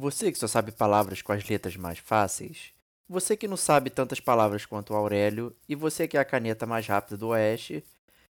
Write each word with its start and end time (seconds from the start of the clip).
Você 0.00 0.30
que 0.30 0.38
só 0.38 0.46
sabe 0.46 0.70
palavras 0.70 1.22
com 1.22 1.32
as 1.32 1.44
letras 1.48 1.74
mais 1.74 1.98
fáceis. 1.98 2.72
Você 3.08 3.36
que 3.36 3.48
não 3.48 3.56
sabe 3.56 3.90
tantas 3.90 4.20
palavras 4.20 4.64
quanto 4.64 4.92
o 4.92 4.96
Aurélio. 4.96 5.52
E 5.68 5.74
você 5.74 6.06
que 6.06 6.16
é 6.16 6.20
a 6.20 6.24
caneta 6.24 6.64
mais 6.64 6.86
rápida 6.86 7.16
do 7.16 7.30
Oeste. 7.30 7.82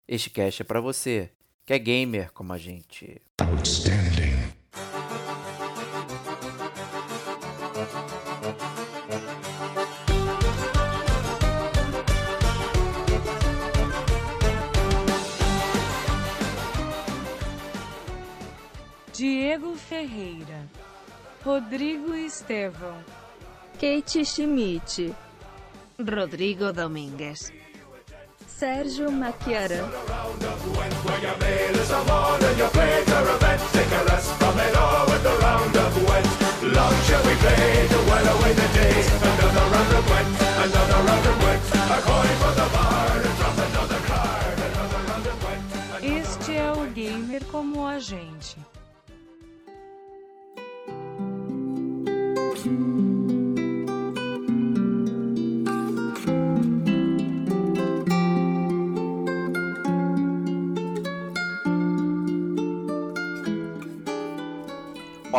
Este 0.08 0.30
cast 0.30 0.62
é 0.62 0.66
pra 0.66 0.80
você, 0.80 1.30
que 1.66 1.74
é 1.74 1.78
gamer 1.78 2.32
como 2.32 2.54
a 2.54 2.58
gente. 2.58 3.22
Outstanding. 3.42 4.38
Diego 19.12 19.76
Ferreira, 19.76 20.70
Rodrigo 21.44 22.14
Estevão, 22.14 22.98
Kate 23.74 24.26
Schmidt, 24.26 25.16
Rodrigo 26.00 26.74
Domingues, 26.74 27.52
Sérgio 28.48 29.12
Maquiaran, 29.12 29.88
este 46.02 46.56
é 46.56 46.72
o 46.72 46.86
Gamer 46.92 47.44
como 47.46 47.86
a 47.86 48.00
gente. 48.00 48.67
Olá, 52.58 52.66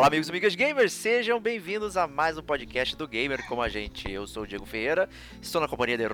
amigos 0.06 0.28
e 0.28 0.30
amigas 0.30 0.55
gamers, 0.55 0.92
sejam 0.92 1.41
bem-vindos 1.41 1.97
a 1.97 2.06
mais 2.06 2.38
um 2.38 2.42
podcast 2.42 2.94
do 2.94 3.08
Gamer 3.08 3.44
como 3.48 3.62
a 3.62 3.69
gente. 3.69 4.08
Eu 4.08 4.25
sou 4.28 4.44
o 4.44 4.47
Diego 4.47 4.64
Ferreira, 4.64 5.08
estou 5.42 5.60
na 5.60 5.66
companhia 5.66 5.98
de 5.98 6.05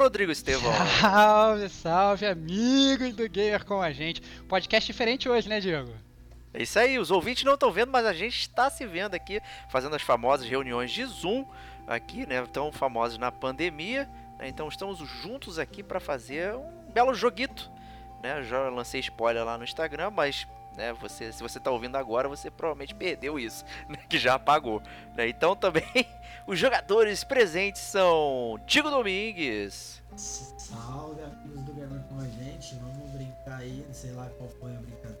Rodrigo 0.00 0.32
Estevão. 0.32 0.72
Salve, 0.98 1.68
salve, 1.68 2.24
amigos 2.24 3.14
do 3.14 3.28
Gamer 3.28 3.66
com 3.66 3.82
a 3.82 3.92
gente. 3.92 4.22
Podcast 4.48 4.90
diferente 4.90 5.28
hoje, 5.28 5.50
né, 5.50 5.60
Diego? 5.60 5.92
É 6.52 6.62
isso 6.62 6.78
aí, 6.78 6.98
os 6.98 7.10
ouvintes 7.10 7.44
não 7.44 7.54
estão 7.54 7.70
vendo, 7.70 7.92
mas 7.92 8.04
a 8.04 8.12
gente 8.12 8.40
está 8.40 8.68
se 8.68 8.84
vendo 8.86 9.14
aqui, 9.14 9.40
fazendo 9.68 9.94
as 9.94 10.02
famosas 10.02 10.46
reuniões 10.46 10.90
de 10.90 11.04
Zoom 11.04 11.44
aqui, 11.86 12.26
né? 12.26 12.44
Tão 12.52 12.72
famosas 12.72 13.18
na 13.18 13.30
pandemia. 13.30 14.08
né, 14.38 14.48
Então 14.48 14.68
estamos 14.68 14.98
juntos 14.98 15.58
aqui 15.58 15.82
para 15.82 16.00
fazer 16.00 16.54
um 16.54 16.90
belo 16.92 17.14
joguito. 17.14 17.70
Né? 18.22 18.42
Já 18.42 18.68
lancei 18.68 19.00
spoiler 19.00 19.44
lá 19.44 19.56
no 19.56 19.64
Instagram, 19.64 20.10
mas 20.10 20.46
né, 20.76 20.92
você, 20.92 21.32
se 21.32 21.42
você 21.42 21.58
está 21.58 21.70
ouvindo 21.70 21.96
agora, 21.96 22.28
você 22.28 22.50
provavelmente 22.50 22.94
perdeu 22.94 23.38
isso, 23.38 23.64
né, 23.88 23.98
que 24.08 24.18
já 24.18 24.34
apagou. 24.34 24.82
né? 25.14 25.28
Então 25.28 25.54
também 25.56 25.84
os 26.46 26.58
jogadores 26.58 27.24
presentes 27.24 27.80
são 27.80 28.60
Diego 28.66 28.90
Domingues, 28.90 30.00
Salve, 30.16 31.22
amigos 31.22 31.62
do 31.62 31.72
Gamer 31.72 32.00
com 32.08 32.18
a 32.18 32.24
gente. 32.24 32.74
Vamos 32.74 33.10
brincar 33.12 33.58
aí, 33.58 33.86
sei 33.92 34.12
lá 34.12 34.28
qual 34.36 34.48
foi 34.50 34.74
a 34.74 34.78
brincadeira 34.80 35.19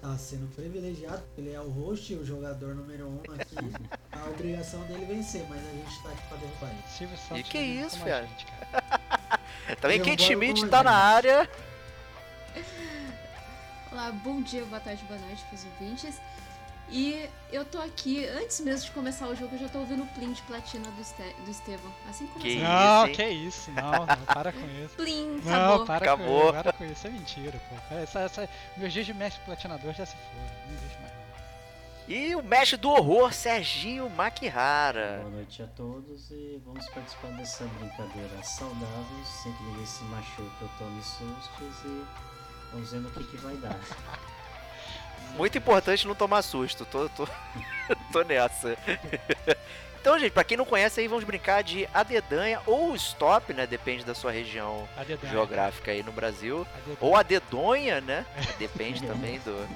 tá 0.00 0.16
sendo 0.16 0.52
privilegiado, 0.54 1.22
porque 1.22 1.40
ele 1.40 1.52
é 1.52 1.60
o 1.60 1.68
host 1.70 2.12
e 2.12 2.16
o 2.16 2.24
jogador 2.24 2.74
número 2.74 3.08
um 3.08 3.20
aqui. 3.34 3.56
a 4.12 4.30
obrigação 4.30 4.80
dele 4.82 5.04
é 5.04 5.06
vencer, 5.06 5.44
mas 5.48 5.58
a 5.58 5.70
gente 5.70 6.02
tá 6.02 6.10
aqui 6.10 6.22
pra 6.28 6.36
derrubar 6.38 6.70
ele. 6.70 6.82
Silvio 6.88 7.18
Santos. 7.18 7.48
que 7.48 7.58
Gamer 7.58 7.86
isso, 7.86 7.98
cara? 7.98 8.26
gente, 8.26 8.46
cara. 8.46 9.40
também 9.80 10.02
Kate 10.02 10.22
Schmidt 10.22 10.64
está 10.64 10.82
na 10.82 10.92
área. 10.92 11.50
Olá, 13.90 14.12
bom 14.12 14.42
dia, 14.42 14.64
boa 14.66 14.80
tarde, 14.80 15.02
boa 15.08 15.18
noite 15.20 15.42
pros 15.48 15.64
ouvintes. 15.64 16.20
E 16.90 17.28
eu 17.52 17.64
tô 17.66 17.78
aqui, 17.82 18.24
antes 18.26 18.60
mesmo 18.60 18.86
de 18.86 18.92
começar 18.92 19.26
o 19.28 19.34
jogo, 19.36 19.54
eu 19.54 19.58
já 19.58 19.68
tô 19.68 19.78
ouvindo 19.80 20.02
o 20.04 20.06
Plim 20.08 20.32
de 20.32 20.40
platina 20.42 20.88
do, 20.90 21.00
Este 21.02 21.22
do 21.44 21.50
Estevão. 21.50 21.92
Assim 22.08 22.26
como 22.28 22.40
Que 22.40 22.56
Não, 22.60 23.06
hein? 23.06 23.14
que 23.14 23.28
isso, 23.28 23.70
não, 23.72 24.06
não, 24.06 24.24
para 24.24 24.52
com 24.52 24.66
isso. 24.84 24.94
Plim, 24.96 25.40
Não, 25.44 25.52
acabou. 25.82 25.86
para 25.86 25.96
Acabou. 25.96 26.40
com 26.40 26.48
isso, 26.54 26.62
para 26.62 26.72
com 26.72 26.84
isso, 26.86 27.06
é 27.06 27.10
mentira, 27.10 27.60
pô. 27.68 27.94
Essa, 27.94 28.20
essa, 28.20 28.48
meus 28.76 28.90
dias 28.92 29.04
de 29.04 29.12
mestre 29.12 29.42
platinador 29.44 29.92
já 29.92 30.06
se 30.06 30.16
foram, 30.16 30.66
não 30.66 30.74
existe 30.74 30.98
mais. 31.00 31.12
não. 31.12 31.18
E 32.16 32.34
o 32.36 32.42
mestre 32.42 32.78
do 32.78 32.88
horror, 32.88 33.34
Serginho 33.34 34.08
Makihara. 34.08 35.18
Boa 35.20 35.30
noite 35.30 35.62
a 35.62 35.66
todos 35.66 36.30
e 36.30 36.58
vamos 36.64 36.88
participar 36.88 37.28
dessa 37.32 37.64
brincadeira 37.64 38.42
saudável, 38.42 39.24
sem 39.42 39.52
que 39.52 39.62
ninguém 39.62 39.84
se 39.84 40.04
machuque 40.04 40.62
ou 40.62 40.68
tome 40.78 41.02
sustos 41.02 41.84
e 41.84 42.04
vamos 42.72 42.90
ver 42.90 43.00
no 43.00 43.10
que, 43.10 43.24
que 43.24 43.36
vai 43.36 43.56
dar. 43.56 43.76
Muito 45.36 45.56
importante 45.58 46.06
não 46.06 46.14
tomar 46.14 46.42
susto, 46.42 46.84
tô, 46.84 47.08
tô, 47.10 47.28
tô 48.12 48.22
nessa. 48.22 48.76
Então, 50.00 50.18
gente, 50.18 50.32
pra 50.32 50.44
quem 50.44 50.56
não 50.56 50.64
conhece 50.64 51.00
aí, 51.00 51.08
vamos 51.08 51.24
brincar 51.24 51.62
de 51.62 51.88
adedanha 51.92 52.60
ou 52.66 52.94
stop, 52.94 53.52
né? 53.52 53.66
Depende 53.66 54.04
da 54.04 54.14
sua 54.14 54.30
região 54.30 54.88
A 54.96 55.02
dedonha, 55.02 55.30
geográfica 55.32 55.90
aí 55.90 56.02
no 56.02 56.12
Brasil. 56.12 56.66
a 56.72 56.76
dedonha. 56.78 56.96
Ou 57.00 57.16
a 57.16 57.22
dedonha, 57.22 58.00
né? 58.00 58.24
Depende 58.58 59.02
também 59.06 59.38
do. 59.40 59.54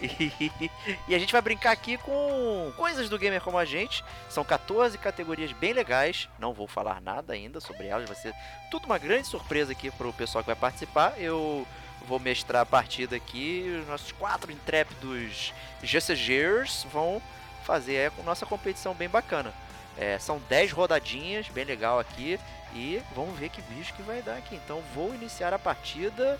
E, 0.00 0.70
e 1.08 1.14
a 1.14 1.18
gente 1.18 1.32
vai 1.32 1.40
brincar 1.40 1.70
aqui 1.72 1.96
com 1.96 2.72
coisas 2.76 3.08
do 3.08 3.18
gamer 3.18 3.40
como 3.40 3.56
a 3.56 3.64
gente. 3.64 4.04
São 4.28 4.44
14 4.44 4.98
categorias 4.98 5.52
bem 5.52 5.72
legais. 5.72 6.28
Não 6.38 6.52
vou 6.52 6.66
falar 6.66 7.00
nada 7.00 7.32
ainda 7.32 7.60
sobre 7.60 7.86
elas. 7.86 8.08
Vai 8.08 8.16
ser 8.16 8.34
tudo 8.70 8.84
uma 8.84 8.98
grande 8.98 9.26
surpresa 9.26 9.72
aqui 9.72 9.90
pro 9.90 10.12
pessoal 10.12 10.42
que 10.44 10.48
vai 10.48 10.56
participar. 10.56 11.14
Eu 11.18 11.66
vou 12.06 12.18
mestrar 12.18 12.62
a 12.62 12.66
partida 12.66 13.16
aqui. 13.16 13.78
Os 13.80 13.88
nossos 13.88 14.12
quatro 14.12 14.50
intrépidos 14.50 15.52
GCGers 15.82 16.86
vão 16.92 17.22
fazer 17.64 18.12
a 18.18 18.22
nossa 18.22 18.46
competição 18.46 18.94
bem 18.94 19.08
bacana. 19.08 19.52
É, 19.96 20.18
são 20.18 20.40
10 20.48 20.72
rodadinhas, 20.72 21.48
bem 21.48 21.64
legal 21.64 21.98
aqui. 21.98 22.38
E 22.74 23.02
vamos 23.14 23.38
ver 23.38 23.48
que 23.48 23.60
bicho 23.62 23.92
que 23.94 24.02
vai 24.02 24.22
dar 24.22 24.36
aqui. 24.36 24.54
Então 24.54 24.82
vou 24.94 25.14
iniciar 25.14 25.52
a 25.52 25.58
partida 25.58 26.38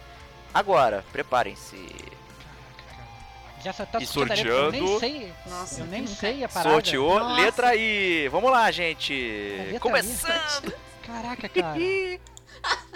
agora. 0.54 1.04
Preparem-se. 1.12 1.76
Caraca, 1.76 2.96
cara. 2.96 3.62
Já 3.62 3.72
só 3.72 3.84
tá 3.84 3.98
E 4.00 4.06
sorteando 4.06 4.76
Eu 4.76 5.00
nem 5.00 5.00
sei, 5.00 5.32
Nossa, 5.46 5.80
eu 5.80 5.86
nem 5.86 6.06
sei 6.06 6.44
a 6.44 6.48
parada. 6.48 6.70
Sorteou 6.70 7.18
Nossa. 7.18 7.42
letra 7.42 7.74
I. 7.74 8.28
Vamos 8.28 8.50
lá, 8.50 8.70
gente. 8.70 9.76
Começando. 9.80 10.72
Caraca, 11.04 11.48
cara. 11.48 11.78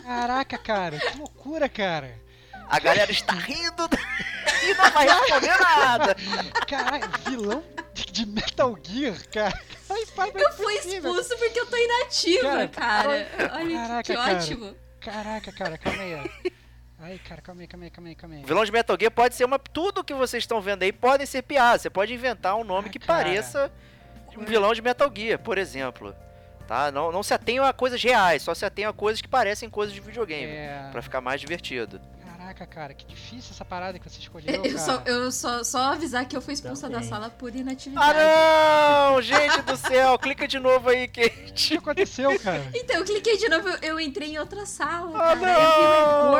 Caraca, 0.04 0.58
cara. 0.58 0.98
Que 0.98 1.18
loucura, 1.18 1.68
cara. 1.68 2.23
A 2.68 2.78
galera 2.80 3.10
está 3.10 3.32
rindo 3.34 3.88
e 4.64 4.74
não 4.74 4.90
vai 4.90 5.06
responder 5.06 5.58
nada. 5.60 6.16
Caralho, 6.68 7.08
vilão 7.28 7.64
de, 7.92 8.06
de 8.06 8.26
Metal 8.26 8.76
Gear, 8.82 9.16
cara. 9.32 9.60
Ai, 9.90 10.06
pai, 10.16 10.32
não 10.32 10.40
Eu 10.40 10.52
fui 10.52 10.74
possível. 10.76 11.10
expulso 11.12 11.38
porque 11.38 11.60
eu 11.60 11.66
tô 11.66 11.76
inativa, 11.76 12.68
cara. 12.68 13.08
Olha 13.54 13.76
Caraca, 13.78 14.02
que 14.02 14.14
cara. 14.14 14.36
ótimo. 14.36 14.76
Caraca, 15.00 15.52
cara, 15.52 15.78
calma 15.78 16.02
aí. 16.02 16.14
ó. 16.14 16.50
Ai, 17.00 17.20
cara, 17.28 17.42
calma 17.42 17.60
aí, 17.60 17.66
calma 17.68 17.84
aí, 17.84 17.90
calma 17.90 18.08
aí, 18.08 18.14
calma 18.14 18.34
aí. 18.36 18.42
Vilão 18.44 18.64
de 18.64 18.72
Metal 18.72 18.96
Gear 18.98 19.12
pode 19.12 19.34
ser 19.34 19.44
uma. 19.44 19.58
Tudo 19.58 20.02
que 20.02 20.14
vocês 20.14 20.42
estão 20.42 20.60
vendo 20.60 20.82
aí 20.82 20.92
podem 20.92 21.26
ser 21.26 21.42
piadas. 21.42 21.82
Você 21.82 21.90
pode 21.90 22.12
inventar 22.14 22.56
um 22.56 22.64
nome 22.64 22.88
Ah, 22.88 22.90
que 22.90 22.98
cara. 22.98 23.24
pareça 23.24 23.70
um 24.36 24.44
vilão 24.44 24.72
de 24.72 24.80
Metal 24.82 25.12
Gear, 25.14 25.38
por 25.38 25.58
exemplo. 25.58 26.14
Tá? 26.66 26.90
Não, 26.90 27.12
não 27.12 27.22
se 27.22 27.34
atenham 27.34 27.62
a 27.66 27.74
coisas 27.74 28.02
reais, 28.02 28.42
só 28.42 28.54
se 28.54 28.64
atenham 28.64 28.90
a 28.90 28.94
coisas 28.94 29.20
que 29.20 29.28
parecem 29.28 29.68
coisas 29.68 29.94
de 29.94 30.00
videogame. 30.00 30.50
É... 30.50 30.88
Pra 30.90 31.02
ficar 31.02 31.20
mais 31.20 31.38
divertido. 31.38 32.00
Caraca, 32.54 32.66
cara, 32.66 32.94
que 32.94 33.04
difícil 33.04 33.50
essa 33.52 33.64
parada 33.64 33.98
que 33.98 34.08
você 34.08 34.20
escolheu, 34.20 34.62
Eu 34.64 34.78
só, 34.78 35.02
eu 35.06 35.32
só, 35.32 35.64
só 35.64 35.92
avisar 35.92 36.24
que 36.26 36.36
eu 36.36 36.40
fui 36.40 36.54
expulsa 36.54 36.88
da 36.88 36.94
Também. 36.96 37.08
sala 37.08 37.28
por 37.30 37.54
inatividade. 37.54 38.12
Ah 38.18 39.10
não! 39.12 39.20
Gente 39.22 39.60
do 39.62 39.76
céu, 39.76 40.16
clica 40.18 40.46
de 40.46 40.58
novo 40.60 40.88
aí, 40.88 41.06
O 41.06 41.08
que 41.08 41.28
Kate. 41.28 41.76
aconteceu, 41.78 42.38
cara? 42.38 42.62
Então, 42.74 42.96
eu 42.96 43.04
cliquei 43.04 43.36
de 43.36 43.48
novo, 43.48 43.68
eu, 43.68 43.78
eu 43.82 44.00
entrei 44.00 44.30
em 44.34 44.38
outra 44.38 44.64
sala, 44.66 45.18
Ah, 45.18 45.36
cara. 45.36 45.50
Eu 45.52 45.74
vi 45.74 45.82
não! 45.82 46.30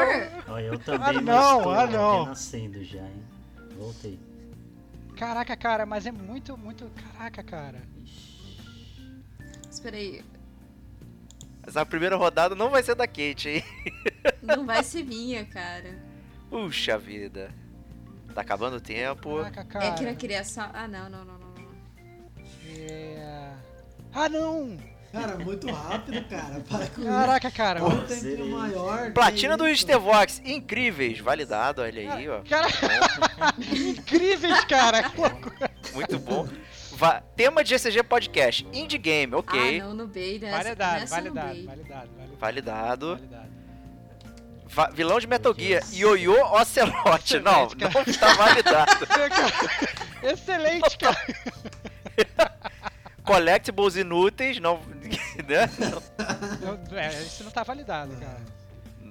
cor. 0.44 0.54
Olha, 0.54 0.64
eu 0.66 0.78
também 0.78 1.08
Ah, 1.08 1.20
não, 1.20 1.56
estou 1.58 1.72
ah, 1.72 1.86
não. 1.86 2.22
renascendo 2.24 2.84
já, 2.84 3.00
hein? 3.00 3.22
Voltei. 3.76 4.18
Caraca, 5.16 5.56
cara, 5.56 5.84
mas 5.84 6.06
é 6.06 6.12
muito, 6.12 6.56
muito. 6.56 6.90
Caraca, 7.12 7.42
cara. 7.42 7.82
Espera 9.70 9.96
aí, 9.96 10.22
Essa 11.66 11.84
primeira 11.84 12.16
rodada 12.16 12.54
não 12.54 12.70
vai 12.70 12.82
ser 12.82 12.94
da 12.94 13.06
Kate, 13.06 13.48
hein? 13.48 13.64
não 14.42 14.66
vai 14.66 14.82
ser 14.82 15.04
minha, 15.04 15.44
cara. 15.44 15.98
Puxa 16.50 16.98
vida. 16.98 17.50
Tá 18.34 18.40
acabando 18.40 18.76
o 18.76 18.80
tempo. 18.80 19.38
Caraca, 19.38 19.64
cara. 19.64 19.84
É 19.86 19.92
que 19.92 20.04
na 20.04 20.14
criação... 20.14 20.68
Ah, 20.72 20.88
não, 20.88 21.08
não, 21.08 21.24
não, 21.24 21.38
não. 21.38 21.54
não. 21.54 21.68
É... 22.76 23.52
Ah, 24.12 24.28
não! 24.28 24.76
Cara, 25.14 25.38
muito 25.38 25.70
rápido, 25.70 26.24
cara. 26.28 26.60
Para 26.68 26.86
com 26.88 27.04
Caraca, 27.04 27.50
cara. 27.52 27.78
isso. 27.78 27.88
Um 27.88 28.04
tempinho 28.04 28.50
maior. 28.50 29.12
Platina 29.12 29.56
do? 29.56 29.72
Stevox, 29.74 30.42
incríveis, 30.44 31.20
validado, 31.20 31.82
olha 31.82 32.14
aí, 32.14 32.28
ó. 32.28 32.40
Cara, 32.42 32.66
incríveis, 33.58 34.64
cara. 34.64 35.12
Muito 35.94 36.18
bom. 36.18 36.48
Va- 36.96 37.22
tema 37.36 37.62
de 37.64 37.70
GCG 37.70 38.02
Podcast. 38.04 38.66
Indie 38.72 38.98
Game, 38.98 39.34
ok. 39.34 39.80
Ah, 39.80 39.84
não, 39.84 39.94
no 39.94 40.06
Bay, 40.06 40.38
né? 40.38 40.50
Validado, 40.50 41.00
Nessa 41.00 41.20
no 41.20 41.34
validado, 41.34 41.66
validado, 41.66 42.10
validado. 42.16 42.36
Validado. 42.38 43.06
validado. 43.16 43.54
Va- 44.66 44.90
vilão 44.90 45.18
de 45.20 45.26
Metal 45.26 45.54
Gear. 45.56 45.82
Ioiô 45.92 46.34
Ocelote. 46.54 47.38
Não, 47.40 47.66
Excelente, 47.66 47.76
não 47.94 48.14
tá 48.18 48.34
validado. 48.34 49.06
Excelente, 50.22 50.98
cara. 50.98 51.16
Collectibles 53.24 53.96
inúteis. 53.96 54.58
Não, 54.60 54.80
né? 55.48 55.70
Não, 56.90 56.98
é, 56.98 57.08
isso 57.22 57.44
não 57.44 57.50
tá 57.50 57.62
validado, 57.62 58.14
cara. 58.16 58.40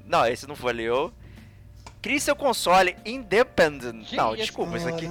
não, 0.05 0.25
esse 0.27 0.47
não 0.47 0.55
valeu. 0.55 1.13
Crie 2.03 2.19
seu 2.19 2.35
console 2.35 2.97
independent. 3.05 4.05
Que 4.05 4.17
não, 4.17 4.33
isso? 4.33 4.41
desculpa, 4.43 4.75
isso 4.77 4.87
aqui. 4.89 5.07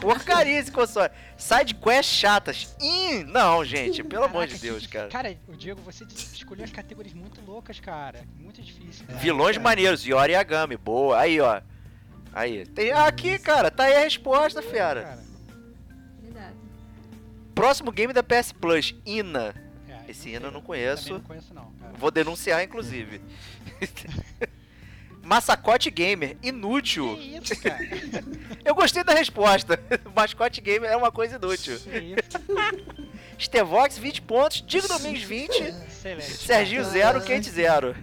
Porcaria 0.00 0.58
esse 0.58 0.72
console. 0.72 1.10
Side 1.36 1.74
quest 1.76 2.10
chatas. 2.10 2.74
Ih, 2.80 3.22
não, 3.24 3.64
gente, 3.64 4.02
pelo 4.02 4.24
amor 4.24 4.46
de 4.48 4.54
Caraca, 4.54 4.66
Deus, 4.66 4.86
que- 4.86 4.92
cara. 4.92 5.08
Cara, 5.08 5.36
o 5.46 5.52
Diego, 5.56 5.80
você 5.82 6.04
escolheu 6.32 6.64
as 6.64 6.72
categorias 6.72 7.14
muito 7.14 7.40
loucas, 7.46 7.78
cara. 7.78 8.24
Muito 8.36 8.60
difícil. 8.60 9.06
cara. 9.06 9.18
Vilões 9.20 9.56
maneiros, 9.58 10.04
Yori 10.04 10.32
Yagami, 10.32 10.76
boa. 10.76 11.18
Aí, 11.20 11.40
ó. 11.40 11.60
Aí. 12.32 12.66
Tem 12.66 12.90
aqui, 12.90 13.38
cara, 13.38 13.70
tá 13.70 13.84
aí 13.84 13.94
a 13.94 14.00
resposta, 14.00 14.60
fera. 14.60 15.02
Cara, 15.02 15.18
Verdade. 16.20 16.54
Próximo 17.54 17.92
game 17.92 18.12
da 18.12 18.24
PS 18.24 18.52
Plus, 18.52 18.92
Ina. 19.06 19.54
Esse 20.08 20.30
hino 20.30 20.46
eu 20.46 20.50
não 20.50 20.60
conheço. 20.60 21.14
não 21.14 21.20
conheço, 21.20 21.52
não. 21.52 21.72
Vou 21.98 22.10
denunciar, 22.10 22.62
inclusive. 22.62 23.20
Massacote 25.22 25.90
Gamer, 25.90 26.36
inútil. 26.40 27.16
Que 27.16 27.36
isso, 27.36 27.60
cara? 27.60 27.84
Eu 28.64 28.76
gostei 28.76 29.02
da 29.02 29.12
resposta. 29.12 29.78
Mascote 30.14 30.60
Gamer 30.60 30.88
é 30.88 30.96
uma 30.96 31.10
coisa 31.10 31.34
inútil. 31.34 31.76
Que 31.80 31.98
isso? 31.98 33.36
Stevox, 33.36 33.98
20 33.98 34.22
pontos. 34.22 34.62
Digo 34.64 34.86
Domingos, 34.86 35.22
20. 35.22 35.50
Excelente. 35.62 36.22
Serginho, 36.22 36.84
0. 36.84 37.20
Kate, 37.22 37.50
0. 37.50 37.96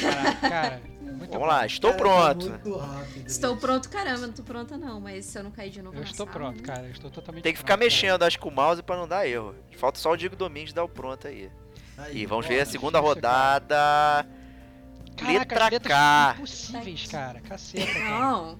Caraca, 0.00 0.48
cara. 0.48 0.82
Muito 1.26 1.32
Vamos 1.32 1.48
lá, 1.48 1.66
estou 1.66 1.92
Cara, 1.92 2.02
tá 2.04 2.10
pronto. 2.34 2.48
Muito 2.50 2.76
rápido. 2.78 3.26
Estou 3.26 3.56
pronto, 3.56 3.88
caramba, 3.88 4.26
não 4.26 4.32
tô 4.32 4.42
pronta 4.42 4.76
não, 4.76 5.00
mas 5.00 5.24
se 5.24 5.38
eu 5.38 5.42
não 5.44 5.50
cair 5.50 5.70
de 5.70 5.82
novo 5.82 5.96
Eu 5.96 6.00
na 6.00 6.06
estou 6.06 6.26
sala, 6.26 6.38
pronto, 6.38 6.56
né? 6.56 6.62
cara. 6.62 6.86
Eu 6.86 6.92
estou 6.92 7.10
totalmente 7.10 7.42
Tem 7.42 7.52
que 7.52 7.58
ficar 7.58 7.76
pronto, 7.76 7.90
cara. 7.90 8.02
mexendo, 8.02 8.22
acho 8.22 8.36
que 8.38 8.42
com 8.42 8.48
o 8.48 8.52
mouse 8.54 8.82
pra 8.82 8.96
não 8.96 9.08
dar 9.08 9.26
erro. 9.26 9.54
Falta 9.76 9.98
só 9.98 10.12
o 10.12 10.16
Digo 10.16 10.36
Domingos 10.36 10.72
dar 10.72 10.84
o 10.84 10.88
pronto 10.88 11.26
aí. 11.26 11.50
Aí, 11.98 12.18
E 12.18 12.26
vamos 12.26 12.46
ver 12.46 12.60
a 12.60 12.66
segunda 12.66 13.00
rodada. 13.00 14.26
Caraca, 15.16 15.32
Letra 15.68 15.80
K. 15.80 16.34
impossíveis, 16.36 17.06
cara. 17.06 17.40
Caceta, 17.40 17.92
cara. 17.92 18.10
Não, 18.10 18.58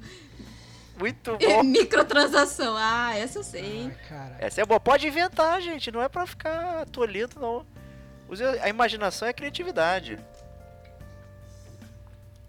Muito 0.98 1.36
é 1.38 1.46
bom. 1.56 1.62
microtransação. 1.62 2.74
Ah, 2.78 3.14
essa 3.14 3.38
eu 3.40 3.44
sei, 3.44 3.90
cara. 4.08 4.36
Essa 4.38 4.62
é 4.62 4.64
boa. 4.64 4.80
Pode 4.80 5.06
inventar, 5.06 5.60
gente. 5.60 5.90
Não 5.92 6.00
é 6.02 6.08
pra 6.08 6.26
ficar 6.26 6.86
tolido, 6.86 7.38
não. 7.38 7.66
Use 8.28 8.42
a 8.42 8.68
imaginação 8.68 9.28
e 9.28 9.30
a 9.30 9.34
criatividade. 9.34 10.18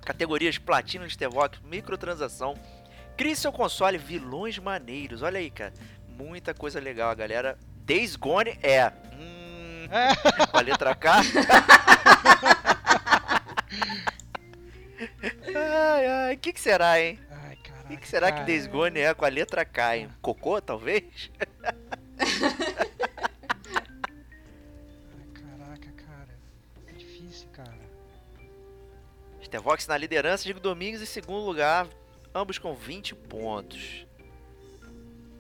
Categorias 0.08 0.58
Platina, 0.58 1.08
Stevox, 1.10 1.60
microtransação. 1.66 2.56
Crie 3.18 3.36
seu 3.36 3.52
console, 3.52 3.98
vilões 3.98 4.58
maneiros. 4.58 5.22
Olha 5.22 5.38
aí, 5.38 5.52
cara. 5.52 5.74
Muita 6.08 6.54
coisa 6.54 6.80
legal, 6.80 7.10
a 7.10 7.14
galera. 7.14 7.58
Days 7.84 8.16
Gone 8.16 8.58
é. 8.64 8.88
Hum, 9.14 9.90
É. 9.92 10.48
com 10.48 10.58
a 10.58 10.62
letra 10.62 10.96
K. 10.96 11.22
ai, 15.54 16.06
ai. 16.08 16.36
O 16.36 16.38
que, 16.38 16.54
que 16.54 16.62
será, 16.62 17.02
hein? 17.02 17.20
O 17.84 17.88
que, 17.90 17.98
que 17.98 18.08
será 18.08 18.32
que. 18.32 18.44
Days 18.44 18.66
Gone 18.66 19.02
é 19.02 19.14
com 19.14 19.26
a 19.26 19.30
letra 19.30 19.66
K, 19.66 19.98
hein? 19.98 20.10
Cocô, 20.22 20.62
talvez? 20.62 21.30
Stevox 29.48 29.88
na 29.88 29.98
liderança, 29.98 30.44
Diego 30.44 30.60
Domingos 30.60 31.02
em 31.02 31.06
segundo 31.06 31.46
lugar, 31.46 31.88
ambos 32.36 32.58
com 32.58 32.76
20 32.76 33.16
pontos. 33.16 34.06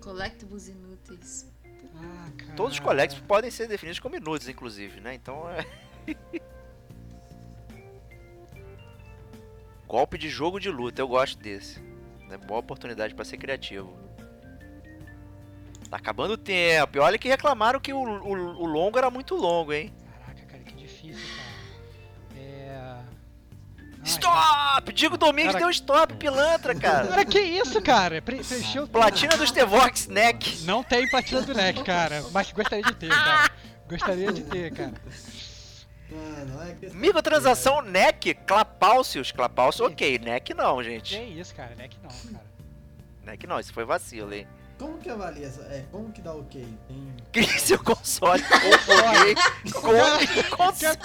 Collectibles 0.01 0.69
inúteis. 0.69 1.51
Ah. 1.95 2.31
Todos 2.55 2.73
os 2.73 2.79
colegas 2.79 3.19
podem 3.19 3.51
ser 3.51 3.67
definidos 3.67 3.99
como 3.99 4.15
minutos, 4.15 4.47
inclusive, 4.47 5.01
né? 5.01 5.13
Então 5.13 5.49
é. 5.49 5.65
Golpe 9.85 10.17
de 10.17 10.29
jogo 10.29 10.59
de 10.59 10.69
luta, 10.69 11.01
eu 11.01 11.07
gosto 11.07 11.37
desse. 11.37 11.81
É 12.29 12.37
boa 12.37 12.61
oportunidade 12.61 13.13
pra 13.13 13.25
ser 13.25 13.37
criativo. 13.37 13.97
Tá 15.89 15.97
acabando 15.97 16.31
o 16.33 16.37
tempo. 16.37 16.97
E 16.97 16.99
olha 16.99 17.17
que 17.17 17.27
reclamaram 17.27 17.79
que 17.79 17.93
o, 17.93 17.99
o, 17.99 18.31
o 18.31 18.65
longo 18.65 18.97
era 18.97 19.09
muito 19.09 19.35
longo, 19.35 19.71
hein? 19.73 19.93
Caraca, 20.11 20.45
cara, 20.45 20.63
que 20.63 20.75
difícil, 20.75 21.36
Stop! 24.07 24.93
Diego 24.93 25.17
Domingos 25.17 25.53
Cara- 25.53 25.63
deu 25.65 25.69
stop, 25.71 26.13
pilantra, 26.15 26.73
cara. 26.79 27.07
Cara, 27.07 27.25
que 27.25 27.39
isso, 27.39 27.81
cara? 27.81 28.21
Pre 28.21 28.43
preencheu 28.43 28.87
Platina 28.87 29.35
do 29.37 29.45
Stevox, 29.45 30.07
neck. 30.07 30.63
Não 30.63 30.83
tem 30.83 31.07
platina 31.09 31.41
do 31.41 31.53
NEC, 31.53 31.83
cara. 31.83 32.23
Mas 32.31 32.51
gostaria 32.51 32.83
de 32.83 32.95
ter, 32.95 33.09
cara. 33.09 33.51
Gostaria 33.89 34.31
de 34.33 34.43
ter, 34.43 34.71
cara. 34.73 34.93
Mano, 36.09 36.59
olha 36.59 36.73
que 36.73 36.89
Microtransação 36.89 37.81
neck, 37.81 38.33
Clapalcios. 38.45 39.31
Clapalcios, 39.31 39.85
ok. 39.91 40.19
Neck 40.19 40.53
não, 40.53 40.77
Que 40.77 40.83
gente. 40.83 41.15
isso, 41.39 41.53
cara. 41.53 41.75
NEC 41.75 41.97
não, 42.01 42.09
cara. 42.09 42.45
Neck 43.25 43.45
não, 43.45 43.59
isso 43.59 43.73
foi 43.73 43.83
vacilo, 43.83 44.33
hein? 44.33 44.47
Como 44.77 44.97
que 44.99 45.09
avalia 45.09 45.47
essa? 45.47 45.61
É, 45.63 45.85
como 45.91 46.11
que 46.11 46.21
dá 46.21 46.33
ok? 46.33 46.65
Tem. 46.87 47.13
Crie 47.31 47.59
seu 47.59 47.79
console 47.83 48.43
com 48.45 48.57
ok. 48.57 49.35
Com 49.71 50.57
console. 50.57 50.97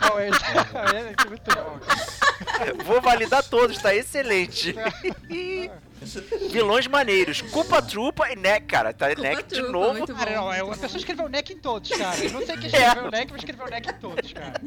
Não, 0.00 0.18
é, 0.18 0.28
é 0.28 1.28
muito 1.28 1.54
bom. 1.54 2.84
Vou 2.84 3.00
validar 3.00 3.42
todos, 3.44 3.78
tá 3.78 3.94
excelente. 3.94 4.74
Vilões 6.50 6.86
maneiros. 6.86 7.40
Culpa 7.40 7.80
Trupa 7.80 8.30
e 8.30 8.36
Neck, 8.36 8.66
cara. 8.66 8.92
Tá 8.92 9.06
Culpa 9.08 9.22
Neck 9.22 9.44
de 9.54 9.62
novo. 9.62 10.06
Cara, 10.14 10.30
não, 10.36 10.52
é, 10.52 10.60
a 10.60 10.66
pessoa 10.76 10.98
escreveu 10.98 11.28
NEC 11.30 11.50
em 11.54 11.58
todos, 11.58 11.90
cara. 11.90 12.18
Eu 12.24 12.30
não 12.32 12.44
sei 12.44 12.56
quem 12.58 12.70
É. 12.74 12.88
escreveu 12.88 13.10
NEC, 13.10 13.30
mas 13.32 13.40
escreveu 13.40 13.66
NEC 13.70 13.88
em 13.88 13.94
todos, 13.94 14.32
cara. 14.34 14.60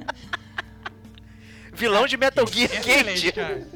Vilão 1.72 2.08
de 2.08 2.18
Metal 2.18 2.46
Gear 2.48 2.72
Excelente, 2.74 3.32
Kate. 3.32 3.40
cara. 3.40 3.68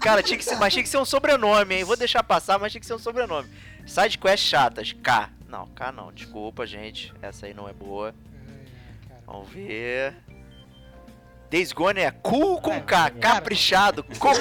Cara, 0.00 0.22
tinha 0.22 0.36
que 0.38 0.44
ser, 0.44 0.56
mas 0.56 0.72
tinha 0.72 0.82
que 0.82 0.88
ser 0.88 0.98
um 0.98 1.04
sobrenome, 1.04 1.74
hein? 1.76 1.84
Vou 1.84 1.96
deixar 1.96 2.22
passar, 2.22 2.58
mas 2.58 2.72
tinha 2.72 2.80
que 2.80 2.86
ser 2.86 2.94
um 2.94 2.98
sobrenome. 2.98 3.48
Side 3.86 4.18
quest 4.18 4.44
chatas. 4.44 4.92
K. 4.92 5.30
Não, 5.48 5.66
K 5.68 5.92
não. 5.92 6.12
Desculpa, 6.12 6.66
gente. 6.66 7.12
Essa 7.22 7.46
aí 7.46 7.54
não 7.54 7.68
é 7.68 7.72
boa. 7.72 8.14
Ai. 9.10 9.16
Vamos 9.26 9.48
ver. 9.50 10.14
Days 11.50 11.72
Gone 11.72 12.00
é 12.00 12.10
cool 12.10 12.60
com 12.60 12.72
É, 12.72 12.80
K, 12.80 13.10
cara. 13.10 13.10
caprichado, 13.20 14.02
cocô. 14.18 14.32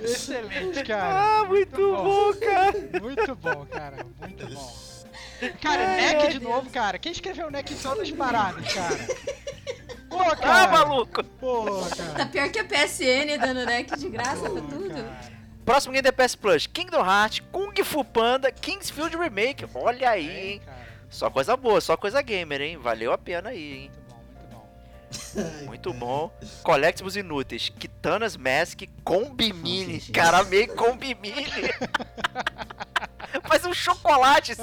Excelente, 0.00 0.82
cara. 0.84 1.40
ah, 1.40 1.44
muito 1.44 1.76
bom, 1.76 2.32
cara. 2.34 3.00
Muito 3.00 3.34
bom, 3.36 3.66
cara. 3.66 4.06
Muito 4.20 4.46
bom. 4.48 4.82
Cara, 5.60 5.96
NEC 5.96 6.28
de 6.34 6.40
novo, 6.40 6.70
cara. 6.70 7.00
Quem 7.00 7.10
escreveu 7.10 7.50
NEC 7.50 7.72
em 7.72 7.76
todas 7.76 8.02
as 8.02 8.12
paradas, 8.12 8.72
cara? 8.72 8.96
Pô, 10.12 10.20
Ah, 10.30 10.36
cara. 10.36 10.70
maluco. 10.72 11.24
Pô, 11.24 11.82
Tá 11.88 11.96
cara. 11.96 12.26
pior 12.26 12.48
que 12.50 12.58
a 12.58 12.64
PSN 12.64 13.38
dando 13.40 13.66
deck 13.66 13.96
de 13.98 14.08
graça 14.08 14.42
pra 14.42 14.50
Pô, 14.50 14.60
tudo. 14.68 14.88
cara. 14.90 15.32
Próximo 15.64 15.92
game 15.92 16.02
da 16.02 16.12
PS 16.12 16.34
Plus: 16.36 16.66
Kingdom 16.66 17.04
Hearts, 17.04 17.40
Kung 17.52 17.72
Fu 17.84 18.04
Panda, 18.04 18.50
Kingsfield 18.50 19.16
Remake. 19.16 19.64
Olha 19.74 20.10
aí, 20.10 20.28
É, 20.28 20.46
hein? 20.52 20.60
cara. 20.64 20.82
Só 21.08 21.30
coisa 21.30 21.56
boa, 21.56 21.80
só 21.80 21.96
coisa 21.96 22.20
gamer, 22.22 22.60
hein? 22.62 22.76
Valeu 22.78 23.12
a 23.12 23.18
pena 23.18 23.50
aí, 23.50 23.84
hein? 23.84 23.90
Muito 23.92 24.10
bom, 24.10 24.24
muito 24.34 24.50
bom. 24.50 24.68
Ai, 25.36 25.62
Muito 25.66 25.88
cara. 25.90 26.00
bom. 26.00 26.32
Collectibles 26.64 27.16
inúteis: 27.16 27.68
Kitanas 27.68 28.36
Mask, 28.36 28.80
Combi 29.04 29.52
Mini. 29.52 30.00
Cara, 30.12 30.42
meio 30.44 30.74
Combi 30.74 31.14
Mini. 31.14 31.44
Faz 33.48 33.64
um 33.64 33.72
chocolate 33.74 34.52
esse 34.52 34.62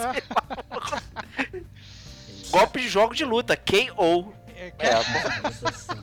Golpe 2.52 2.82
de 2.82 2.88
jogo 2.88 3.14
de 3.14 3.24
luta, 3.24 3.56
KO. 3.56 4.34
É, 4.60 4.68
É, 4.68 4.72
cara, 4.72 5.00
assim. 5.48 5.96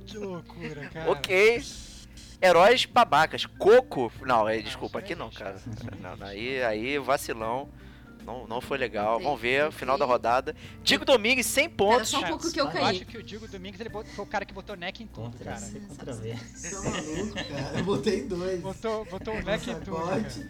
que 0.06 0.18
loucura, 0.18 0.88
cara. 0.88 1.10
ok. 1.10 1.62
Heróis 2.40 2.84
babacas. 2.84 3.46
Coco. 3.46 4.10
Não, 4.22 4.48
é, 4.48 4.58
desculpa, 4.58 4.98
isso 4.98 5.04
aqui 5.04 5.14
não, 5.14 5.30
cara. 5.30 5.56
Não, 6.00 6.16
não, 6.16 6.26
aí, 6.26 6.62
aí 6.62 6.98
vacilão. 6.98 7.68
Não, 8.24 8.44
não 8.46 8.60
foi 8.60 8.76
legal. 8.76 9.20
Vamos 9.20 9.40
ver, 9.40 9.66
Ok. 9.66 9.78
final 9.78 9.96
da 9.96 10.04
rodada. 10.04 10.54
Diego 10.82 11.04
Domingues, 11.04 11.46
100 11.46 11.64
Era 11.64 11.74
pontos. 11.74 12.08
só 12.08 12.18
um 12.18 12.24
pouco 12.24 12.50
que 12.50 12.60
eu 12.60 12.64
Eu 12.66 12.72
caí. 12.72 12.82
acho 12.96 13.04
que 13.06 13.18
o 13.18 13.22
Diego 13.22 13.46
Domingos 13.46 13.78
ele 13.80 13.88
foi 13.88 14.04
o 14.18 14.26
cara 14.26 14.44
que 14.44 14.52
botou 14.52 14.74
NEC 14.76 15.04
em 15.04 15.06
tudo, 15.06 15.30
Contra 15.30 15.44
cara. 15.44 15.56
C, 15.58 15.78
contra 15.80 16.12
V. 16.12 16.34
Tá 16.34 16.80
maluco, 16.90 17.34
cara? 17.34 17.78
Eu 17.78 17.84
botei 17.84 18.22
dois. 18.22 18.60
Botou, 18.60 19.04
botou 19.04 19.32
o 19.34 19.42
NEC 19.42 19.70
em 19.70 19.80
tudo, 19.80 20.48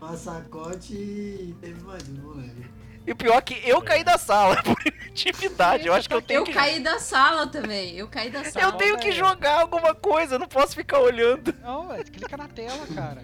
massacote 0.00 0.94
e 0.94 1.54
teve 1.60 1.80
mais 1.84 2.02
um, 2.08 2.30
lembro. 2.32 2.68
E 3.06 3.12
o 3.12 3.16
pior 3.16 3.38
é 3.38 3.42
que 3.42 3.68
eu 3.68 3.82
caí 3.82 4.04
da 4.04 4.16
sala 4.16 4.60
por 4.62 4.76
intimidade. 5.08 5.86
Eu 5.86 5.92
acho 5.94 6.08
que 6.08 6.14
eu 6.14 6.22
tenho 6.22 6.40
Eu 6.40 6.44
que. 6.44 6.52
caí 6.52 6.80
da 6.80 6.98
sala 6.98 7.46
também. 7.46 7.96
Eu 7.96 8.06
caí 8.08 8.30
da 8.30 8.44
sala. 8.44 8.66
Eu 8.66 8.72
tenho 8.72 8.98
que 8.98 9.10
jogar 9.12 9.60
alguma 9.60 9.94
coisa, 9.94 10.36
eu 10.36 10.38
não 10.38 10.46
posso 10.48 10.74
ficar 10.74 11.00
olhando. 11.00 11.54
Não, 11.62 11.88
velho, 11.88 12.04
clica 12.04 12.36
na 12.36 12.48
tela, 12.48 12.86
cara. 12.94 13.22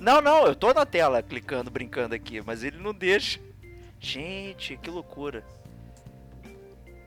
Não, 0.00 0.20
não, 0.20 0.46
eu 0.46 0.54
tô 0.54 0.74
na 0.74 0.84
tela 0.84 1.22
clicando, 1.22 1.70
brincando 1.70 2.14
aqui, 2.14 2.42
mas 2.42 2.62
ele 2.62 2.78
não 2.78 2.92
deixa. 2.92 3.40
Gente, 3.98 4.76
que 4.76 4.90
loucura. 4.90 5.42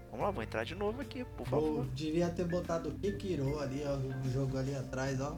Vamos 0.09 0.25
lá, 0.25 0.31
vou 0.31 0.41
entrar 0.43 0.63
de 0.63 0.73
novo 0.73 0.99
aqui, 1.01 1.23
por 1.23 1.45
Eu 1.45 1.45
favor. 1.51 1.85
devia 1.93 2.29
ter 2.29 2.45
botado 2.45 2.89
o 2.89 2.93
Kikiro 2.95 3.59
ali, 3.59 3.83
ó, 3.85 3.95
no 3.95 4.31
jogo 4.31 4.57
ali 4.57 4.75
atrás, 4.75 5.21
ó. 5.21 5.37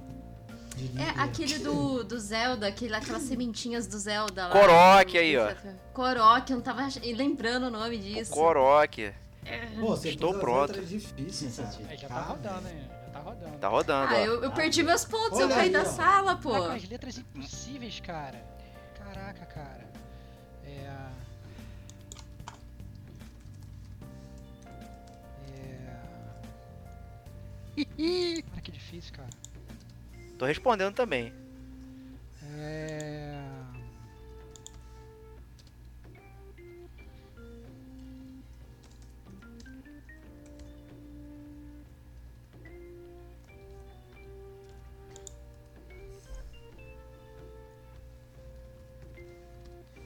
É 0.98 1.22
aquele 1.22 1.60
do, 1.60 2.04
do 2.04 2.20
Zelda, 2.20 2.68
aquele, 2.68 2.96
aquelas 2.96 3.24
sementinhas 3.24 3.86
do 3.88 4.00
Zelda 4.00 4.48
lá. 4.48 4.52
Korok 4.54 5.18
aí, 5.18 5.38
ó. 5.38 5.54
Korok, 5.94 6.50
eu 6.52 6.58
não 6.58 6.64
tava 6.64 6.88
lembrando 7.16 7.68
o 7.68 7.70
nome 7.70 7.98
disso. 7.98 8.32
Korok. 8.32 9.14
Pô, 9.80 9.88
você 9.98 10.10
Estou 10.10 10.34
pronto. 10.40 10.70
letras 10.72 10.90
difíceis, 10.90 11.58
cara. 11.58 11.94
É, 11.94 11.98
já 11.98 12.08
tá 12.08 12.22
rodando, 12.22 12.68
hein? 12.70 12.82
Já 13.06 13.12
tá 13.12 13.20
rodando. 13.20 13.58
Tá 13.58 13.68
rodando, 13.68 14.14
Ah, 14.16 14.18
ó. 14.18 14.26
eu, 14.26 14.44
eu 14.44 14.52
perdi 14.52 14.82
meus 14.84 15.04
pontos, 15.06 15.40
eu 15.40 15.50
caí 15.50 15.60
aí, 15.62 15.70
da 15.72 15.82
ó. 15.82 15.86
sala, 15.86 16.36
pô. 16.38 16.52
Tá 16.52 16.60
com 16.60 16.72
as 16.72 16.90
letras 16.90 17.18
impossíveis, 17.18 18.00
cara. 18.00 18.44
Caraca, 18.98 19.46
cara. 19.46 19.86
É. 20.66 20.90
É. 27.78 27.82
Cara, 28.50 28.62
que 28.62 28.72
difícil, 28.72 29.14
cara. 29.14 29.30
Tô 30.42 30.48
respondendo 30.48 30.96
também. 30.96 31.32
É. 32.42 33.40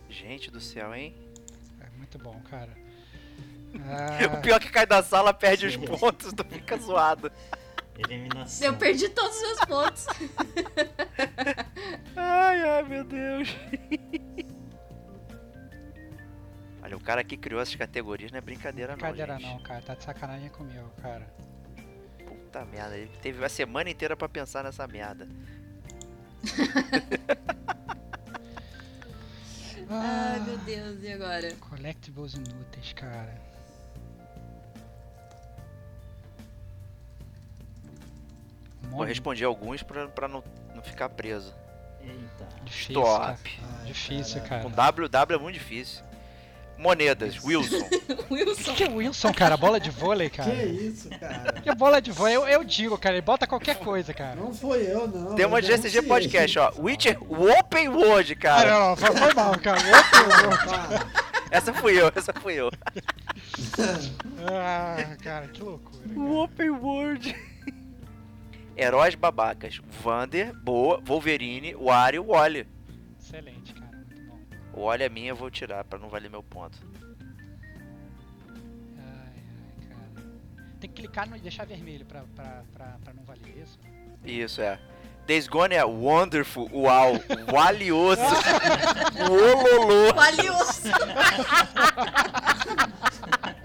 Gente 0.09 0.51
do 0.51 0.59
céu, 0.59 0.93
hein? 0.93 1.15
É 1.79 1.89
muito 1.97 2.19
bom, 2.19 2.37
cara. 2.49 2.75
O 3.75 4.37
Ah, 4.37 4.37
pior 4.41 4.55
é 4.55 4.59
que 4.59 4.69
cai 4.69 4.85
da 4.85 5.01
sala, 5.01 5.33
perde 5.33 5.65
os 5.67 5.77
pontos, 5.77 6.31
tu 6.35 6.43
fica 6.45 6.77
zoado. 6.77 7.31
Eliminação. 7.97 8.67
Eu 8.67 8.75
perdi 8.77 9.09
todos 9.09 9.35
os 9.35 9.41
meus 9.41 9.59
pontos. 9.59 10.05
Ai, 12.15 12.61
ai, 12.61 12.83
meu 12.83 13.03
Deus. 13.03 13.49
Olha, 16.81 16.95
o 16.97 16.99
cara 16.99 17.23
que 17.23 17.35
criou 17.35 17.61
essas 17.61 17.75
categorias 17.75 18.31
não 18.31 18.37
é 18.37 18.41
brincadeira, 18.41 18.93
brincadeira 18.93 19.33
não, 19.33 19.39
gente. 19.39 19.53
não, 19.53 19.63
cara. 19.63 19.81
Tá 19.81 19.95
de 19.95 20.03
sacanagem 20.03 20.49
comigo, 20.49 20.89
cara. 21.01 21.25
Puta 22.25 22.63
merda, 22.65 22.95
ele 22.97 23.11
teve 23.21 23.43
a 23.43 23.49
semana 23.49 23.89
inteira 23.89 24.15
pra 24.15 24.29
pensar 24.29 24.63
nessa 24.63 24.87
merda. 24.87 25.27
Ai, 29.89 30.39
meu 30.41 30.57
Deus, 30.59 31.03
e 31.03 31.11
agora? 31.11 31.53
Collectibles 31.55 32.33
inúteis, 32.33 32.93
cara. 32.93 33.54
Vou 38.95 39.01
Money 39.03 39.09
responder 39.13 39.43
alguns 39.45 39.83
pra, 39.83 40.07
pra 40.07 40.27
não, 40.27 40.43
não 40.73 40.81
ficar 40.81 41.09
preso. 41.09 41.53
Eita. 42.01 42.47
Difícil, 42.63 43.01
Stop. 43.01 43.19
cara. 43.49 43.67
Ai, 43.81 43.85
Difícil, 43.87 44.35
cara. 44.37 44.49
cara. 44.49 44.61
Com 44.63 44.71
W, 44.71 45.09
W 45.09 45.39
é 45.39 45.41
muito 45.41 45.53
difícil. 45.55 46.03
Monedas, 46.77 47.41
Wilson. 47.43 47.87
O 48.29 48.33
Wilson. 48.35 48.73
que, 48.73 48.73
que 48.73 48.83
é 48.83 48.89
Wilson, 48.89 49.33
cara? 49.33 49.55
Bola 49.55 49.79
de 49.79 49.89
vôlei, 49.89 50.29
cara? 50.29 50.51
Que 50.51 50.63
isso, 50.65 51.09
cara? 51.09 51.53
Que 51.61 51.73
bola 51.73 52.01
de 52.01 52.11
vôlei? 52.11 52.35
Eu, 52.35 52.45
eu 52.47 52.63
digo, 52.65 52.97
cara. 52.97 53.15
Ele 53.15 53.21
bota 53.21 53.47
qualquer 53.47 53.77
coisa, 53.77 54.13
cara. 54.13 54.35
Não 54.35 54.53
foi 54.53 54.85
eu, 54.85 55.07
não. 55.07 55.35
Tem 55.35 55.45
uma 55.45 55.61
GCG. 55.61 56.01
Podcast, 56.01 56.59
ó. 56.59 56.73
Witcher 56.77 57.17
Open 57.31 57.87
World, 57.87 58.33
Ah, 58.33 58.35
cara. 58.35 58.71
não, 58.71 58.89
não, 58.89 58.95
foi, 58.97 59.15
foi 59.15 59.33
mal, 59.33 59.57
cara. 59.59 59.79
Outro. 59.79 60.47
Opa, 60.49 61.25
Essa 61.51 61.73
fui 61.73 61.93
eu, 62.01 62.11
essa 62.13 62.33
fui 62.33 62.53
eu. 62.55 62.69
Ah, 64.51 65.15
cara, 65.23 65.47
que 65.47 65.61
loucura. 65.63 66.03
cara. 66.13 66.29
Open 66.29 66.69
World. 66.71 67.35
Heróis 68.77 69.15
babacas. 69.15 69.79
Vander, 70.03 70.53
Boa, 70.53 70.99
Wolverine, 71.03 71.73
Wario, 71.75 72.25
Wally. 72.25 72.67
Excelente, 73.19 73.73
cara. 73.73 73.91
Muito 73.95 74.21
bom. 74.23 74.39
O 74.73 74.85
Wally 74.85 75.03
é 75.03 75.09
minha, 75.09 75.29
eu 75.29 75.35
vou 75.35 75.49
tirar 75.49 75.83
pra 75.85 75.97
não 75.97 76.09
valer 76.09 76.29
meu 76.29 76.43
ponto. 76.43 76.77
Ai, 78.49 78.99
ai, 78.99 79.87
cara. 79.89 80.27
Tem 80.79 80.89
que 80.89 81.01
clicar 81.01 81.27
e 81.35 81.39
deixar 81.39 81.65
vermelho 81.65 82.05
pra, 82.05 82.23
pra, 82.35 82.63
pra, 82.73 82.97
pra 83.03 83.13
não 83.13 83.23
valer 83.23 83.57
isso. 83.57 83.79
Isso, 84.23 84.61
é. 84.61 84.79
Days 85.25 85.47
Gone 85.47 85.73
é 85.73 85.83
Wonderful, 85.83 86.69
Uau, 86.71 87.13
Valioso, 87.51 88.21
Ololô. 89.27 90.13
Valioso. 90.13 90.91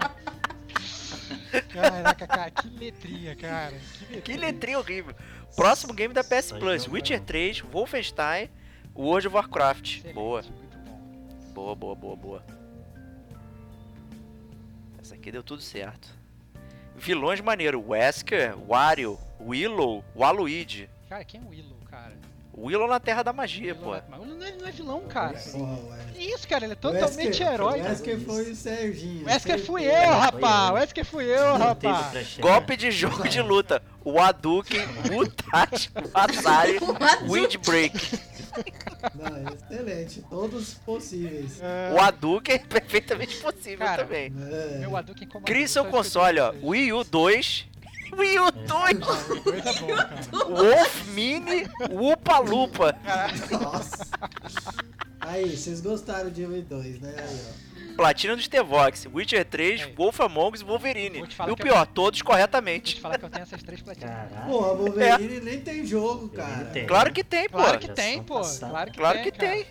Caraca, 1.73 2.27
cara, 2.27 2.51
que 2.51 2.69
letrinha, 2.69 3.35
cara. 3.35 3.71
Que 3.75 4.03
letrinha. 4.03 4.21
Que 4.21 4.37
letrinha 4.37 4.79
horrível. 4.79 5.15
Próximo 5.55 5.93
game 5.93 6.13
da 6.13 6.23
PS 6.23 6.53
Plus, 6.53 6.87
Witcher 6.87 7.19
não. 7.19 7.25
3, 7.25 7.59
Wolfenstein, 7.61 8.49
World 8.95 9.27
of 9.27 9.35
Warcraft. 9.35 9.85
Excelente, 9.97 10.13
Boa, 10.13 10.41
Muito 10.41 10.77
bom. 10.77 11.53
boa, 11.53 11.75
boa, 11.75 11.95
boa, 11.95 12.15
boa. 12.15 12.45
Essa 15.01 15.15
aqui 15.15 15.31
deu 15.31 15.43
tudo 15.43 15.61
certo. 15.61 16.09
Vilões 16.95 17.41
maneiro, 17.41 17.83
Wesker, 17.85 18.55
Wario, 18.67 19.17
Willow, 19.39 20.03
Waluigi. 20.15 20.89
Cara, 21.09 21.25
quem 21.25 21.41
é 21.41 21.43
Willow, 21.43 21.77
cara? 21.89 22.13
Willow 22.65 22.87
na 22.87 22.99
Terra 22.99 23.23
da 23.23 23.33
Magia, 23.33 23.73
pô. 23.75 23.95
é- 23.95 24.03
Mas 24.09 24.19
o 24.19 24.23
Willow 24.23 24.37
não 24.37 24.45
é, 24.45 24.51
não 24.51 24.67
é 24.67 24.71
vilão, 24.71 25.01
cara. 25.07 25.37
porra. 25.51 25.77
Que 26.13 26.23
isso, 26.23 26.47
cara? 26.47 26.65
Ele 26.65 26.73
é 26.73 26.75
O 26.75 26.79
totalmente 26.79 27.27
Wesker- 27.27 27.47
herói. 27.53 27.79
O. 27.79 27.83
Wesker 27.83 28.19
foi 28.19 28.51
o 28.51 28.55
Serginho. 28.55 29.23
O 29.23 29.25
Wesker 29.27 29.59
fui 29.65 29.85
eu, 29.85 30.09
rapaz. 30.11 30.69
O 30.69 30.73
Wesker 30.73 31.05
fui 31.05 31.25
eu, 31.25 31.57
rapaz. 31.57 32.37
Golpe 32.39 32.75
de 32.77 32.91
jogo 32.91 33.27
de 33.27 33.41
luta. 33.41 33.81
O 34.03 34.19
Hadouken, 34.19 34.81
o 35.15 35.27
Tachi, 35.27 35.89
o 35.95 36.09
Atari, 36.17 36.77
o 37.27 37.33
Windbreak. 37.33 38.19
Não, 39.15 39.53
excelente. 39.53 40.21
Todos 40.29 40.73
possíveis. 40.73 41.59
É, 41.61 41.93
O 41.93 41.99
Hadouken 41.99 42.55
é 42.55 42.59
perfeitamente 42.59 43.37
possível 43.37 43.85
Cara, 43.85 44.03
também. 44.03 44.31
É. 44.51 44.77
Meu 44.79 44.95
Hadouken 44.97 45.27
comandante. 45.27 45.51
Crie 45.51 45.67
seu 45.67 45.85
console, 45.85 46.39
ó. 46.39 46.53
Wii 46.63 46.93
U 46.93 47.03
2, 47.03 47.67
Wii 48.17 48.39
U 48.39 48.51
2, 48.51 48.99
vocês. 48.99 49.41
Coisa 49.43 49.73
boa, 49.73 50.03
cara. 50.03 50.45
Wolf 50.45 51.05
Mini, 51.13 51.67
Upa 51.91 52.39
Lupa. 52.39 52.95
Nossa. 53.51 54.05
Aí, 55.19 55.55
vocês 55.55 55.81
gostaram 55.81 56.29
de 56.29 56.43
e 56.43 56.61
dois, 56.61 56.99
né? 56.99 57.13
Aí, 57.17 57.39
ó. 57.67 57.71
Platina 57.95 58.35
do 58.35 58.41
Stevox, 58.41 59.05
Witcher 59.13 59.45
3, 59.45 59.81
Aí. 59.83 59.93
Wolf 59.95 60.19
Among 60.21 60.55
Us 60.55 60.61
e 60.61 60.63
Wolverine. 60.63 61.19
Vou 61.19 61.49
E 61.49 61.51
o 61.51 61.57
pior, 61.57 61.85
todos 61.85 62.19
eu 62.19 62.25
corretamente. 62.25 62.95
te 62.95 63.01
falar 63.01 63.17
que 63.19 63.25
eu 63.25 63.29
tenho 63.29 63.43
essas 63.43 63.61
três 63.61 63.81
platinas. 63.81 64.29
Porra, 64.47 64.73
Wolverine 64.73 65.39
nem 65.41 65.59
tem 65.61 65.85
jogo, 65.85 66.29
cara. 66.29 66.65
tem. 66.65 66.87
Claro 66.87 67.11
que 67.13 67.23
tem, 67.23 67.47
pô. 67.49 67.57
Claro 67.57 67.79
que 67.79 67.87
tem, 67.91 68.23
pô. 68.23 68.41
Claro 68.41 68.91
que 68.91 68.97
Claro 68.97 69.15
tem. 69.21 69.31
que 69.31 69.37
cara. 69.37 69.53
tem. 69.53 69.65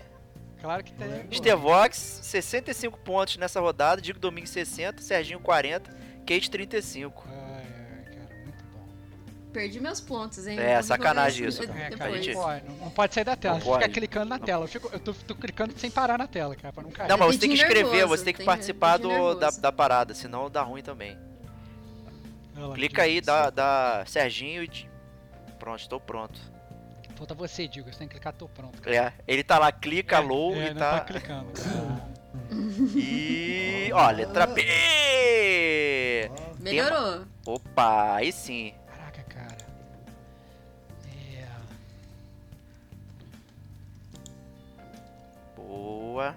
Claro 0.61 0.85
que 0.85 0.93
tem. 0.93 1.09
pô. 1.09 1.35
Stevox, 1.35 1.97
65 2.23 2.99
pontos 2.99 3.37
nessa 3.39 3.59
rodada. 3.59 4.01
Digo 4.01 4.19
Domingues 4.21 4.51
60, 4.51 5.03
Serginho 5.03 5.41
40, 5.41 5.91
Kate 6.27 6.51
35. 6.51 7.27
Perdi 9.53 9.81
meus 9.81 10.01
pontos, 10.01 10.47
hein? 10.47 10.59
É, 10.61 10.81
sacanagem 10.81 11.49
isso. 11.49 11.63
É, 11.65 11.91
cara, 11.91 12.13
gente- 12.23 12.35
não 12.35 12.43
pode, 12.43 12.65
não, 12.65 12.75
não 12.77 12.91
pode 12.91 13.15
sair 13.15 13.25
da 13.25 13.35
tela. 13.37 13.55
Não 13.55 13.61
Você 13.61 13.67
fica 13.73 13.81
pode. 13.81 13.95
clicando 13.95 14.27
na 14.27 14.39
tela. 14.39 14.65
Eu, 14.65 14.69
fico, 14.69 14.89
eu 14.93 15.01
tô, 15.01 15.13
tô 15.13 15.35
clicando 15.35 15.73
sem 15.77 15.91
parar 15.91 16.17
na 16.19 16.27
tela, 16.29 16.55
cara, 16.55 16.73
pra 16.73 16.83
não 16.83 16.91
cair. 16.91 17.09
Não, 17.09 17.19
mas 17.19 17.35
você 17.35 17.41
tem 17.41 17.51
que 17.51 17.57
escrever, 17.57 17.91
nervoso, 17.91 18.09
você 18.19 18.25
tem 18.25 18.33
que 18.33 18.39
tem 18.39 18.47
participar 18.47 18.97
do, 18.99 19.35
da, 19.35 19.51
da 19.51 19.73
parada, 19.73 20.15
senão 20.15 20.49
dá 20.51 20.63
ruim 20.63 20.83
também. 20.83 21.19
Lá, 22.57 22.75
Clica 22.75 23.03
aí, 23.03 23.21
dá, 23.21 23.51
dá 23.51 24.05
Serginho 24.07 24.63
e. 24.63 24.89
Pronto, 25.59 25.81
estou 25.81 25.99
pronto. 26.01 26.39
Falta 27.17 27.35
você, 27.35 27.67
Digo. 27.69 27.93
Você 27.93 27.99
tem 27.99 28.09
que 28.09 28.15
clicar, 28.15 28.33
tô 28.33 28.49
pronto. 28.49 28.81
cara. 28.81 28.97
É, 28.97 29.13
ele 29.27 29.43
tá 29.43 29.59
lá, 29.59 29.71
clica, 29.73 30.17
É, 30.17 30.21
low 30.21 30.55
é, 30.55 30.69
e 30.69 30.75
não 30.75 30.81
tá. 30.81 31.01
clicando. 31.01 31.49
E. 32.97 33.91
Ó, 33.93 34.11
letra 34.11 34.47
B! 34.47 34.63
Melhorou. 36.59 37.25
Opa, 37.47 38.15
aí 38.17 38.33
sim. 38.33 38.75
Boa. 45.71 46.35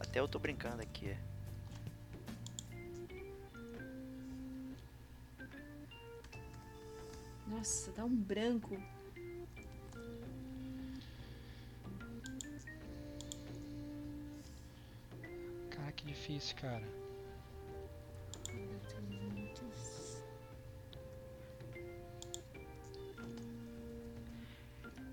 Até 0.00 0.20
eu 0.20 0.26
tô 0.26 0.38
brincando 0.38 0.80
aqui. 0.80 1.14
Nossa, 7.46 7.92
dá 7.92 8.06
um 8.06 8.16
branco. 8.16 8.76
difícil, 16.26 16.56
cara. 16.56 16.82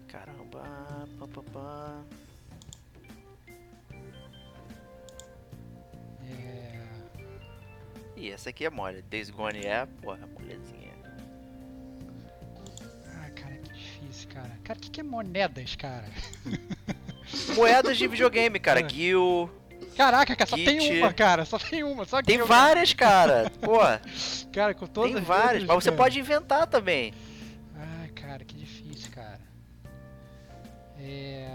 Caramba. 0.08 0.64
Pá, 1.20 1.28
pá, 1.28 1.44
pá. 1.52 2.04
Ih, 8.24 8.32
essa 8.32 8.52
aqui 8.52 8.64
é 8.66 8.70
mole. 8.70 9.02
Days 9.02 9.30
Gone 9.30 9.66
é, 9.66 9.86
porra, 10.02 10.26
molezinha. 10.28 10.94
Ah, 13.06 13.30
cara, 13.36 13.56
que 13.58 13.74
difícil, 13.74 14.30
cara. 14.30 14.52
Cara, 14.64 14.80
o 14.80 14.82
que, 14.82 14.90
que 14.90 15.02
é 15.02 15.04
moedas, 15.04 15.76
cara? 15.76 16.06
Moedas 17.54 17.98
de 17.98 18.08
videogame, 18.08 18.62
cara. 18.62 18.80
É. 18.80 18.88
Gil. 18.88 19.52
Caraca, 19.98 20.36
cara, 20.38 20.50
só 20.50 20.56
tem 20.56 20.78
Kit. 20.78 21.00
uma, 21.00 21.14
cara. 21.14 21.44
Só 21.44 21.60
tem 21.60 21.84
uma. 21.84 22.06
Só 22.06 22.22
Tem 22.22 22.38
várias, 22.38 22.94
cara. 22.94 23.52
Pô, 23.62 23.80
Cara, 24.54 24.74
com 24.74 24.88
todas 24.88 25.12
tem 25.12 25.20
as 25.22 25.28
várias. 25.28 25.64
Mas 25.66 25.84
você 25.84 25.90
cara. 25.90 25.98
pode 26.04 26.18
inventar 26.18 26.66
também. 26.68 27.14
Ai, 27.76 28.08
cara, 28.10 28.46
que 28.46 28.56
difícil, 28.56 29.12
cara. 29.12 29.42
É. 30.98 31.53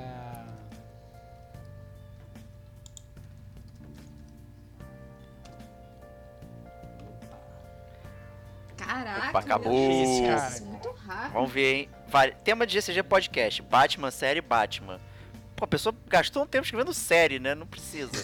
Caraca, 8.89 9.29
Opa, 9.29 9.39
acabou. 9.41 9.73
Deus, 9.73 10.21
Cara. 10.27 10.49
isso 10.49 10.63
é 10.63 10.67
muito 10.67 10.91
rápido. 11.07 11.33
Vamos 11.35 11.53
ver, 11.53 11.75
hein? 11.75 11.89
Vale. 12.09 12.33
Tema 12.43 12.67
de 12.67 12.73
GCG 12.73 13.03
Podcast. 13.03 13.61
Batman, 13.63 14.11
série 14.11 14.41
Batman. 14.41 14.99
Pô, 15.55 15.65
a 15.65 15.69
pessoa 15.69 15.95
gastou 16.07 16.45
um 16.45 16.47
tempo 16.47 16.65
escrevendo 16.65 16.95
série, 16.95 17.39
né? 17.39 17.55
Não 17.55 17.67
precisa. 17.67 18.11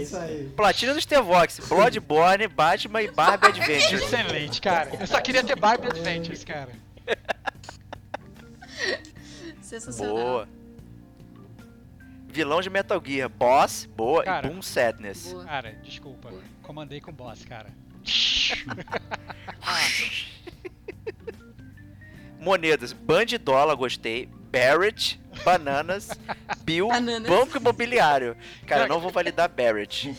Isso 0.00 0.16
aí. 0.16 0.52
Platina 0.56 0.94
do 0.94 1.00
Stevox, 1.00 1.60
Bloodborne, 1.68 2.48
Batman 2.48 3.02
e 3.02 3.10
Barbie 3.10 3.46
Adventure. 3.48 4.02
Excelente, 4.02 4.60
cara. 4.60 4.90
Eu 4.98 5.06
só 5.06 5.20
queria 5.20 5.44
ter 5.44 5.56
Barbie 5.56 5.86
Adventures, 5.88 6.44
cara. 6.44 6.70
Sensacional. 9.62 10.14
Boa. 10.16 10.48
Vilão 12.26 12.60
de 12.60 12.70
Metal 12.70 13.00
Gear, 13.04 13.28
Boss, 13.28 13.86
boa. 13.86 14.24
Cara. 14.24 14.46
E 14.46 14.50
Boom 14.50 14.62
Sadness. 14.62 15.32
Boa. 15.32 15.44
Cara, 15.44 15.72
desculpa. 15.82 16.30
Comandei 16.70 17.00
com 17.00 17.10
boss, 17.12 17.44
cara. 17.44 17.66
Monedas, 22.38 22.92
Bandidola, 22.92 23.74
gostei. 23.74 24.26
Barrett, 24.52 25.20
Bananas, 25.44 26.10
Bill, 26.62 26.86
Bananas. 26.86 27.28
Banco 27.28 27.56
Imobiliário. 27.56 28.36
Cara, 28.68 28.84
eu 28.84 28.88
não 28.88 29.00
vou 29.00 29.10
validar 29.10 29.48
Barrett. 29.48 30.14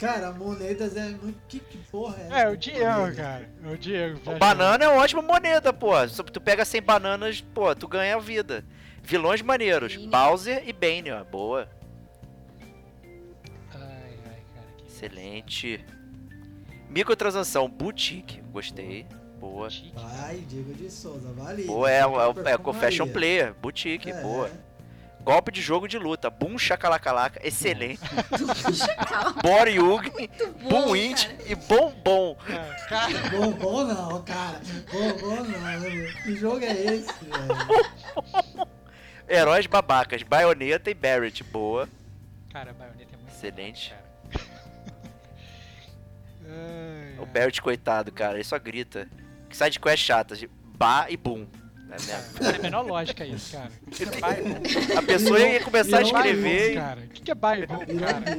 Cara, 0.00 0.32
monedas 0.32 0.96
é 0.96 1.10
muito. 1.10 1.40
Que, 1.46 1.60
que 1.60 1.78
porra 1.78 2.16
é 2.22 2.26
essa? 2.26 2.38
É, 2.40 2.48
o 2.48 2.56
Diego, 2.56 3.14
cara. 3.14 3.48
O 3.72 3.76
Diego. 3.76 4.16
viajou. 4.16 4.36
Banana 4.36 4.84
é 4.84 4.88
uma 4.88 5.00
ótima 5.00 5.22
moneda, 5.22 5.72
pô. 5.72 5.92
Tu 6.32 6.40
pega 6.40 6.64
100 6.64 6.82
bananas, 6.82 7.40
pô, 7.40 7.72
tu 7.76 7.86
ganha 7.86 8.16
a 8.16 8.18
vida. 8.18 8.64
Vilões 9.00 9.42
maneiros, 9.42 9.94
Bane. 9.94 10.08
Bowser 10.08 10.68
e 10.68 10.72
Bane, 10.72 11.12
ó. 11.12 11.22
Boa. 11.22 11.68
Excelente. 15.10 15.82
Microtransação, 16.88 17.68
Boutique, 17.68 18.40
gostei. 18.52 19.06
Boa. 19.38 19.68
Vai, 19.94 20.36
Diego 20.48 20.74
de 20.74 20.90
Souza, 20.90 21.32
vale. 21.32 21.64
Boa, 21.64 21.90
é, 21.90 22.04
o- 22.06 22.46
é, 22.46 22.52
é 22.52 22.58
Confession 22.58 23.08
Player, 23.08 23.54
Boutique, 23.54 24.10
É. 24.10 24.20
boa. 24.20 24.50
Golpe 25.22 25.50
de 25.52 25.60
jogo 25.62 25.86
de 25.88 25.98
luta, 25.98 26.28
Boom 26.30 26.58
Shakalakalaca, 26.58 27.40
excelente. 27.46 28.00
Boryug, 29.42 30.10
bom, 30.62 30.68
Boom 30.68 30.96
Int 30.96 31.26
e 31.46 31.54
Bombom. 31.54 32.36
É, 32.48 32.88
cara, 32.88 33.18
Bombom 33.30 33.84
não, 33.84 34.22
cara. 34.22 34.60
Bombom 34.90 35.36
não. 35.44 36.22
Que 36.24 36.36
jogo 36.36 36.60
é 36.64 36.72
esse, 36.72 37.12
velho? 37.24 38.66
Heróis 39.28 39.66
babacas, 39.66 40.22
Bayonetta 40.22 40.90
e 40.90 40.94
Barrett, 40.94 41.42
boa. 41.44 41.88
cara, 42.50 42.72
baioneta 42.72 43.14
é 43.14 43.16
muito 43.16 43.30
Excelente. 43.32 43.90
bom, 43.90 43.96
cara. 43.96 44.09
Ai, 46.50 47.14
O. 47.18 47.24
Barrett, 47.26 47.60
coitado, 47.62 48.12
cara, 48.12 48.34
ele 48.34 48.44
só 48.44 48.58
grita. 48.58 49.08
Side 49.50 49.80
quest 49.80 50.04
chatas, 50.04 50.38
de 50.38 50.48
Ba 50.76 51.06
e 51.08 51.16
Boom. 51.16 51.46
É 51.92 51.94
mesmo. 51.94 52.12
Não 52.40 52.50
tem 52.52 52.60
a 52.60 52.62
menor 52.62 52.82
lógica 52.86 53.26
isso, 53.26 53.50
cara. 53.56 53.68
Que 53.90 54.04
é? 54.04 54.08
A 54.96 55.02
pessoa 55.02 55.40
ia 55.40 55.60
começar 55.60 55.96
a 55.96 56.00
um 56.00 56.02
escrever. 56.04 56.78
O 56.78 57.08
que 57.08 57.22
que 57.22 57.30
é 57.32 57.34
bom, 57.34 57.48
cara? 57.98 58.36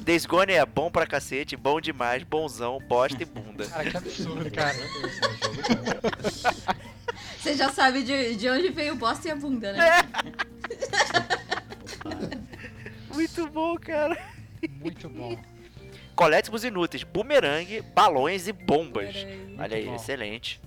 Days 0.00 0.26
Gone 0.26 0.52
é 0.52 0.66
bom 0.66 0.90
pra 0.90 1.06
cacete, 1.06 1.56
bom 1.56 1.80
demais, 1.80 2.22
bonzão, 2.22 2.78
bosta 2.86 3.22
e 3.22 3.24
bunda. 3.24 3.66
Cara, 3.66 3.90
que 3.90 3.96
absurdo, 3.96 4.50
cara. 4.50 4.76
Você 7.40 7.56
já 7.56 7.70
sabe 7.70 8.02
de, 8.02 8.36
de 8.36 8.50
onde 8.50 8.68
veio 8.68 8.92
o 8.92 8.96
bosta 8.96 9.28
e 9.28 9.30
a 9.30 9.36
bunda, 9.36 9.68
É. 9.68 9.72
né? 9.72 10.02
Muito 13.14 13.46
bom, 13.48 13.76
cara. 13.78 14.16
Muito 14.80 15.08
bom. 15.08 15.36
Collectibles 16.20 16.64
inúteis, 16.64 17.02
bumerangue, 17.02 17.80
balões 17.80 18.46
e 18.46 18.52
bombas. 18.52 19.14
Peraí. 19.14 19.56
Olha 19.58 19.76
aí, 19.78 19.86
bom. 19.86 19.94
excelente. 19.94 20.60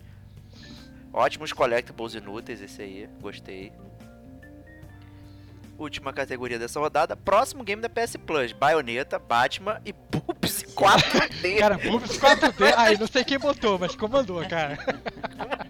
Ótimos 1.13 1.53
collectibles 1.53 2.15
inúteis, 2.15 2.59
esse 2.59 2.81
aí, 2.81 3.07
gostei. 3.21 3.71
Última 5.77 6.11
categoria 6.11 6.57
dessa 6.57 6.79
rodada, 6.79 7.15
próximo 7.15 7.63
game 7.63 7.79
da 7.79 7.87
PS 7.87 8.15
Plus, 8.15 8.51
Bayonetta, 8.51 9.19
Batman 9.19 9.79
e 9.85 9.93
Boobs 9.93 10.63
4D. 10.73 11.59
Cara, 11.59 11.77
Boobs 11.77 12.17
4D. 12.17 12.73
Ai, 12.75 12.97
não 12.97 13.05
sei 13.05 13.23
quem 13.23 13.37
botou, 13.37 13.77
mas 13.77 13.95
comandou, 13.95 14.43
cara. 14.47 14.75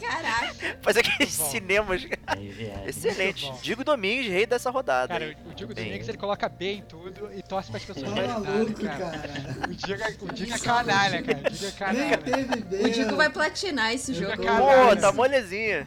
Caraca. 0.00 0.78
Faz 0.82 0.96
aqueles 0.96 1.36
Bom. 1.36 1.50
cinemas. 1.50 2.06
Aí 2.26 2.48
viagem. 2.50 2.86
Excelente. 2.88 3.52
Digo 3.62 3.84
Domingues, 3.84 4.28
rei 4.30 4.46
dessa 4.46 4.70
rodada. 4.70 5.08
Cara, 5.12 5.26
hein? 5.30 5.36
o 5.46 5.54
Diego 5.54 5.74
Bem. 5.74 5.84
Domingues 5.86 6.08
ele 6.08 6.18
coloca 6.18 6.48
B 6.48 6.72
em 6.74 6.82
tudo 6.82 7.30
e 7.34 7.42
torce 7.42 7.68
para 7.70 7.78
as 7.78 7.84
pessoas 7.84 8.10
validarem, 8.10 8.42
maluco, 8.44 8.82
cara. 8.82 8.98
cara. 9.18 9.68
O 9.68 9.74
Diego, 9.74 10.02
é- 10.02 10.16
o 10.20 10.32
Diego 10.32 10.54
é 10.54 10.58
canalha, 10.58 11.22
cara. 11.22 11.38
O 11.38 11.50
Diego 11.50 11.76
é 11.84 11.92
Nem 11.92 12.10
canalha. 12.10 12.86
O 12.86 12.90
Dico 12.90 13.16
vai 13.16 13.30
platinar 13.30 13.92
esse 13.92 14.12
Eu 14.12 14.20
jogo. 14.20 14.36
Pô, 14.36 14.42
Caralho. 14.44 15.00
tá 15.00 15.12
molezinha. 15.12 15.86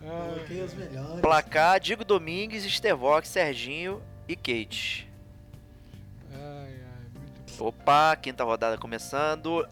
Coloquei 0.00 0.62
os 0.62 0.74
melhores. 0.74 1.20
Placar, 1.20 1.78
Digo 1.80 2.04
Domingues, 2.04 2.64
Estevox, 2.64 3.28
Serginho 3.28 4.02
e 4.26 4.34
Kate. 4.36 5.06
Ai, 6.32 6.40
ai, 6.40 6.70
muito 7.14 7.54
bom. 7.58 7.66
Opa, 7.66 8.16
quinta 8.16 8.42
rodada 8.44 8.78
começando. 8.78 9.68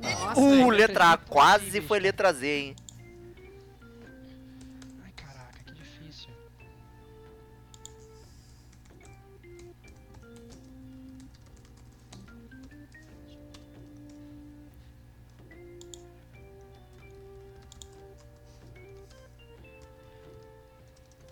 Nossa, 0.00 0.40
Uh, 0.40 0.54
eu 0.54 0.68
letra 0.70 1.12
A, 1.12 1.16
quase 1.16 1.80
foi 1.80 1.98
letra 2.00 2.32
Z, 2.32 2.46
hein? 2.46 2.76
Ai, 5.04 5.12
caraca, 5.12 5.62
que 5.64 5.72
difícil. 5.74 6.30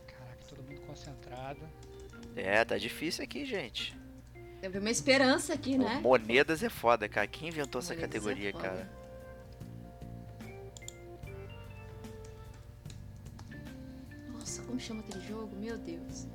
Caraca, 0.07 0.45
todo 0.49 0.63
mundo 0.63 0.81
concentrado. 0.83 1.61
É, 2.37 2.65
tá 2.65 2.77
difícil 2.77 3.25
aqui, 3.25 3.45
gente. 3.45 3.97
Teve 4.61 4.79
uma 4.79 4.91
esperança 4.91 5.55
aqui, 5.55 5.79
né? 5.79 6.01
Monedas 6.03 6.63
é 6.63 6.69
foda, 6.69 7.09
cara. 7.09 7.27
Quem 7.27 7.49
inventou 7.49 7.81
essa 7.81 7.95
Monedas 7.95 8.15
é 8.15 8.19
categoria, 8.19 8.53
foda. 8.53 8.65
cara? 8.65 8.91
Nossa, 14.33 14.63
como 14.63 14.79
chama 14.81 15.01
aquele 15.01 15.25
jogo? 15.27 15.55
Meu 15.57 15.77
Deus. 15.79 16.27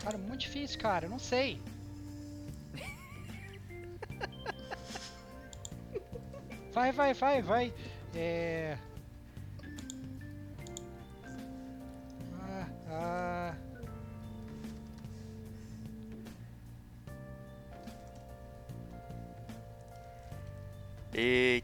Cara, 0.00 0.18
muito 0.18 0.40
difícil, 0.40 0.78
cara, 0.80 1.06
eu 1.06 1.10
não 1.10 1.18
sei. 1.18 1.60
Vai, 6.72 6.90
vai, 6.90 7.12
vai, 7.12 7.42
vai. 7.42 7.74
É. 8.14 8.78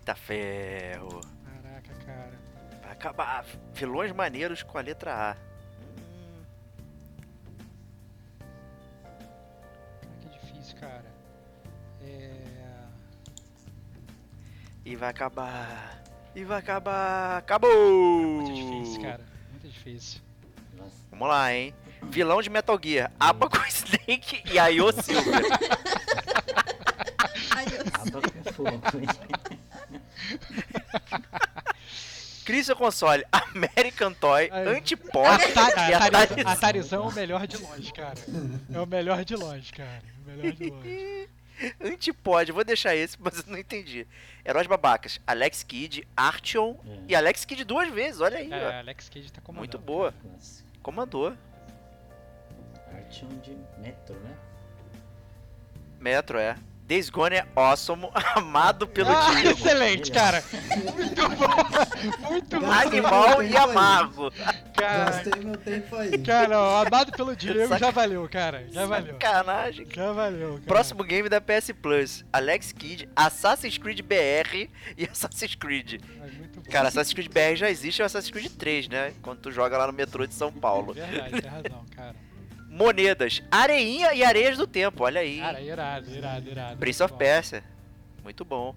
Eita 0.09 0.14
ferro. 0.14 1.21
Caraca, 1.44 1.94
cara. 2.07 2.33
Vai 2.83 2.92
acabar. 2.92 3.44
Vilões 3.75 4.11
maneiros 4.11 4.62
com 4.62 4.79
a 4.79 4.81
letra 4.81 5.12
A. 5.12 5.37
Hum, 5.83 6.44
Que 10.23 10.29
difícil, 10.31 10.79
cara. 10.79 11.05
É. 12.01 12.31
E 14.87 14.97
vai 14.97 15.11
acabar. 15.11 16.03
E 16.35 16.42
vai 16.42 16.59
acabar. 16.59 17.37
Acabou! 17.37 18.40
Muito 18.40 18.55
difícil, 18.55 19.03
cara. 19.03 19.21
Muito 19.51 19.68
difícil. 19.68 20.23
Nossa, 20.79 20.97
Vamos 21.11 21.29
lá, 21.29 21.53
hein? 21.53 21.75
Vilão 22.05 22.40
de 22.40 22.49
Metal 22.49 22.81
Gear, 22.83 23.12
Abaco 23.21 23.59
Snake 23.68 24.42
e 24.51 24.59
Ayo 24.59 24.90
Silver. 24.90 25.42
Ai, 27.55 27.66
eu 27.66 27.85
Seu 32.64 32.74
console, 32.76 33.24
American 33.32 34.12
Toy, 34.12 34.48
Ai. 34.50 34.66
Antipod 34.78 35.26
Atari, 35.26 35.90
e 35.90 35.94
Atari, 35.94 36.16
Atari. 36.16 36.42
Atarizão 36.46 37.04
é 37.04 37.08
o 37.08 37.12
melhor 37.12 37.46
de 37.46 37.56
longe, 37.58 37.92
cara. 37.92 38.18
É 38.72 38.80
o 38.80 38.87
melhor 38.87 39.24
de 39.24 39.37
longe, 39.37 39.72
cara. 39.72 40.02
O 40.24 40.30
melhor 40.30 40.52
de 40.52 40.70
longe. 40.70 41.28
Antipod, 41.80 42.52
vou 42.52 42.64
deixar 42.64 42.94
esse, 42.94 43.16
mas 43.20 43.38
eu 43.38 43.44
não 43.48 43.58
entendi. 43.58 44.06
Heróis 44.44 44.66
babacas, 44.68 45.20
Alex 45.26 45.62
Kidd, 45.64 46.06
Artion 46.16 46.76
É. 46.87 46.98
e 47.08 47.14
Alex 47.16 47.44
Kidd 47.44 47.64
duas 47.64 47.88
vezes, 47.92 48.20
olha 48.20 48.38
aí, 48.38 48.50
É, 48.52 48.66
ó. 48.66 48.78
Alex 48.78 49.08
Cage 49.08 49.32
tá 49.32 49.40
comandando. 49.40 49.61
Muito 49.61 49.78
boa. 49.78 50.14
Comandou. 50.82 51.34
Artyom 52.94 53.28
de 53.40 53.56
Metro, 53.80 54.14
né? 54.20 54.37
Metro, 56.00 56.38
é. 56.38 56.56
Days 56.88 57.11
Gone 57.11 57.37
é 57.37 57.46
awesome, 57.55 58.09
amado 58.35 58.87
pelo 58.88 59.11
Ah, 59.11 59.31
Diego. 59.35 59.51
excelente, 59.51 60.11
cara. 60.11 60.42
Muito 60.96 61.29
bom. 61.29 62.31
Muito 62.31 62.61
bom. 62.61 62.70
Animal 62.72 63.42
e 63.42 63.55
amargo. 63.57 64.31
Cara, 64.74 65.11
Gastei 65.11 65.42
meu 65.44 65.57
tempo 65.59 65.94
aí. 65.96 66.16
cara, 66.18 66.59
ó, 66.59 66.87
amado 66.87 67.12
pelo 67.12 67.37
Diego 67.37 67.68
Saca- 67.68 67.79
já 67.79 67.90
valeu, 67.90 68.27
cara. 68.31 68.66
Já 68.70 68.87
valeu. 68.87 69.12
Sacanagem. 69.12 69.87
Já 69.94 70.12
valeu, 70.12 70.48
cara. 70.53 70.62
Próximo 70.66 71.05
game 71.05 71.29
da 71.29 71.40
PS 71.42 71.72
Plus, 71.81 72.24
Alex 72.33 72.72
Kidd, 72.72 73.07
Assassin's 73.14 73.77
Creed 73.77 74.01
BR 74.01 74.70
e 74.96 75.05
Assassin's 75.12 75.55
Creed. 75.57 76.01
Mas 76.18 76.33
muito 76.35 76.61
bom. 76.61 76.70
Cara, 76.70 76.88
Assassin's 76.88 77.12
Creed 77.12 77.29
BR 77.31 77.55
já 77.57 77.68
existe, 77.68 78.01
é 78.01 78.05
o 78.05 78.07
Assassin's 78.07 78.31
Creed 78.31 78.51
3, 78.53 78.88
né? 78.88 79.12
Quando 79.20 79.40
tu 79.40 79.53
joga 79.53 79.77
lá 79.77 79.87
no 79.87 79.92
metrô 79.92 80.27
de 80.27 80.33
São 80.33 80.51
Paulo. 80.51 80.94
Verdade, 80.94 81.42
tem 81.42 81.51
razão, 81.51 81.85
cara. 81.94 82.14
Monedas, 82.79 83.43
areinha 83.51 84.14
e 84.14 84.23
areias 84.25 84.57
do 84.57 84.64
tempo, 84.67 85.03
olha 85.03 85.21
aí. 85.21 85.41
Cara, 85.41 85.61
irado, 85.61 86.11
irado, 86.14 86.49
irado. 86.49 86.77
Prince 86.79 87.01
muito 87.03 87.05
of 87.05 87.12
bom. 87.12 87.19
Persia. 87.19 87.64
Muito 88.23 88.45
bom. 88.45 88.75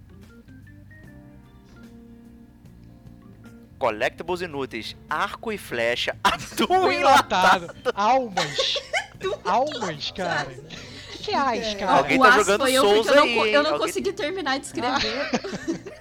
Collectibles 3.78 4.42
inúteis, 4.42 4.96
arco 5.10 5.52
e 5.52 5.58
flecha, 5.58 6.16
atum 6.24 6.92
enlatado. 6.92 7.66
Enlatado. 7.66 7.94
Almas. 7.96 8.78
Almas, 9.46 10.12
cara. 10.12 10.50
O 10.50 11.18
que, 11.24 11.32
é 11.32 11.36
Ais, 11.36 11.74
cara? 11.76 11.92
Alguém 11.92 12.20
o 12.20 12.24
tá 12.24 12.30
As 12.30 12.36
jogando 12.36 12.62
foi 12.62 12.74
eu 12.74 12.82
Souls 12.84 13.08
eu 13.08 13.16
não, 13.16 13.24
aí, 13.24 13.54
eu 13.54 13.62
não 13.64 13.72
Alguém- 13.74 13.88
consegui 13.88 14.14
terminar 14.14 14.60
de 14.60 14.66
escrever. 14.66 15.30
Eu 15.34 16.01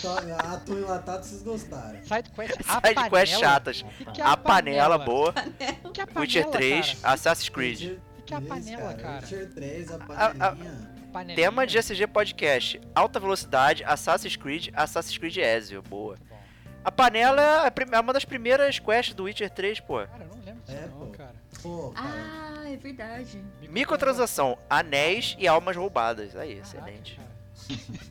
tô, 0.00 0.08
atum 0.54 0.78
enlatado 0.78 1.24
vocês 1.24 1.42
gostaram. 1.42 1.98
Side 2.02 2.30
quest, 2.30 2.52
a 2.66 2.74
Side 2.74 2.94
panela. 2.94 3.10
quest 3.10 3.38
chatas. 3.38 3.82
Que, 3.82 4.04
que 4.06 4.20
é 4.20 4.24
A 4.24 4.36
panela, 4.36 4.98
panela? 4.98 4.98
boa. 4.98 5.34
O 5.84 5.90
que 5.90 6.00
é 6.00 6.04
a 6.04 6.06
panela, 6.06 6.20
Witcher 6.20 6.46
3, 6.48 6.94
cara? 6.94 7.14
Assassin's 7.14 7.48
Creed. 7.48 7.80
Witcher 7.80 7.98
O 8.18 8.22
que 8.22 8.34
é 8.34 8.36
a 8.36 8.40
3, 8.40 8.48
panela, 8.48 8.94
cara? 8.94 9.20
Witcher 9.22 9.50
3, 9.54 9.90
a 9.90 9.94
A- 9.94 9.96
a- 9.96 9.98
panelinha. 10.34 10.90
Panelinha. 11.12 11.36
Tema 11.36 11.66
de 11.66 11.76
SG 11.78 12.06
Podcast, 12.06 12.80
alta 12.94 13.18
velocidade, 13.18 13.82
Assassin's 13.84 14.36
Creed, 14.36 14.68
Assassin's 14.74 15.18
Creed 15.18 15.36
Ezio, 15.38 15.82
boa. 15.82 16.16
Bom. 16.28 16.36
A 16.84 16.92
panela 16.92 17.42
é 17.42 17.66
a 17.68 17.72
é 17.96 18.00
uma 18.00 18.12
das 18.12 18.24
primeiras 18.24 18.78
quests 18.78 19.14
do 19.14 19.24
Witcher 19.24 19.50
3, 19.50 19.80
pô. 19.80 19.98
Cara, 20.06 20.22
eu 20.24 20.28
não 20.36 20.44
lembro 20.44 20.62
disso 20.64 20.78
É, 20.78 20.86
não, 20.86 20.98
pô. 20.98 21.06
cara. 21.08 21.34
Pô, 21.62 21.90
cara. 21.90 22.08
ah, 22.08 22.70
é 22.70 22.76
verdade. 22.76 23.44
Microtransação, 23.68 24.56
anéis 24.70 25.34
e 25.38 25.48
almas 25.48 25.76
roubadas. 25.76 26.34
Aí, 26.36 26.54
Caraca, 26.60 26.78
excelente. 26.78 27.20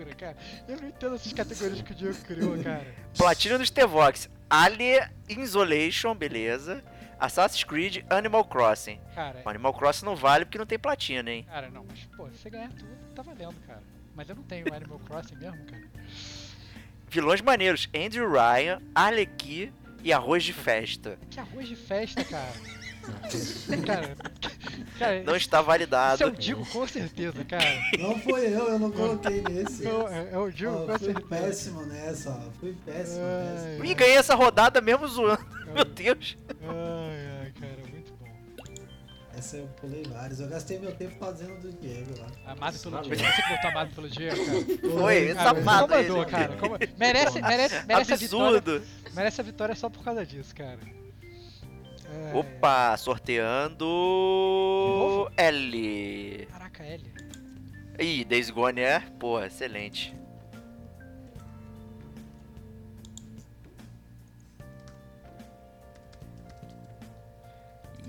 loucura, 0.00 0.14
cara. 0.14 0.36
Eu 0.66 0.80
não 0.80 0.88
entendo 0.88 1.14
essas 1.14 1.32
categorias 1.32 1.82
que 1.82 1.92
o 1.92 1.94
Diego 1.94 2.18
criou, 2.24 2.62
cara. 2.62 2.86
Platina 3.16 3.58
dos 3.58 3.70
T-Vox, 3.70 4.28
Alien 4.48 5.02
Isolation, 5.28 6.14
beleza. 6.14 6.82
Assassin's 7.18 7.64
Creed, 7.64 8.02
Animal 8.08 8.44
Crossing. 8.46 8.98
Cara, 9.14 9.42
Animal 9.44 9.74
Crossing 9.74 10.06
não 10.06 10.16
vale 10.16 10.46
porque 10.46 10.56
não 10.56 10.64
tem 10.64 10.78
platina, 10.78 11.30
hein? 11.30 11.44
cara, 11.46 11.68
não, 11.68 11.84
mas, 11.84 12.00
pô, 12.16 12.26
se 12.30 12.38
você 12.38 12.48
ganhar 12.48 12.70
tudo, 12.70 12.88
tá 13.14 13.20
valendo, 13.20 13.56
cara. 13.66 13.82
Mas 14.14 14.28
eu 14.28 14.34
não 14.34 14.42
tenho 14.42 14.72
Animal 14.74 14.98
Crossing 15.00 15.36
mesmo, 15.36 15.62
cara. 15.66 15.82
Vilões 17.08 17.42
maneiros, 17.42 17.90
Andrew 17.94 18.30
Ryan, 18.30 18.80
Arlequim 18.94 19.70
e 20.02 20.12
Arroz 20.12 20.44
de 20.44 20.54
Festa. 20.54 21.18
Que 21.28 21.40
arroz 21.40 21.68
de 21.68 21.76
festa, 21.76 22.24
cara. 22.24 22.79
Cara, 23.86 24.16
cara, 24.98 25.22
Não 25.24 25.36
está 25.36 25.58
isso 25.58 25.64
é 25.64 25.66
validado. 25.66 26.26
o 26.26 26.30
Digo 26.30 26.66
com 26.66 26.86
certeza, 26.86 27.44
cara. 27.44 27.64
Não 27.98 28.18
foi 28.20 28.46
eu, 28.46 28.68
eu 28.68 28.78
não 28.78 28.90
coloquei 28.90 29.42
nesse. 29.42 29.84
Eu- 29.84 30.08
É, 30.08 30.28
é 30.32 30.38
o 30.38 30.50
Digo 30.50 30.72
Ó, 30.72 30.86
com 30.86 30.98
fui 30.98 31.12
certeza. 31.12 31.26
péssimo 31.28 31.82
nessa, 31.86 32.30
ó. 32.30 32.50
Fui 32.60 32.76
péssimo 32.84 33.20
Ai, 33.24 33.54
nessa. 33.78 33.86
E 33.86 33.94
ganhei 33.94 34.16
essa 34.16 34.34
rodada 34.34 34.80
mesmo 34.80 35.06
zoando. 35.08 35.44
Meu 35.74 35.84
Deus. 35.84 36.36
Ai, 36.62 37.42
ai, 37.42 37.52
cara, 37.60 37.76
muito 37.90 38.12
bom. 38.14 38.26
Essa 39.38 39.56
eu 39.58 39.66
pulei 39.80 40.02
vários. 40.02 40.40
Eu 40.40 40.48
gastei 40.48 40.78
meu 40.80 40.92
tempo 40.96 41.14
fazendo 41.18 41.60
do 41.60 41.72
Diego 41.80 42.10
lá. 42.18 42.26
Amado 42.52 42.78
pelo. 42.78 43.00
Diego. 43.02 43.16
Você 43.24 43.42
botou 43.54 43.70
amado 43.70 43.94
pelo 43.94 44.08
Diego, 44.10 44.36
cara. 44.36 44.90
Foi, 45.00 45.16
esse 45.16 45.34
Cara, 45.34 45.54
safado 45.54 45.88
comandou, 45.88 46.20
aí. 46.22 46.26
cara. 46.26 46.56
Como- 46.56 46.76
Merece, 46.98 47.40
merece, 47.40 47.86
merece 47.86 48.12
a 48.12 48.16
vitória. 48.16 48.58
Absurdo. 48.58 48.82
Merece 49.14 49.40
a 49.40 49.44
vitória 49.44 49.74
só 49.76 49.88
por 49.88 50.02
causa 50.04 50.26
disso, 50.26 50.54
cara. 50.54 50.78
Ai, 52.10 52.34
Opa, 52.34 52.96
sorteando. 52.96 53.86
L. 55.36 56.46
Caraca, 56.50 56.84
L. 56.84 57.12
Ih, 58.00 58.24
Days 58.24 58.50
Gone 58.50 58.80
é? 58.80 58.98
Porra, 59.18 59.46
excelente. 59.46 60.12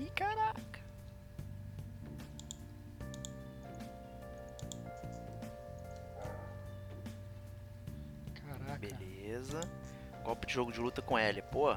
Ih, 0.00 0.10
caraca. 0.16 0.80
Caraca. 8.34 8.78
Beleza. 8.78 9.60
Golpe 10.24 10.46
de 10.46 10.52
jogo 10.52 10.72
de 10.72 10.80
luta 10.80 11.00
com 11.02 11.16
L, 11.18 11.42
pô. 11.42 11.76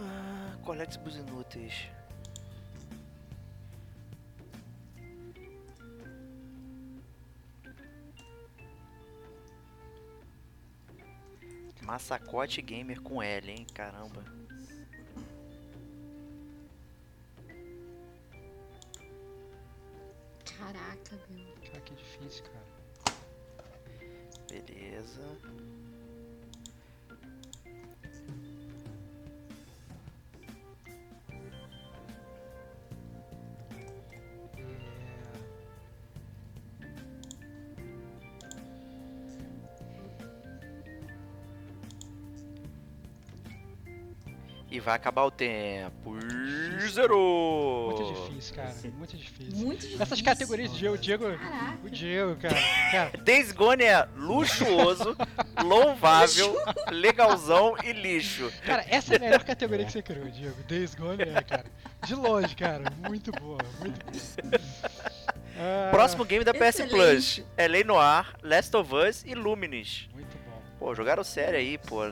Ah, 0.00 0.56
Collectibles 0.64 1.16
inúteis. 1.16 1.88
Massacote 11.82 12.62
Gamer 12.62 13.00
com 13.00 13.22
L, 13.22 13.50
hein? 13.50 13.66
Caramba. 13.74 14.24
Caraca, 20.44 21.18
meu. 21.28 21.54
Cara, 21.64 21.80
que 21.80 21.94
difícil, 21.94 22.44
cara. 22.44 22.70
Beleza. 24.48 25.20
E 44.70 44.78
vai 44.78 44.94
acabar 44.94 45.24
o 45.24 45.30
tempo. 45.32 46.14
Zero! 46.88 47.92
Muito 47.96 48.28
difícil, 48.30 48.54
cara. 48.54 48.74
Muito 48.96 49.16
difícil. 49.16 49.66
Muito 49.66 49.80
difícil. 49.80 50.02
Essas 50.02 50.22
categorias 50.22 50.70
de 50.72 50.78
Diego, 50.78 50.94
o 50.94 50.98
Diego. 50.98 51.24
Caraca. 51.38 51.78
O 51.82 51.90
Diego, 51.90 52.36
cara. 52.36 52.54
Cara, 52.92 53.10
Days 53.24 53.50
Gone 53.50 53.82
é 53.82 54.06
luxuoso, 54.14 55.16
louvável, 55.64 56.56
legalzão 56.92 57.74
e 57.82 57.92
lixo. 57.92 58.48
cara, 58.64 58.84
essa 58.88 59.14
é 59.14 59.16
a 59.16 59.20
melhor 59.20 59.42
categoria 59.42 59.84
que 59.84 59.90
você 59.92 60.02
criou, 60.02 60.28
Diego. 60.30 60.62
Days 60.68 60.94
Gone 60.94 61.22
é, 61.22 61.42
cara. 61.42 61.64
De 62.06 62.14
longe, 62.14 62.54
cara. 62.54 62.84
Muito 63.08 63.32
boa, 63.32 63.58
muito 63.80 63.98
boa. 64.04 64.60
Ah, 65.58 65.90
Próximo 65.90 66.24
game 66.24 66.44
da 66.44 66.54
PS. 66.54 66.82
Plus 66.88 67.42
é 67.56 67.66
Lei 67.66 67.82
Noir, 67.82 68.34
Last 68.42 68.74
of 68.76 68.94
Us 68.94 69.24
e 69.26 69.34
Luminis. 69.34 70.08
Muito 70.14 70.36
bom. 70.46 70.62
Pô, 70.78 70.94
jogaram 70.94 71.24
sério 71.24 71.58
aí, 71.58 71.76
pô. 71.76 72.02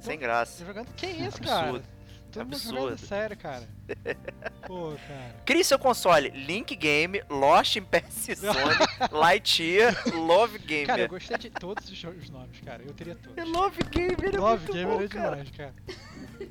Sem 0.00 0.18
graça. 0.18 0.64
jogando. 0.64 0.88
Que 0.96 1.06
isso, 1.06 1.40
cara? 1.40 1.60
Absurdo. 1.68 1.99
Mundo 2.38 2.54
Absurdo. 2.54 2.98
sério, 2.98 3.36
cara. 3.36 3.68
Pô, 4.66 4.94
cara. 5.08 5.34
Crie 5.44 5.64
seu 5.64 5.78
console 5.78 6.30
Link 6.30 6.74
Game, 6.76 7.22
Lost 7.28 7.76
in 7.76 7.82
PS 7.82 8.38
Zone, 8.40 9.10
Lightyear, 9.10 9.94
Love 10.14 10.58
Cara, 10.58 10.70
eu 10.70 10.86
Gamer. 10.86 11.08
gostei 11.08 11.36
de 11.38 11.50
todos 11.50 11.90
os, 11.90 12.04
os 12.04 12.30
nomes, 12.30 12.60
cara. 12.64 12.82
Eu 12.86 12.92
teria 12.94 13.16
todos. 13.16 13.44
Love 13.52 13.82
Gamer 13.90 14.34
é 14.34 14.38
Love 14.38 14.62
muito 14.64 14.72
Gamer 14.72 14.96
bom, 14.96 15.02
é 15.02 15.06
demais, 15.08 15.50
cara. 15.50 15.74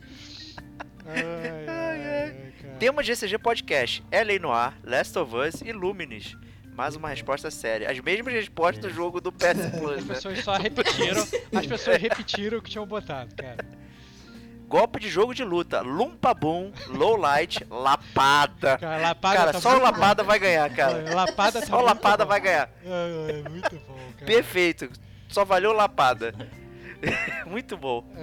Ai, 1.05 1.23
ai, 1.23 1.67
ai, 1.67 2.53
cara. 2.61 2.75
Tema 2.75 3.01
de 3.01 3.11
ECG 3.13 3.37
Podcast 3.39 4.03
é 4.11 4.23
Lei 4.23 4.37
Noir, 4.37 4.73
Last 4.83 5.17
of 5.17 5.35
Us 5.35 5.61
e 5.61 5.71
Luminis. 5.71 6.35
Mais 6.75 6.95
uma 6.95 7.09
resposta 7.09 7.49
séria. 7.49 7.89
As 7.89 7.99
mesmas 7.99 8.33
respostas 8.33 8.81
do 8.83 8.89
jogo 8.91 9.19
do 9.19 9.31
PS 9.31 9.71
Plus, 9.79 9.97
As 9.97 10.05
né? 10.05 10.13
pessoas 10.13 10.39
só 10.43 10.53
repetiram, 10.55 11.27
as 11.55 11.65
pessoas 11.65 11.97
repetiram 11.97 12.59
o 12.59 12.61
que 12.61 12.69
tinham 12.69 12.85
botado, 12.85 13.33
cara. 13.35 13.57
Golpe 14.69 14.99
de 14.99 15.09
jogo 15.09 15.33
de 15.33 15.43
luta. 15.43 15.81
Lumpa 15.81 16.31
Boom, 16.31 16.71
Low 16.89 17.15
Light, 17.17 17.65
Lapada. 17.71 18.77
Cara, 18.77 19.01
lapada 19.01 19.37
Cara, 19.37 19.51
tá 19.53 19.59
só 19.59 19.75
o 19.75 19.81
Lapada 19.81 20.23
vai 20.23 20.37
ganhar, 20.37 20.69
cara. 20.75 21.01
bom. 21.01 21.15
Lapada 21.15 21.59
tá 21.59 21.65
Só 21.65 21.79
o 21.79 21.81
Lapada 21.81 22.23
bom. 22.23 22.29
vai 22.29 22.39
ganhar. 22.39 22.69
É, 22.85 23.41
é 23.45 23.49
muito 23.49 23.75
bom, 23.87 23.97
cara. 24.13 24.25
Perfeito. 24.27 24.87
Só 25.27 25.43
valeu 25.43 25.73
Lapada. 25.73 26.33
Muito 27.47 27.77
bom. 27.77 28.03
Ai, 28.13 28.21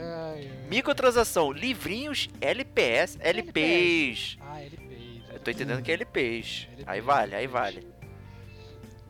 ai. 0.51 0.51
Microtransação. 0.69 1.51
Livrinhos 1.51 2.29
LPS. 2.43 3.17
LPs. 3.23 4.37
Ah, 4.39 4.61
LPs. 4.61 5.23
Eu 5.33 5.41
tô 5.41 5.51
entendendo 5.51 5.83
que 5.83 5.91
é 5.91 5.95
LPs. 5.95 6.69
Aí 6.87 7.01
vale, 7.01 7.35
aí 7.35 7.47
vale. 7.47 7.87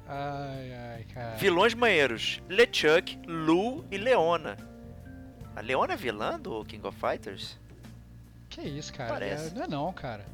Ai, 0.09 0.73
ai, 0.73 1.05
cara. 1.13 1.35
Vilões 1.37 1.75
banheiros. 1.75 2.41
LeChuck, 2.49 3.19
Lu 3.27 3.85
e 3.91 3.99
Leona. 3.99 4.57
A 5.57 5.61
Leona 5.63 5.95
é 5.95 5.97
vilã 5.97 6.39
do 6.39 6.65
King 6.67 6.87
of 6.87 6.97
Fighters? 7.01 7.57
Que 8.51 8.61
isso, 8.61 8.93
cara? 8.93 9.09
Parece. 9.11 9.49
É, 9.49 9.51
não 9.55 9.63
é 9.65 9.67
não, 9.69 9.93
cara. 9.93 10.25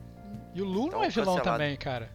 E 0.55 0.61
o 0.61 0.65
Lu 0.65 0.89
Então, 0.89 0.99
não 0.99 1.05
é 1.07 1.09
vilão 1.09 1.37
cancelado. 1.37 1.59
também, 1.59 1.77
cara. 1.77 2.11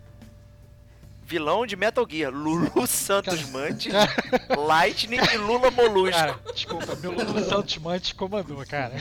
Vilão 1.24 1.66
de 1.66 1.76
Metal 1.76 2.06
Gear. 2.10 2.32
Lulu 2.34 2.86
Santos 2.88 3.50
Mantis, 3.50 3.94
Lightning 4.58 5.20
e 5.34 5.38
Lula 5.38 5.72
Molusco. 5.72 6.18
Cara, 6.18 6.40
desculpa, 6.54 6.96
meu 6.96 7.12
Lulu 7.12 7.44
Santos 7.44 7.78
Mantes 7.78 8.12
comandou, 8.14 8.66
cara. 8.66 8.94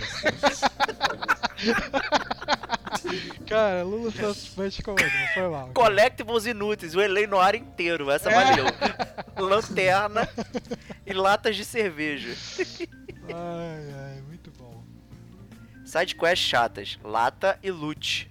cara, 3.49 3.83
Lulu 3.85 4.11
Santos 4.11 4.51
Mantes 4.57 4.81
comandou, 4.81 5.09
foi 5.35 5.43
mal. 5.49 5.61
cara. 5.69 5.73
Collectibles 5.75 6.47
inúteis, 6.47 6.95
o 6.95 7.01
Elei 7.01 7.27
no 7.27 7.39
ar 7.39 7.55
inteiro, 7.55 8.11
essa 8.11 8.31
valeu. 8.31 8.65
Lanterna 9.37 10.29
e 11.05 11.13
latas 11.13 11.55
de 11.57 11.65
cerveja. 11.65 12.35
Ai, 13.35 13.93
ai, 14.15 14.21
muito 14.23 14.51
bom. 14.59 14.83
Sidequests 15.85 16.47
chatas, 16.49 16.99
lata 17.05 17.59
e 17.63 17.71
loot. 17.71 18.31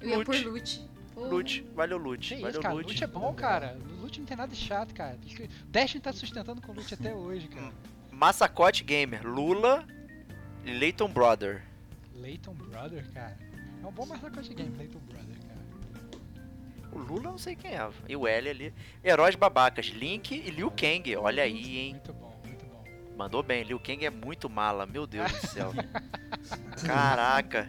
Eu 0.00 0.18
ia 0.18 0.24
por 0.24 0.34
Loot. 0.36 0.90
loot. 1.16 1.62
Valeu 1.74 1.96
loot, 1.98 2.28
Que 2.28 2.34
isso, 2.34 2.42
valeu 2.42 2.60
cara, 2.60 2.74
loot. 2.74 2.86
loot 2.88 3.04
é 3.04 3.06
bom, 3.06 3.32
cara. 3.34 3.78
Loot 4.00 4.18
não 4.20 4.26
tem 4.26 4.36
nada 4.36 4.52
de 4.54 4.58
chato, 4.60 4.92
cara. 4.94 5.18
Destiny 5.66 6.02
tá 6.02 6.12
sustentando 6.12 6.60
com 6.60 6.72
loot 6.72 6.92
até 6.92 7.14
hoje, 7.14 7.48
cara. 7.48 7.72
Massacote 8.10 8.84
Gamer, 8.84 9.26
Lula 9.26 9.86
e 10.64 10.72
Leighton 10.72 11.08
Brother. 11.08 11.62
Leighton 12.14 12.54
Brother, 12.54 13.04
cara. 13.12 13.36
É 13.82 13.86
um 13.86 13.90
bom 13.92 14.06
mascote 14.06 14.48
de 14.48 14.54
game, 14.54 14.76
Leighton 14.76 15.00
Brother, 15.00 15.36
cara. 15.48 15.54
O 16.92 16.98
Lula 16.98 17.24
eu 17.28 17.30
não 17.32 17.38
sei 17.38 17.56
quem 17.56 17.72
é. 17.72 17.90
E 18.08 18.14
o 18.16 18.26
L 18.26 18.48
ali. 18.48 18.74
Heróis 19.02 19.34
babacas, 19.34 19.86
Link 19.86 20.32
e 20.34 20.50
Liu 20.50 20.70
Kang. 20.70 21.16
Olha 21.16 21.42
aí, 21.42 21.78
hein. 21.78 21.90
Muito 21.92 22.12
bom. 22.12 22.23
Mandou 23.16 23.42
bem. 23.42 23.62
Liu 23.62 23.78
Kang 23.78 24.04
é 24.04 24.10
muito 24.10 24.50
mala, 24.50 24.86
meu 24.86 25.06
Deus 25.06 25.30
do 25.30 25.46
céu. 25.46 25.72
Caraca. 26.84 27.68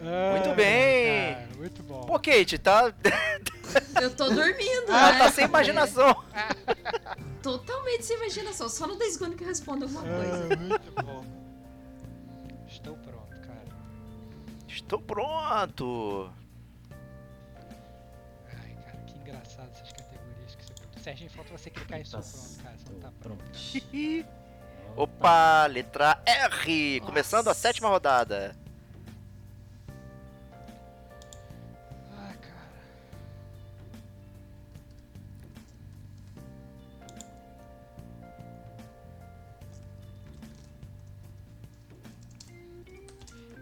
Muito 0.00 0.50
Ai, 0.50 0.54
bem. 0.54 1.34
cara, 1.34 1.48
muito 1.56 1.82
bom. 1.82 2.00
Pô, 2.02 2.18
Kate, 2.18 2.56
tá, 2.58 2.92
Eu 4.00 4.14
tô 4.14 4.30
dormindo, 4.30 4.90
ah, 4.90 5.12
né? 5.12 5.18
tá 5.18 5.30
sem 5.30 5.44
imaginação. 5.44 6.24
É, 6.32 6.48
totalmente 7.42 8.04
sem 8.04 8.16
imaginação. 8.16 8.68
Só 8.68 8.86
no 8.86 8.96
Days 8.96 9.16
Gone 9.16 9.34
que 9.34 9.42
eu 9.42 9.48
respondo 9.48 9.84
alguma 9.84 10.02
coisa. 10.02 10.48
Ah, 10.52 10.56
muito 10.56 11.02
bom. 11.04 11.24
Estou 12.66 12.96
pronto, 12.96 13.40
cara. 13.40 13.66
Estou 14.68 15.00
pronto. 15.00 16.30
Serginho, 21.08 21.30
falta 21.30 21.50
você 21.52 21.70
clicar 21.70 21.98
em 21.98 22.04
pronto, 22.04 22.26
cara. 22.62 22.76
Você 22.76 22.92
não 22.92 23.00
tá 23.00 23.10
pronto. 23.18 23.42
Opa, 24.94 25.66
letra 25.66 26.22
R. 26.26 27.00
Começando 27.00 27.46
a 27.46 27.50
Nossa. 27.50 27.60
sétima 27.60 27.88
rodada. 27.88 28.54
Ah, 32.12 32.34
cara. 32.38 32.78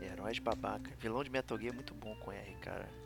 Heróis 0.04 0.40
babaca. 0.40 0.90
Vilão 0.98 1.22
de 1.22 1.30
Metal 1.30 1.56
Gear 1.56 1.72
é 1.72 1.76
muito 1.76 1.94
bom 1.94 2.16
com 2.16 2.32
R, 2.32 2.56
cara. 2.56 3.05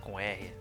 Com 0.00 0.18
R. 0.18 0.52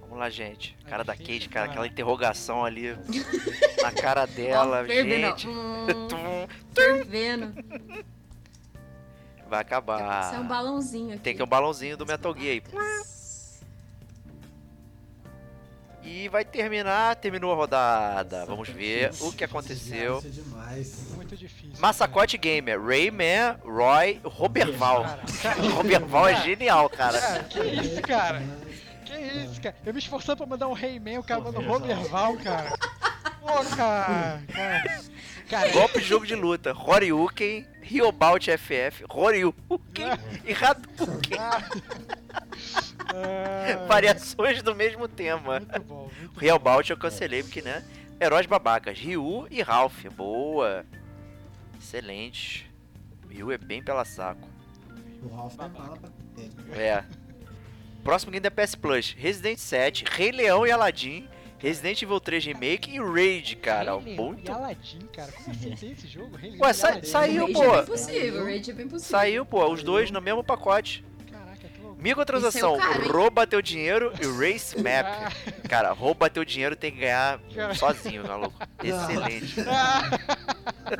Vamos 0.00 0.18
lá, 0.18 0.30
gente. 0.30 0.76
Cara 0.88 1.04
da 1.04 1.14
Kate, 1.14 1.48
cara, 1.48 1.50
cara. 1.50 1.70
aquela 1.70 1.86
interrogação 1.86 2.64
ali 2.64 2.96
na 3.82 3.92
cara 3.92 4.26
dela, 4.26 4.86
gente. 4.86 5.46
Hum, 5.46 6.46
fervendo. 6.74 7.54
Vai 9.48 9.60
acabar. 9.60 10.26
Isso 10.26 10.34
é 10.34 10.40
um 10.40 10.48
balãozinho 10.48 11.14
aqui. 11.14 11.22
Tem 11.22 11.32
que 11.34 11.38
ter 11.38 11.44
um 11.44 11.48
balãozinho 11.48 11.96
do 11.96 12.04
Metal 12.04 12.34
Gear 12.36 12.62
E 16.28 16.30
vai 16.30 16.44
terminar, 16.44 17.16
terminou 17.16 17.50
a 17.50 17.56
rodada. 17.56 18.44
Vamos 18.44 18.68
ver 18.68 19.10
o 19.22 19.32
que 19.32 19.42
aconteceu. 19.42 20.18
É 20.18 20.28
demais. 20.28 21.14
Muito 21.16 21.34
difícil. 21.34 21.80
Massacote 21.80 22.36
Gamer, 22.36 22.78
Rayman, 22.78 23.56
Roy, 23.64 24.20
Roberval. 24.22 25.04
Cara, 25.42 25.62
Roberval 25.62 26.28
é 26.28 26.42
genial, 26.42 26.90
cara. 26.90 27.18
cara, 27.18 27.44
que 27.44 27.60
isso, 27.60 28.02
cara? 28.02 28.42
Que 29.06 29.14
isso, 29.14 29.58
cara? 29.58 29.74
Eu 29.86 29.94
me 29.94 30.00
esforçando 30.00 30.36
pra 30.36 30.46
mandar 30.46 30.68
um 30.68 30.74
Rayman, 30.74 31.16
o 31.16 31.22
cara 31.24 31.40
manda 31.40 31.60
um 31.60 31.66
Roberval, 31.66 32.36
cara. 32.36 32.76
Pô, 33.40 33.64
cara. 33.74 34.42
Cara, 34.52 35.00
cara 35.48 35.70
Golpe 35.70 35.98
de 35.98 36.04
jogo 36.04 36.26
de 36.26 36.34
luta, 36.34 36.74
Horyuken, 36.76 37.66
Ryobout 37.80 38.50
FF, 38.58 39.06
Horyuken 39.08 40.10
e 40.44 40.52
Hadouken. 40.52 41.38
Ah, 43.24 43.86
Variações 43.86 44.62
do 44.62 44.74
mesmo 44.74 45.06
tema. 45.08 45.60
Muito 45.60 45.82
bom, 45.82 46.10
muito 46.18 46.32
bom. 46.34 46.40
Ryobout 46.40 46.90
eu 46.90 46.96
cancelei 46.96 47.42
porque, 47.42 47.62
né? 47.62 47.84
Heróis 48.20 48.46
babacas, 48.46 48.98
Ryu 48.98 49.46
e 49.50 49.62
Ralph. 49.62 50.04
Boa. 50.16 50.84
Excelente. 51.78 52.68
Ryu 53.30 53.52
é 53.52 53.58
bem 53.58 53.82
pela 53.82 54.04
saco. 54.04 54.48
O 55.22 55.28
Ralph 55.34 55.54
é 55.58 55.68
mala 55.68 55.96
pra 55.96 56.10
ter. 56.36 56.50
É. 56.80 57.04
Próximo 58.02 58.32
game 58.32 58.40
da 58.42 58.50
PS 58.50 58.74
Plus: 58.74 59.12
Resident 59.16 59.58
7, 59.58 60.04
Rei 60.10 60.30
Leão 60.32 60.66
e 60.66 60.70
Aladdin, 60.70 61.28
Resident 61.58 62.00
Evil 62.02 62.20
3 62.20 62.44
Remake 62.46 62.90
e 62.94 63.00
Raid, 63.00 63.56
cara. 63.56 63.96
Rei 63.98 64.14
Leão 64.14 64.26
Muito. 64.26 64.48
E 64.48 64.54
Aladdin, 64.54 64.98
cara. 65.12 65.30
Como 65.32 65.50
assim 65.50 65.74
tem 65.76 65.92
esse 65.92 66.06
jogo? 66.08 66.36
Rei 66.36 66.50
Leão 66.52 66.62
Ué, 66.62 66.72
sa- 66.72 67.02
saiu, 67.02 67.52
pô. 67.52 67.62
é 67.64 67.76
bem 67.78 67.86
possível, 67.86 68.44
Rage 68.44 68.70
é 68.70 68.74
bem 68.74 68.88
possível. 68.88 69.10
Saiu, 69.18 69.44
pô, 69.46 69.66
os 69.70 69.82
dois 69.82 70.10
no 70.10 70.20
mesmo 70.20 70.42
pacote. 70.42 71.04
Microtransação, 71.98 72.76
é 72.76 72.78
cara, 72.78 73.12
rouba 73.12 73.46
teu 73.46 73.60
dinheiro 73.60 74.12
e 74.20 74.26
Race 74.26 74.76
Map. 74.80 75.06
Ah, 75.06 75.32
Cara, 75.68 75.90
rouba 75.92 76.30
teu 76.30 76.44
dinheiro 76.44 76.76
tem 76.76 76.92
que 76.92 76.98
ganhar 77.00 77.40
Cara. 77.54 77.74
sozinho, 77.74 78.26
maluco. 78.26 78.54
Excelente. 78.82 79.54
ah, 79.68 80.02
Tá, 80.88 80.96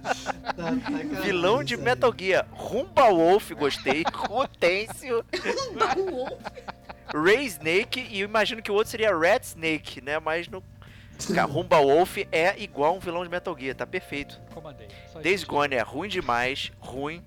tá 0.55 0.77
cagado 0.85 1.23
Vilão 1.23 1.63
de. 1.65 1.77
Metal 1.77 2.13
Gear, 2.19 2.47
Rumba 2.51 3.05
Wolf, 3.11 3.53
gostei. 3.53 4.05
Rutêncio, 4.13 5.25
Ray 7.15 7.47
Snake 7.47 8.07
e 8.11 8.21
eu 8.21 8.29
imagino 8.29 8.61
que 8.61 8.71
o 8.71 8.75
outro 8.75 8.91
seria 8.91 9.17
Rat 9.17 9.45
Snake, 9.45 10.01
né? 10.01 10.19
Mas 10.19 10.49
no. 10.49 10.63
Cara, 11.35 11.47
Rumba 11.47 11.79
Wolf 11.79 12.19
é 12.31 12.55
igual 12.61 12.95
um 12.97 13.01
vilão 13.01 13.25
de 13.25 13.31
Metal 13.31 13.57
Gear, 13.59 13.75
tá 13.75 13.87
perfeito. 13.87 14.39
comandei. 14.53 14.89
Days. 15.23 15.43
Gone 15.43 15.75
é 15.75 15.81
ruim 15.83 16.09
demais, 16.09 16.71
ruim, 16.79 17.25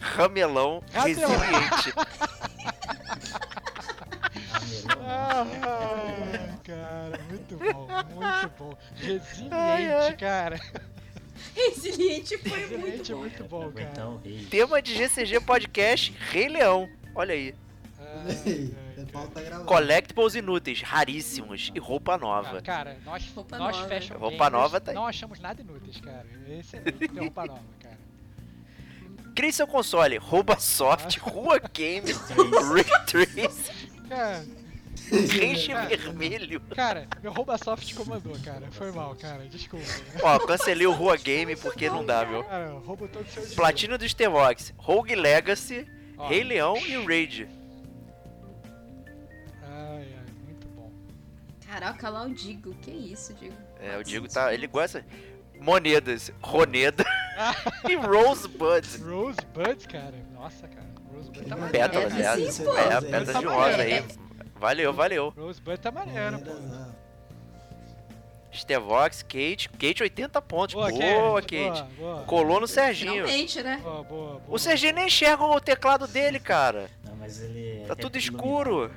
ramelão, 0.00 0.82
Ramelão. 0.92 1.28
resiliente. 1.30 1.92
Ah, 5.04 5.44
cara, 6.64 7.18
muito 7.28 7.56
bom, 7.56 7.88
muito 8.14 8.52
bom. 8.58 8.74
Ai, 9.50 9.86
ai. 9.86 10.10
Resiliente, 10.10 10.16
cara. 10.16 10.60
Resiliente 11.54 12.38
foi 12.38 12.50
muito 12.78 12.80
Resiliente 12.80 13.12
é 13.12 13.14
bom. 13.14 13.20
muito 13.20 13.44
bom, 13.44 13.62
Aguentar 13.64 13.94
cara. 13.94 14.20
Tema 14.50 14.80
de 14.82 14.94
GCG 14.94 15.40
Podcast, 15.40 16.12
Rei 16.30 16.48
Leão. 16.48 16.88
Olha 17.14 17.34
aí. 17.34 17.54
Ah, 17.98 18.24
ai, 18.26 19.06
falta 19.12 19.42
gravar. 19.42 19.64
Collectibles 19.64 20.34
inúteis, 20.34 20.82
raríssimos 20.82 21.70
e 21.74 21.78
roupa 21.78 22.14
Ah, 22.14 22.18
nova. 22.18 22.62
cara, 22.62 22.96
nós, 23.04 23.26
Roupa 23.34 23.58
nós 23.58 23.76
nova. 23.76 23.88
fashion 23.88 24.16
Roupa 24.18 24.50
nova 24.50 24.80
tá 24.80 24.90
aí. 24.90 24.94
não 24.94 25.06
achamos 25.06 25.38
nada 25.40 25.60
inúteis, 25.60 26.00
cara. 26.00 26.26
Excelente 26.48 27.08
ter 27.08 27.18
roupa 27.20 27.46
nova, 27.46 27.60
cara. 27.80 27.91
Crie 29.34 29.52
seu 29.52 29.66
console, 29.66 30.18
rouba 30.18 30.58
soft, 30.58 31.16
rua 31.22 31.58
game, 31.72 32.06
ray 32.72 32.84
trace, 33.06 33.72
Cara, 34.08 34.44
range 35.10 35.72
Ah. 35.72 35.86
vermelho. 35.86 36.60
cara, 36.74 37.06
meu 37.22 37.32
rouba 37.32 37.56
soft 37.56 37.94
comandou, 37.94 38.36
cara. 38.44 38.68
Foi 38.72 38.92
mal, 38.92 39.14
cara. 39.16 39.46
Desculpa. 39.46 39.86
Ó, 40.22 40.38
cancelei 40.40 40.86
o 40.86 40.92
Rua 40.92 41.16
Game 41.16 41.56
porque 41.56 41.88
não 41.88 42.04
dá, 42.04 42.24
viu? 42.24 42.44
Cara, 42.44 42.70
roubo 42.72 43.08
todo 43.08 43.22
o 43.22 43.28
seu 43.28 43.42
dinheiro. 43.42 43.56
Platina 43.56 43.96
do 43.98 44.06
Stevox, 44.08 44.72
Rogue 44.76 45.14
Legacy, 45.14 45.86
Ó, 46.18 46.28
Rei 46.28 46.44
Leão 46.44 46.76
e 46.76 47.02
Raid. 47.06 47.48
Ai, 49.62 50.08
ai, 50.18 50.32
muito 50.44 50.68
bom. 50.68 50.90
Caraca, 51.66 52.08
lá 52.10 52.24
o 52.24 52.34
Digo. 52.34 52.74
Que 52.82 52.90
isso, 52.90 53.32
Digo? 53.34 53.54
É, 53.80 53.96
o 53.96 54.04
Diego 54.04 54.28
tá. 54.28 54.52
Ele 54.52 54.66
gosta. 54.66 55.04
Monedas, 55.60 56.30
Roneda 56.42 57.04
e 57.88 57.94
Rosebud. 57.94 58.86
Rosebud, 59.04 59.88
cara. 59.88 60.14
Nossa, 60.34 60.68
cara. 60.68 60.86
Rosebud 61.14 61.44
tá 61.46 61.56
maneiro. 61.56 61.72
Pétalas, 61.90 62.14
É, 62.14 62.46
é. 62.46 62.50
sim, 62.50 62.64
pô. 62.64 62.76
É, 62.76 62.88
Tá 62.88 63.02
pétalas 63.02 63.26
de 63.26 63.32
maneiro. 63.34 63.50
rosa 63.54 63.82
aí. 63.82 64.04
Valeu, 64.56 64.92
valeu. 64.92 65.28
Rosebud 65.36 65.78
tá 65.78 65.90
maneiro, 65.90 66.38
pô. 66.40 66.52
Stevox, 68.54 69.22
Kate. 69.22 69.68
Kate 69.70 70.02
80 70.02 70.42
pontos. 70.42 70.74
Boa, 70.74 70.90
Boa, 70.90 71.40
Kate. 71.40 71.56
Kate. 71.70 71.82
Boa, 71.96 72.14
boa. 72.14 72.24
Colou 72.24 72.60
no 72.60 72.68
Serginho. 72.68 73.24
Finalmente, 73.26 73.62
né? 73.62 73.80
Boa, 73.82 74.02
boa, 74.04 74.26
boa. 74.40 74.42
O 74.48 74.58
Serginho 74.58 74.92
nem 74.94 75.06
enxerga 75.06 75.42
o 75.44 75.58
teclado 75.60 76.06
dele, 76.06 76.38
cara. 76.38 76.90
Não, 77.02 77.16
mas 77.16 77.40
ele. 77.40 77.82
Tá 77.86 77.94
é 77.94 77.96
tudo 77.96 78.18
iluminado. 78.18 78.36
escuro. 78.44 78.90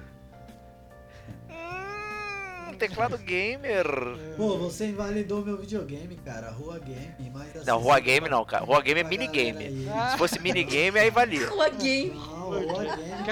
Teclado 2.76 3.18
gamer. 3.18 3.86
Pô, 4.38 4.58
você 4.58 4.88
invalidou 4.88 5.44
meu 5.44 5.58
videogame, 5.58 6.16
cara. 6.24 6.50
Rua 6.52 6.80
Game, 6.80 7.32
mais 7.34 7.66
Não, 7.66 7.80
Rua 7.80 8.00
Game 8.00 8.30
não, 8.30 8.44
cara. 8.46 8.64
Rua 8.64 8.82
Game 8.82 9.00
é 9.00 9.04
minigame. 9.04 9.88
Se 10.12 10.18
fosse 10.18 10.40
minigame, 10.40 11.00
aí 11.00 11.10
valia. 11.10 11.48
Rua 11.50 11.70
Game. 11.70 12.12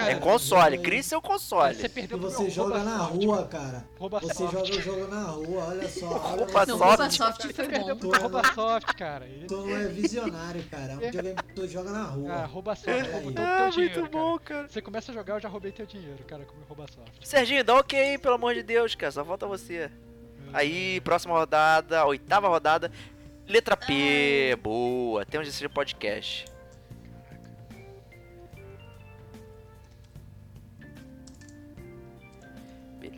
É 0.07 0.15
console, 0.15 0.77
crie 0.79 1.03
seu 1.03 1.21
console. 1.21 1.75
Você 1.75 1.87
perdeu 1.89 2.17
pro 2.19 2.29
você 2.29 2.49
joga 2.49 2.83
na 2.83 2.97
rua, 2.97 3.45
cara. 3.47 3.85
Você 4.21 4.43
joga 4.47 4.61
o 4.63 4.81
jogo 4.81 5.07
na 5.07 5.23
rua, 5.23 5.65
olha 5.69 5.87
só. 5.89 6.07
Olha 6.07 6.17
Rouba 6.19 6.65
você. 6.65 6.71
Não, 6.71 6.77
soft. 6.77 6.89
Rouba 6.97 7.09
Soft 7.11 7.41
Você 7.41 7.53
foi 7.53 7.67
perdeu 7.67 7.95
bom. 7.95 8.09
pro 8.09 8.21
rouba 8.21 8.41
soft, 8.53 8.93
cara. 8.95 9.25
Ele- 9.25 9.45
Tu 9.47 9.55
não 9.55 9.75
é 9.75 9.87
visionário, 9.87 10.63
cara. 10.69 10.93
É 10.93 10.95
um 10.95 11.35
que 11.35 11.53
tu 11.55 11.67
joga 11.67 11.91
na 11.91 11.99
Ah, 11.99 12.05
rua. 12.05 12.45
rouba 12.45 12.75
soft, 12.75 12.89
Olha 12.89 13.03
roubou 13.11 13.31
todo 13.33 13.39
o 13.39 13.41
Ah, 13.47 13.55
teu 13.57 13.65
muito 13.65 13.73
dinheiro, 13.75 14.09
bom, 14.09 14.39
cara. 14.39 14.67
Você 14.67 14.81
começa 14.81 15.11
a 15.11 15.15
jogar, 15.15 15.33
eu 15.35 15.39
já 15.39 15.49
roubei 15.49 15.71
teu 15.71 15.85
dinheiro, 15.85 16.23
cara, 16.25 16.43
com 16.45 16.53
o 16.53 16.57
meu 16.57 16.67
rouba 16.67 16.85
soft. 16.91 17.11
Serginho, 17.23 17.63
dá 17.63 17.75
ok 17.75 17.99
aí, 17.99 18.17
pelo 18.17 18.35
amor 18.35 18.53
de 18.53 18.63
Deus, 18.63 18.95
cara. 18.95 19.11
Só 19.11 19.23
falta 19.23 19.45
você. 19.47 19.89
Aí, 20.51 21.01
próxima 21.01 21.33
rodada, 21.33 22.05
oitava 22.05 22.47
rodada. 22.47 22.91
Letra 23.47 23.75
P. 23.75 24.55
Boa. 24.61 25.25
Temos 25.25 25.47
esse 25.47 25.67
podcast. 25.67 26.45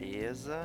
Beleza. 0.05 0.61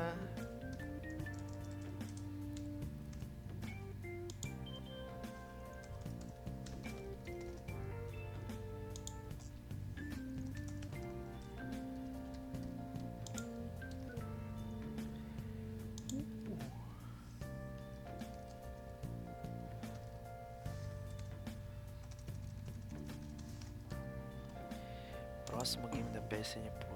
Próximo 25.47 25.87
game 25.89 26.03
da 26.11 26.21
PSN 26.21 26.90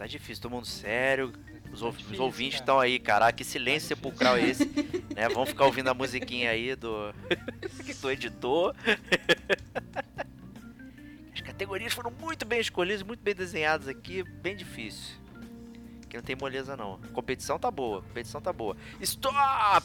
tá 0.00 0.06
difícil, 0.06 0.42
todo 0.42 0.52
mundo 0.52 0.66
sério. 0.66 1.30
Os, 1.70 1.82
os 1.82 1.96
difícil, 1.98 2.24
ouvintes 2.24 2.54
cara. 2.54 2.62
estão 2.62 2.80
aí, 2.80 2.98
caraca, 2.98 3.32
que 3.34 3.44
silêncio 3.44 3.90
Tá 3.90 3.94
sepulcral 3.96 4.38
é 4.38 4.48
esse? 4.48 4.64
né? 5.14 5.28
Vamos 5.28 5.50
ficar 5.50 5.66
ouvindo 5.66 5.88
a 5.88 5.94
musiquinha 5.94 6.50
aí 6.50 6.74
do, 6.74 7.12
do 8.00 8.10
editor. 8.10 8.74
As 11.34 11.42
categorias 11.42 11.92
foram 11.92 12.10
muito 12.10 12.46
bem 12.46 12.60
escolhidas, 12.60 13.02
muito 13.02 13.22
bem 13.22 13.34
desenhadas 13.34 13.88
aqui, 13.88 14.22
bem 14.22 14.56
difícil. 14.56 15.16
Aqui 16.04 16.16
não 16.16 16.24
tem 16.24 16.34
moleza 16.34 16.76
não. 16.76 16.98
Competição 17.12 17.58
tá 17.58 17.70
boa, 17.70 18.00
competição 18.02 18.40
tá 18.40 18.54
boa. 18.54 18.76
Stop! 19.02 19.36
Ah, 19.36 19.76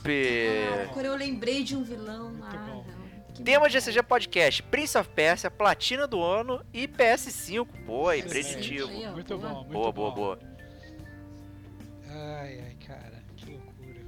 agora 0.90 1.08
eu 1.08 1.16
lembrei 1.16 1.62
de 1.62 1.76
um 1.76 1.84
vilão. 1.84 2.34
Ah, 2.42 2.50
bom. 3.36 3.40
não. 3.40 3.44
Que 3.44 3.44
Tema 3.44 3.60
bom. 3.62 3.68
de 3.68 3.74
GCG 3.74 4.04
Podcast, 4.04 4.64
Prince 4.64 4.98
of 4.98 5.10
Persia, 5.10 5.52
Platina 5.52 6.08
do 6.08 6.22
Ano 6.24 6.64
e 6.74 6.88
PS5. 6.88 7.68
Pô, 7.86 8.12
é 8.12 8.22
preditivo. 8.22 8.88
Muito 8.90 9.38
boa. 9.38 9.50
bom, 9.50 9.56
muito 9.60 9.72
Boa, 9.72 9.92
bom. 9.92 10.12
boa, 10.12 10.12
boa. 10.12 10.40
Ai, 12.08 12.60
ai, 12.62 12.78
cara, 12.88 13.24
que 13.36 13.52
loucura. 13.52 14.02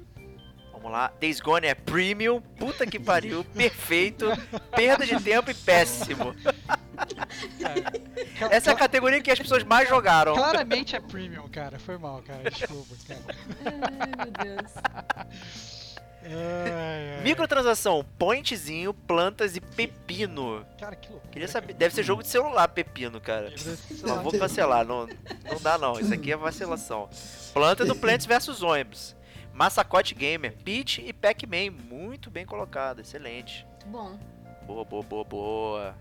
Vamos 0.72 0.90
lá. 0.90 1.12
Days 1.20 1.40
Gone 1.40 1.66
é 1.66 1.74
premium, 1.74 2.40
puta 2.40 2.86
que 2.86 2.98
pariu, 2.98 3.44
perfeito, 3.54 4.26
perda 4.74 5.04
de 5.06 5.20
tempo 5.22 5.50
e 5.50 5.54
péssimo. 5.54 6.34
Cara, 7.60 8.54
Essa 8.54 8.70
é 8.70 8.72
a 8.72 8.76
categoria 8.76 9.20
que 9.20 9.30
as 9.30 9.38
pessoas 9.38 9.62
mais 9.62 9.88
jogaram. 9.88 10.34
Claramente 10.34 10.96
é 10.96 11.00
premium, 11.00 11.48
cara. 11.48 11.78
Foi 11.78 11.96
mal, 11.98 12.22
cara. 12.22 12.50
Desculpa, 12.50 12.94
cara. 13.06 13.20
Ai, 13.66 14.24
meu 14.24 14.56
Deus. 14.56 14.72
Ai, 16.24 17.16
ai. 17.16 17.22
Microtransação, 17.22 18.04
pointzinho, 18.18 18.92
plantas 18.92 19.56
e 19.56 19.60
pepino. 19.60 20.64
Cara, 20.78 20.96
que 20.96 21.10
loucura. 21.10 21.32
Queria 21.32 21.48
saber, 21.48 21.74
deve 21.74 21.94
ser 21.94 22.02
jogo 22.02 22.22
de 22.22 22.28
celular, 22.28 22.68
pepino, 22.68 23.20
cara. 23.20 23.52
Mas 23.54 24.22
vou 24.22 24.32
cancelar, 24.32 24.84
não, 24.84 25.06
não 25.06 25.60
dá 25.60 25.78
não, 25.78 25.98
isso 25.98 26.12
aqui 26.12 26.32
é 26.32 26.36
vacilação. 26.36 27.08
Planta 27.52 27.84
do 27.84 27.94
Plants 27.94 28.26
vs 28.26 28.56
Zombies. 28.56 29.16
Massacote 29.52 30.14
Gamer, 30.14 30.56
Peach 30.64 31.00
e 31.04 31.12
Pac-Man, 31.12 31.72
muito 31.72 32.30
bem 32.30 32.46
colocado, 32.46 33.00
excelente. 33.00 33.66
Muito 33.70 33.86
bom. 33.88 34.18
Boa, 34.64 34.84
boa, 34.84 35.02
boa, 35.02 35.24
boa. 35.24 35.94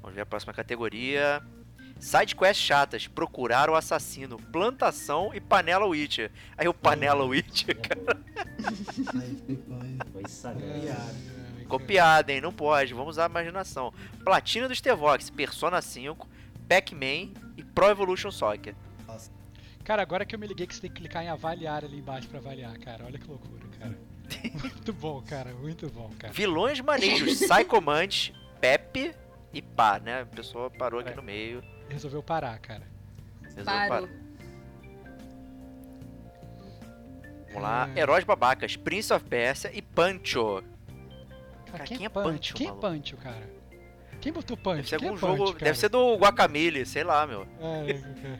Vamos 0.00 0.14
ver 0.14 0.20
a 0.20 0.26
próxima 0.26 0.52
categoria. 0.52 1.42
Side 1.98 2.36
quest 2.36 2.60
chatas, 2.60 3.06
procurar 3.06 3.70
o 3.70 3.74
assassino, 3.74 4.38
plantação 4.38 5.32
e 5.34 5.40
panela 5.40 5.86
Witcher. 5.86 6.30
Aí 6.56 6.68
o 6.68 6.74
panela 6.74 7.24
Witcher, 7.24 7.76
cara. 7.80 8.18
Foi 10.12 10.28
sagrado. 10.28 10.72
Copiado. 10.72 11.66
copiado, 11.68 12.30
hein? 12.30 12.40
Não 12.40 12.52
pode, 12.52 12.94
vamos 12.94 13.10
usar 13.10 13.24
a 13.24 13.30
imaginação. 13.30 13.92
Platina 14.22 14.68
do 14.68 14.74
Stevox, 14.74 15.30
Persona 15.30 15.80
5, 15.80 16.28
Pac-Man 16.68 17.32
e 17.56 17.64
Pro 17.64 17.88
Evolution 17.88 18.30
Soccer. 18.30 18.74
Cara, 19.82 20.02
agora 20.02 20.24
que 20.24 20.34
eu 20.34 20.38
me 20.38 20.48
liguei 20.48 20.66
que 20.66 20.74
você 20.74 20.80
tem 20.80 20.90
que 20.90 20.96
clicar 20.96 21.22
em 21.22 21.28
avaliar 21.28 21.84
ali 21.84 21.98
embaixo 21.98 22.26
pra 22.28 22.38
avaliar, 22.40 22.76
cara. 22.78 23.04
Olha 23.04 23.18
que 23.18 23.26
loucura, 23.28 23.64
cara. 23.78 23.96
muito 24.60 24.92
bom, 24.92 25.22
cara. 25.22 25.54
Muito 25.54 25.88
bom, 25.90 26.10
cara. 26.18 26.32
Vilões 26.32 26.80
maneiros, 26.80 27.38
Psychomante, 27.38 28.34
Pepe 28.60 29.14
e 29.52 29.62
pá, 29.62 30.00
né? 30.00 30.22
A 30.22 30.26
pessoa 30.26 30.68
parou 30.70 30.98
aqui 31.00 31.14
no 31.14 31.22
meio. 31.22 31.62
Resolveu 31.88 32.22
parar, 32.22 32.58
cara. 32.58 32.82
resolveu 33.42 33.64
Parou. 33.64 33.88
parar. 34.08 34.26
Vamos 37.48 37.62
lá. 37.62 37.88
Heróis 37.96 38.24
babacas, 38.24 38.76
Prince 38.76 39.12
of 39.12 39.24
Persia 39.24 39.70
e 39.72 39.80
Pancho. 39.80 40.62
Cara, 41.70 41.84
quem, 41.84 41.96
quem 41.98 42.04
é 42.04 42.06
é 42.06 42.08
Punch? 42.10 42.26
Pancho, 42.52 42.54
Quem 42.54 42.68
é? 42.68 42.72
Punch, 42.72 43.16
cara? 43.16 43.50
Quem 44.20 44.32
botou 44.32 44.56
Punch? 44.56 44.76
Deve 44.76 44.88
ser 44.88 44.94
algum 44.96 45.06
é 45.08 45.10
Punch, 45.20 45.38
jogo. 45.38 45.52
cara? 45.52 45.64
Deve 45.64 45.78
ser 45.78 45.88
do 45.88 46.16
Guacamole, 46.16 46.86
sei 46.86 47.04
lá, 47.04 47.26
meu. 47.26 47.46
É, 47.60 47.90
é, 47.92 48.38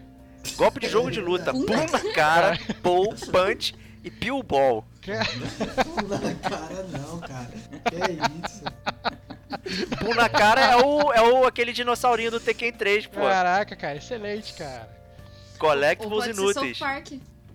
Golpe 0.56 0.80
de 0.80 0.88
jogo 0.88 1.10
de 1.10 1.20
luta. 1.20 1.52
Pum 1.52 1.64
na 1.90 2.12
cara, 2.14 2.58
pull, 2.82 3.14
punch 3.32 3.74
e 4.04 4.10
pill 4.10 4.42
ball. 4.42 4.84
Na 5.06 6.48
cara 6.50 6.82
não, 6.84 7.18
cara. 7.20 7.50
Que 7.90 8.46
isso? 8.46 8.64
Pum 10.00 10.14
na 10.14 10.28
cara 10.28 10.60
é 10.60 10.76
o, 10.76 11.12
é 11.12 11.22
o 11.22 11.46
aquele 11.46 11.72
dinossaurinho 11.72 12.30
do 12.30 12.40
Tekken 12.40 12.72
3, 12.72 13.04
é. 13.04 13.08
pô. 13.08 13.20
Caraca, 13.20 13.76
cara. 13.76 13.96
Excelente, 13.96 14.54
cara. 14.54 14.88
Collectibles 15.58 16.26
inúteis. 16.26 16.78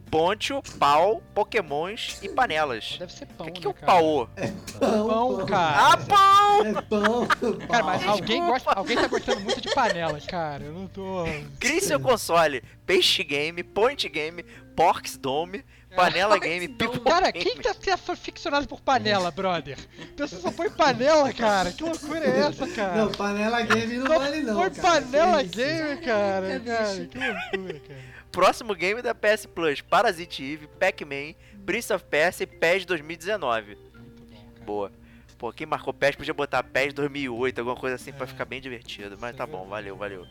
Poncho, 0.09 0.61
pau, 0.77 1.23
pokémons 1.33 2.19
e 2.21 2.27
panelas. 2.27 2.97
Deve 2.99 3.13
ser 3.13 3.25
pão, 3.27 3.47
O 3.47 3.51
que, 3.51 3.61
que 3.61 3.67
né, 3.67 3.73
é 3.73 3.83
o 3.83 3.85
pau? 3.85 4.29
Pão, 4.77 5.07
Pão, 5.07 5.45
cara. 5.45 5.93
Ah, 5.93 5.97
pão! 5.97 6.65
É 6.65 6.81
pão. 6.81 7.27
Cara, 7.69 7.83
mas 7.83 8.05
alguém, 8.05 8.45
gosta, 8.45 8.71
alguém 8.71 8.97
tá 8.97 9.07
gostando 9.07 9.39
muito 9.39 9.61
de 9.61 9.73
panelas, 9.73 10.25
cara. 10.25 10.65
Eu 10.65 10.73
não 10.73 10.87
tô. 10.87 11.23
Crie 11.57 11.79
seu 11.79 11.97
console. 11.97 12.61
Peixe 12.85 13.23
Game, 13.23 13.63
Point 13.63 14.09
Game, 14.09 14.43
Porks 14.75 15.15
Dome, 15.15 15.63
Panela 15.95 16.37
Game. 16.39 16.67
Pipo 16.67 16.99
Cara, 17.01 17.31
Game. 17.31 17.45
quem 17.45 17.57
tá 17.61 17.73
sendo 17.73 18.15
ficcionado 18.15 18.67
por 18.67 18.79
panela, 18.81 19.29
brother? 19.31 19.77
Você 20.17 20.37
só 20.37 20.51
põe 20.51 20.69
panela, 20.69 21.31
cara. 21.33 21.71
Que 21.71 21.83
loucura 21.83 22.25
é 22.25 22.39
essa, 22.39 22.67
cara? 22.67 22.95
Não, 22.95 23.11
panela 23.11 23.61
game 23.63 23.97
não 23.97 24.07
Só 24.07 24.19
vale 24.19 24.41
não, 24.41 24.55
põe 24.55 24.69
cara. 24.71 25.01
panela 25.01 25.43
game, 25.43 25.97
cara. 26.01 26.59
Cara, 26.59 27.05
que 27.07 27.17
loucura, 27.17 27.79
cara. 27.79 27.99
Próximo 28.31 28.73
game 28.73 29.01
da 29.01 29.13
PS 29.13 29.45
Plus, 29.45 29.81
Parasite 29.81 30.41
Eve, 30.43 30.67
Pac-Man, 30.79 31.33
Prince 31.65 31.91
of 31.91 32.05
Persia 32.05 32.45
e 32.45 32.47
PES 32.47 32.85
2019. 32.85 33.75
Muito 33.75 33.91
bom, 34.29 34.37
cara. 34.53 34.65
Boa. 34.65 34.91
Pô, 35.37 35.51
quem 35.51 35.67
marcou 35.67 35.93
PES 35.93 36.15
podia 36.15 36.33
botar 36.33 36.63
PES 36.63 36.93
2008, 36.93 37.59
alguma 37.59 37.75
coisa 37.75 37.95
assim 37.97 38.13
pra 38.13 38.23
É. 38.23 38.27
ficar 38.27 38.45
bem 38.45 38.61
divertido. 38.61 39.17
Mas 39.19 39.35
tá 39.35 39.43
é 39.43 39.47
bom, 39.47 39.67
verdade. 39.67 39.89
valeu, 39.89 39.97
valeu. 39.97 40.25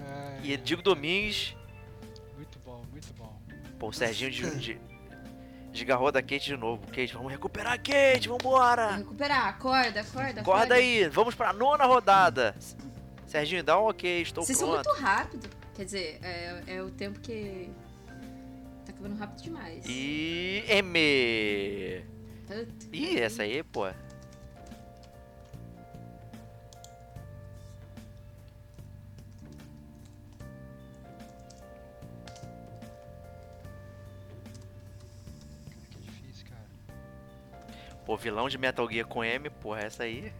Ai, 0.00 0.40
E 0.44 0.50
ai, 0.52 0.56
Digo 0.56 0.80
Domingues, 0.80 1.54
pô, 3.78 3.88
o 3.88 3.92
Serginho 3.92 4.30
de, 4.30 4.56
de, 4.56 4.80
desgarrou 5.72 6.10
da 6.10 6.20
Kate 6.20 6.46
de 6.46 6.56
novo. 6.56 6.86
Kate, 6.88 7.14
vamos 7.14 7.30
recuperar 7.32 7.74
a 7.74 7.78
Kate, 7.78 8.28
vambora! 8.28 8.96
Recuperar, 8.96 9.48
acorda, 9.48 10.00
acorda, 10.00 10.40
Acorda 10.40 10.74
aí, 10.74 11.08
vamos 11.08 11.34
pra 11.34 11.52
nona 11.52 11.84
rodada. 11.84 12.54
Serginho, 13.26 13.62
dá 13.62 13.78
um 13.78 13.88
ok, 13.88 14.22
estou 14.22 14.44
Vocês 14.44 14.58
são 14.58 14.70
pronto. 14.72 14.88
muito 14.88 15.02
rápido. 15.02 15.48
Quer 15.74 15.84
dizer, 15.84 16.18
é, 16.22 16.62
é 16.66 16.82
o 16.82 16.90
tempo 16.90 17.20
que. 17.20 17.70
Tá 18.84 18.92
acabando 18.92 19.16
rápido 19.16 19.42
demais. 19.42 19.84
E 19.86 20.64
M. 20.66 22.04
Puta, 22.46 22.96
Ih, 22.96 23.20
essa 23.20 23.42
aí, 23.42 23.62
pô. 23.62 23.86
Pô, 38.08 38.16
vilão 38.16 38.48
de 38.48 38.56
Metal 38.56 38.90
Gear 38.90 39.06
com 39.06 39.22
M, 39.22 39.50
porra, 39.50 39.82
essa 39.82 40.04
aí. 40.04 40.32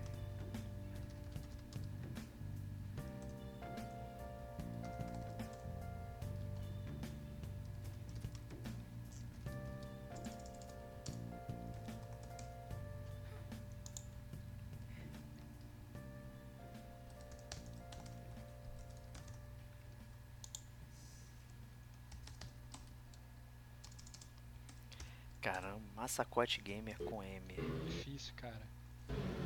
Massacote 26.09 26.62
Gamer 26.62 26.96
com 27.04 27.22
M. 27.22 27.54
Difícil, 27.84 28.32
cara. 28.34 28.62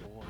Porra. 0.01 0.29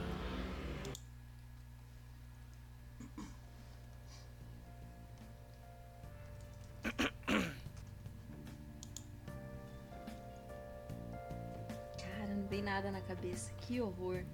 Cara, 11.99 12.27
não 12.29 12.47
tem 12.47 12.63
nada 12.63 12.91
na 12.91 13.03
cabeça. 13.03 13.53
Que 13.59 13.83
horror. 13.83 14.25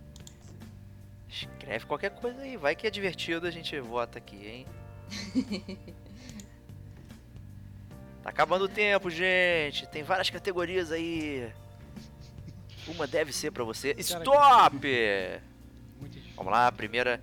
Escreve 1.29 1.85
qualquer 1.85 2.11
coisa 2.11 2.41
aí, 2.43 2.57
vai 2.57 2.77
que 2.77 2.87
é 2.87 2.91
divertido, 2.91 3.45
a 3.45 3.51
gente 3.51 3.79
vota 3.81 4.19
aqui, 4.19 4.47
hein? 4.47 4.67
tá 8.23 8.31
acabando 8.31 8.67
o 8.67 8.69
tempo, 8.69 9.11
gente. 9.11 9.85
Tem 9.89 10.05
várias 10.05 10.31
categorias 10.31 10.93
aí. 10.93 11.53
Uma 12.89 13.07
deve 13.07 13.33
ser 13.33 13.51
pra 13.51 13.65
você. 13.65 13.95
Stop! 13.99 14.79
Vamos 16.37 16.53
lá, 16.53 16.67
a 16.67 16.73
primeira. 16.73 17.21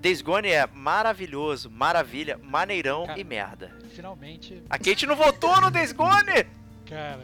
Days 0.00 0.20
Gone 0.20 0.48
é 0.48 0.66
maravilhoso, 0.66 1.70
maravilha, 1.70 2.38
maneirão 2.42 3.06
Cara. 3.06 3.18
e 3.18 3.24
merda. 3.24 3.72
Finalmente, 3.94 4.62
A 4.68 4.78
Kate 4.78 5.06
não 5.06 5.16
votou 5.16 5.60
no 5.60 5.70
Days 5.70 5.92
Gone! 5.92 6.46
cara. 6.86 7.20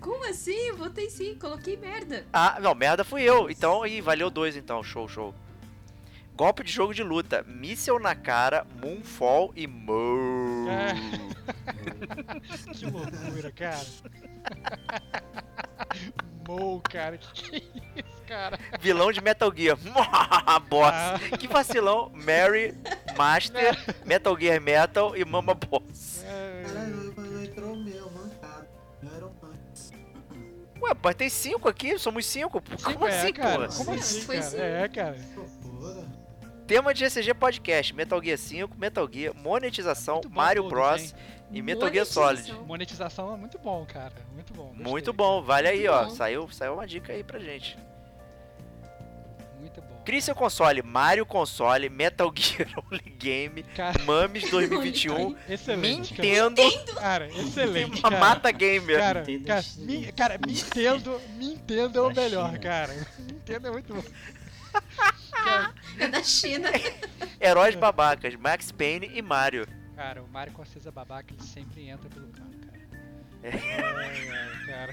Como 0.00 0.24
assim? 0.28 0.68
Eu 0.68 0.76
votei 0.76 1.10
sim, 1.10 1.34
coloquei 1.34 1.76
merda. 1.76 2.24
Ah, 2.32 2.58
não, 2.60 2.74
merda 2.74 3.04
fui 3.04 3.22
eu. 3.22 3.50
Então, 3.50 3.86
e 3.86 4.00
valeu 4.00 4.30
dois 4.30 4.56
então, 4.56 4.82
show, 4.82 5.08
show. 5.08 5.34
Golpe 6.34 6.62
de 6.62 6.70
jogo 6.70 6.94
de 6.94 7.02
luta, 7.02 7.44
míssel 7.46 7.98
na 7.98 8.14
cara, 8.14 8.64
Moonfall 8.80 9.52
e 9.56 9.66
Mo. 9.66 10.66
Que 12.72 12.86
loucura, 12.86 13.50
cara. 13.52 13.84
Mou, 16.48 16.80
cara. 16.80 17.18
Que 17.18 17.30
que 17.42 17.56
é 17.56 17.58
isso, 17.98 18.22
cara? 18.26 18.58
Vilão 18.80 19.12
de 19.12 19.20
Metal 19.20 19.52
Gear, 19.54 19.76
Boss. 20.70 20.94
Ah. 20.94 21.18
Que 21.38 21.46
vacilão, 21.46 22.10
Mary, 22.14 22.74
Master, 23.14 23.76
Metal 24.06 24.34
Gear 24.40 24.58
Metal 24.58 25.14
e 25.14 25.26
Mama 25.26 25.52
Boss. 25.52 26.24
É, 26.24 26.62
Caralho, 26.66 27.44
entrou 27.44 27.72
o 27.74 27.76
meu, 27.76 28.10
mancado. 28.10 28.66
Não 29.02 29.14
era 29.14 29.26
o. 29.26 29.38
Ué, 30.80 30.92
mas 31.02 31.14
tem 31.16 31.28
cinco 31.28 31.68
aqui, 31.68 31.98
somos 31.98 32.24
cinco. 32.24 32.62
Como 32.62 32.78
cinco, 32.78 33.06
é, 33.06 33.20
assim, 33.20 33.32
cara. 33.34 33.68
pô? 33.68 33.74
Como 33.74 33.92
Sim, 33.94 33.98
assim, 33.98 34.20
foi 34.22 34.36
cara? 34.38 34.48
sim. 34.50 34.56
É, 34.58 34.88
cara. 34.88 35.16
Tema 36.68 36.92
de 36.92 37.00
GCG 37.00 37.32
Podcast, 37.32 37.94
Metal 37.94 38.22
Gear 38.22 38.36
5, 38.36 38.76
Metal 38.76 39.08
Gear, 39.10 39.34
monetização, 39.34 40.20
Mario 40.28 40.64
todos, 40.64 40.78
Bros 40.78 41.00
hein? 41.02 41.12
e 41.50 41.62
Metal 41.62 41.90
Gear 41.90 42.04
Solid. 42.04 42.52
Monetização. 42.66 43.32
É 43.32 43.38
muito 43.38 43.58
bom, 43.58 43.86
cara. 43.86 44.12
Muito 44.34 44.52
bom. 44.52 44.66
gostei, 44.66 44.84
Muito 44.84 45.12
bom, 45.14 45.42
vale 45.42 45.66
aí, 45.66 45.88
ó. 45.88 46.10
Saiu, 46.10 46.46
saiu 46.50 46.74
uma 46.74 46.86
dica 46.86 47.14
aí 47.14 47.24
pra 47.24 47.38
gente. 47.38 47.78
Muito 49.58 49.80
bom. 49.80 50.02
Crie 50.04 50.20
seu 50.20 50.34
console, 50.34 50.82
Mario 50.82 51.24
Console, 51.24 51.88
Metal 51.88 52.30
Gear 52.36 52.68
Only 52.92 53.16
Game, 53.18 53.62
Cara, 53.74 53.98
Mames 54.04 54.50
2021, 54.50 55.36
excelente. 55.48 56.12
Nintendo, 56.12 56.62
Cara, 56.96 57.28
excelente, 57.28 58.02
cara. 58.02 58.14
Mamata 58.14 58.50
Gamer. 58.50 58.98
Cara, 58.98 59.20
Nintendo 59.20 59.46
cara, 59.46 59.64
é 59.64 59.80
mi, 59.86 60.12
cara, 60.12 60.38
Nintendo, 60.46 61.20
Nintendo 61.38 61.98
é 61.98 62.02
o 62.02 62.14
melhor, 62.14 62.58
cara. 62.58 62.94
Nintendo 63.20 63.68
é 63.68 63.70
muito 63.70 63.94
bom. 63.94 64.04
É 65.98 66.08
da 66.08 66.22
China. 66.22 66.68
Heróis 67.40 67.74
babacas, 67.74 68.34
Max 68.36 68.70
Payne 68.72 69.10
e 69.14 69.22
Mario. 69.22 69.66
cara, 69.96 70.22
o 70.22 70.28
Mario 70.28 70.52
com 70.52 70.62
a 70.62 70.64
Cesa 70.66 70.90
Babaca, 70.92 71.32
ele 71.32 71.42
sempre 71.42 71.88
entra 71.88 72.08
pelo 72.08 72.28
canto, 72.28 72.56
cara. 72.58 72.78
É. 73.42 73.50
Ai, 73.50 74.64
cara. 74.66 74.92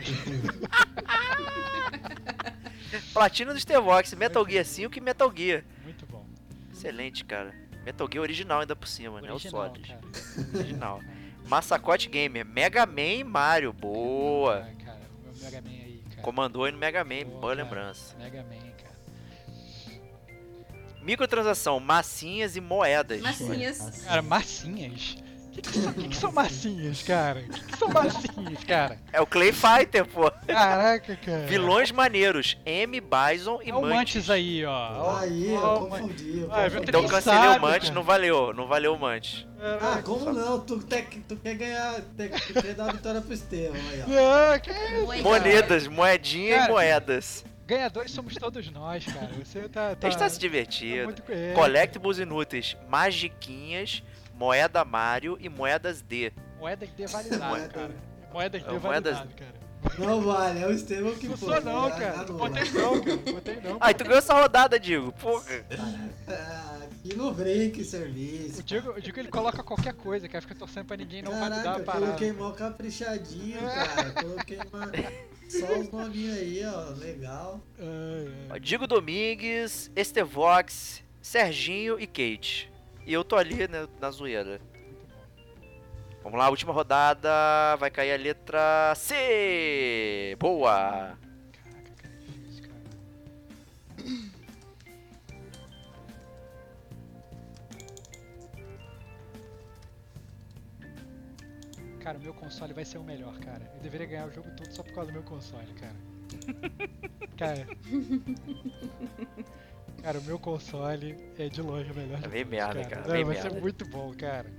Platina 3.14 3.54
do 3.54 3.60
Stevox, 3.60 4.14
Metal 4.14 4.48
Gear 4.48 4.66
5 4.66 4.98
e 4.98 5.02
Metal 5.02 5.34
Gear. 5.36 5.64
Muito 5.84 6.06
bom. 6.06 6.26
Excelente, 6.72 7.26
cara. 7.26 7.54
Metal 7.84 8.08
Gear 8.12 8.22
original 8.24 8.62
ainda 8.62 8.76
por 8.76 8.88
cima, 8.88 9.22
né? 9.22 9.30
O 9.30 9.34
Original, 9.34 9.66
Solid. 9.68 9.88
cara. 9.88 10.02
Original. 10.56 11.02
Massacote 11.48 12.10
Gamer, 12.10 12.44
Mega 12.46 12.86
Man 12.86 13.02
e 13.02 13.24
Mario. 13.24 13.72
Boa. 13.74 14.64
Ai, 14.66 14.76
cara, 14.84 15.00
o 15.20 15.24
meu 15.24 15.34
Mega 15.44 15.62
Man 15.62 15.70
aí, 15.70 16.04
cara. 16.10 16.22
Comandou 16.24 16.64
aí 16.64 16.72
no 16.72 16.78
Mega 16.78 17.04
Man, 17.04 17.24
Boa, 17.26 17.42
boa 17.42 17.54
lembrança. 17.54 18.16
Mega 18.18 18.44
Man. 18.44 18.75
Microtransação, 21.06 21.80
massinhas 21.80 22.56
e 22.56 22.62
moedas. 22.62 23.22
Massinhas. 23.22 24.04
Cara, 24.06 24.22
massinhas? 24.22 25.16
O 25.48 25.52
que, 25.56 25.62
que, 25.62 25.80
são, 25.80 25.94
que, 25.94 26.08
que 26.10 26.16
são 26.18 26.32
massinhas, 26.34 27.02
cara? 27.04 27.40
O 27.40 27.50
que, 27.50 27.64
que 27.64 27.78
são 27.78 27.88
massinhas, 27.88 28.64
cara? 28.66 29.00
É 29.14 29.22
o 29.22 29.26
Clay 29.26 29.54
Fighter, 29.54 30.06
pô. 30.06 30.30
Caraca, 30.46 31.16
cara. 31.16 31.46
Vilões 31.46 31.92
maneiros, 31.94 32.58
M, 32.66 33.00
Bison 33.00 33.60
e 33.64 33.72
Olha 33.72 33.78
o 33.78 33.82
Mantis. 33.84 33.96
Mantis 33.96 34.30
aí, 34.32 34.66
ó. 34.66 35.18
Aí, 35.18 35.54
Ó, 35.56 35.76
eu 35.76 35.80
confundi. 35.88 36.40
Eu 36.42 36.50
Ah, 36.52 36.64
eu 36.66 36.72
confundi. 36.72 36.90
Então 36.90 37.02
Nem 37.02 37.10
cancelei 37.10 37.40
sabe, 37.40 37.58
o 37.58 37.62
Mantis, 37.62 37.80
cara. 37.90 37.94
não 37.96 38.04
valeu, 38.04 38.54
não 38.54 38.68
valeu 38.68 38.94
o 38.96 39.00
Mantis. 39.00 39.48
Ah, 39.62 40.02
como 40.04 40.34
não? 40.34 40.60
Tu, 40.60 40.78
te- 40.80 41.24
tu 41.26 41.38
quer 41.38 41.54
ganhar, 41.56 42.02
te- 42.02 42.30
tu 42.54 42.62
quer 42.62 42.74
dar 42.74 42.90
a 42.90 42.92
vitória 42.92 43.22
pro 43.22 43.34
Estevam 43.34 43.80
aí, 43.92 44.04
ó. 44.04 44.08
Não, 44.10 44.60
que 44.60 44.72
isso? 44.72 45.06
Moeda. 45.06 45.24
Monedas, 45.24 45.88
moedinha 45.88 46.56
Cara, 46.58 46.70
e 46.70 46.74
moedas. 46.74 47.46
Ganhadores 47.66 48.12
somos 48.12 48.36
todos 48.36 48.70
nós, 48.72 49.06
cara. 49.06 49.30
Você 49.44 49.68
tá. 49.68 49.92
A 49.92 49.96
tá, 49.98 50.10
gente 50.10 50.20
tá 50.20 50.30
se 50.30 50.36
tá 50.36 50.42
divertindo. 50.42 51.04
muito 51.06 51.24
é, 51.30 51.54
Collectibles 51.54 52.20
inúteis, 52.20 52.78
magiquinhas, 52.88 54.04
moeda 54.34 54.86
Mario 54.86 55.38
e 55.40 55.50
moedas 55.50 56.02
D. 56.02 56.32
Moeda 56.60 56.88
vale 57.10 57.30
nada, 57.30 57.46
Moeda. 57.48 57.68
cara. 57.70 57.96
Moeda 58.32 58.60
que 58.60 58.70
É, 58.70 58.80
moedas- 58.80 59.18
nada, 59.18 59.30
cara. 59.36 59.66
Não 60.00 60.20
vale, 60.22 60.64
é 60.64 60.68
o 60.68 60.72
Estevão 60.72 61.14
que 61.16 61.28
Não 61.28 61.38
pô, 61.38 61.46
sou 61.46 61.62
não, 61.62 61.90
cara. 61.92 62.12
dar 62.18 62.26
Não 62.26 62.34
no- 62.34 62.38
botei 62.40 62.64
não, 62.72 63.02
cara. 63.02 63.16
Não 63.24 63.34
botei 63.34 63.56
não. 63.62 63.78
Ah, 63.80 63.92
e 63.92 63.94
tu 63.94 64.04
ganhou 64.04 64.18
essa 64.18 64.34
rodada, 64.34 64.80
Diego. 64.80 65.12
Porra. 65.12 65.46
Ah, 66.28 66.85
No 67.14 67.32
break 67.34 67.82
O 67.82 67.86
serviço. 67.86 68.64
Diego, 68.64 68.92
o 68.92 69.02
Diego 69.02 69.20
ele 69.20 69.30
coloca 69.30 69.62
qualquer 69.62 69.94
coisa, 69.94 70.28
cara. 70.28 70.42
Fica 70.42 70.56
torcendo 70.56 70.86
pra 70.86 70.98
ninguém 70.98 71.22
não 71.22 71.32
validar 71.32 71.64
Caraca, 71.64 71.78
a 71.78 71.80
eu 71.82 71.86
parada. 71.86 72.06
coloquei 72.06 72.32
mó 72.32 72.52
caprichadinho, 72.52 73.60
cara. 73.60 74.12
Coloquei 74.12 74.60
uma... 74.72 74.92
só 75.50 75.80
os 75.80 75.92
nominhos 75.92 76.38
aí, 76.38 76.66
ó. 76.66 76.90
Legal. 76.98 77.62
Ai, 77.78 78.28
ai. 78.50 78.56
Ó, 78.56 78.58
Diego 78.58 78.88
Domingues, 78.88 79.92
Estevox, 79.96 81.04
Serginho 81.22 82.00
e 82.00 82.08
Kate. 82.08 82.72
E 83.06 83.14
eu 83.14 83.24
tô 83.24 83.36
ali 83.36 83.68
né, 83.68 83.88
na 84.02 84.10
zoeira. 84.10 84.60
Vamos 86.24 86.40
lá, 86.40 86.50
última 86.50 86.74
rodada. 86.74 87.30
Vai 87.78 87.92
cair 87.92 88.14
a 88.14 88.18
letra 88.18 88.94
C. 88.96 90.36
Boa. 90.40 91.16
Cara, 102.06 102.20
o 102.20 102.22
meu 102.22 102.36
console 102.36 102.72
vai 102.72 102.86
ser 102.86 103.00
o 103.00 103.04
melhor, 103.04 103.36
cara. 103.40 103.64
Eu 103.78 103.82
deveria 103.82 104.06
ganhar 104.06 104.28
o 104.28 104.32
jogo 104.32 104.48
todo 104.52 104.72
só 104.72 104.84
por 104.84 104.94
causa 104.94 105.12
do 105.12 105.14
meu 105.14 105.24
console, 105.24 105.74
cara. 105.74 105.96
Cara. 107.36 107.68
Cara, 110.04 110.20
o 110.20 110.24
meu 110.24 110.38
console 110.40 111.18
é 111.38 111.50
de 111.50 111.62
longe 111.64 111.92
o 111.92 111.96
melhor. 111.96 112.24
É 112.24 112.28
bem 112.28 112.46
merda, 112.46 112.86
cara, 112.86 113.02
Não, 113.02 113.12
bem 113.12 113.26
vai 113.26 113.36
ser 113.36 113.44
merda. 113.46 113.60
muito 113.60 113.86
bom, 113.88 114.14
cara. 114.14 114.50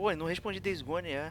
Pô, 0.00 0.10
não 0.16 0.24
respondi 0.24 0.58
Days 0.60 0.80
Gone, 0.80 1.10
é. 1.10 1.30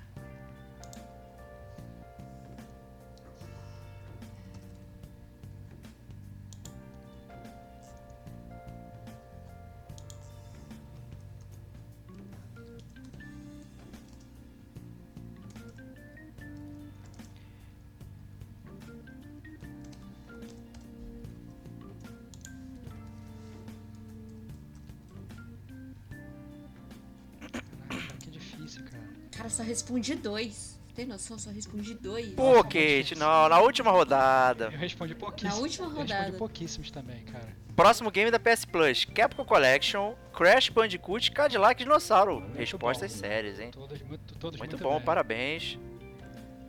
Respondi 29.70 30.16
dois. 30.16 30.78
Tem 30.96 31.06
noção? 31.06 31.38
Só 31.40 31.50
respondi 31.52 31.94
dois. 31.94 32.34
Pô, 32.34 32.62
Kate, 32.64 33.16
muito 33.16 33.20
não, 33.20 33.48
na 33.48 33.60
última 33.60 33.92
rodada. 33.92 34.66
Eu 34.66 34.72
respondi 34.78 35.16
pouquíssimos. 35.16 35.56
Na 35.56 35.62
última 35.62 35.86
Eu 35.86 35.90
respondi 35.92 36.14
rodada. 36.14 36.38
pouquíssimos 36.38 36.92
também, 36.92 37.24
cara. 37.24 37.48
Próximo 37.76 38.12
game 38.12 38.30
da 38.30 38.40
PS 38.40 38.66
Plus: 38.66 39.06
Capcom 39.06 39.46
Collection, 39.46 40.14
Crash 40.34 40.68
Bandicoot, 40.70 41.32
Cadillac 41.32 41.82
Dinossauro. 41.82 42.44
Respostas 42.56 43.14
bom. 43.14 43.20
sérias, 43.20 43.60
hein? 43.60 43.72
Todos 43.72 44.02
muito, 44.02 44.36
todos 44.36 44.60
Muito, 44.60 44.72
muito, 44.74 44.84
bom, 44.84 44.98
bem. 44.98 45.06
parabéns. 45.06 45.78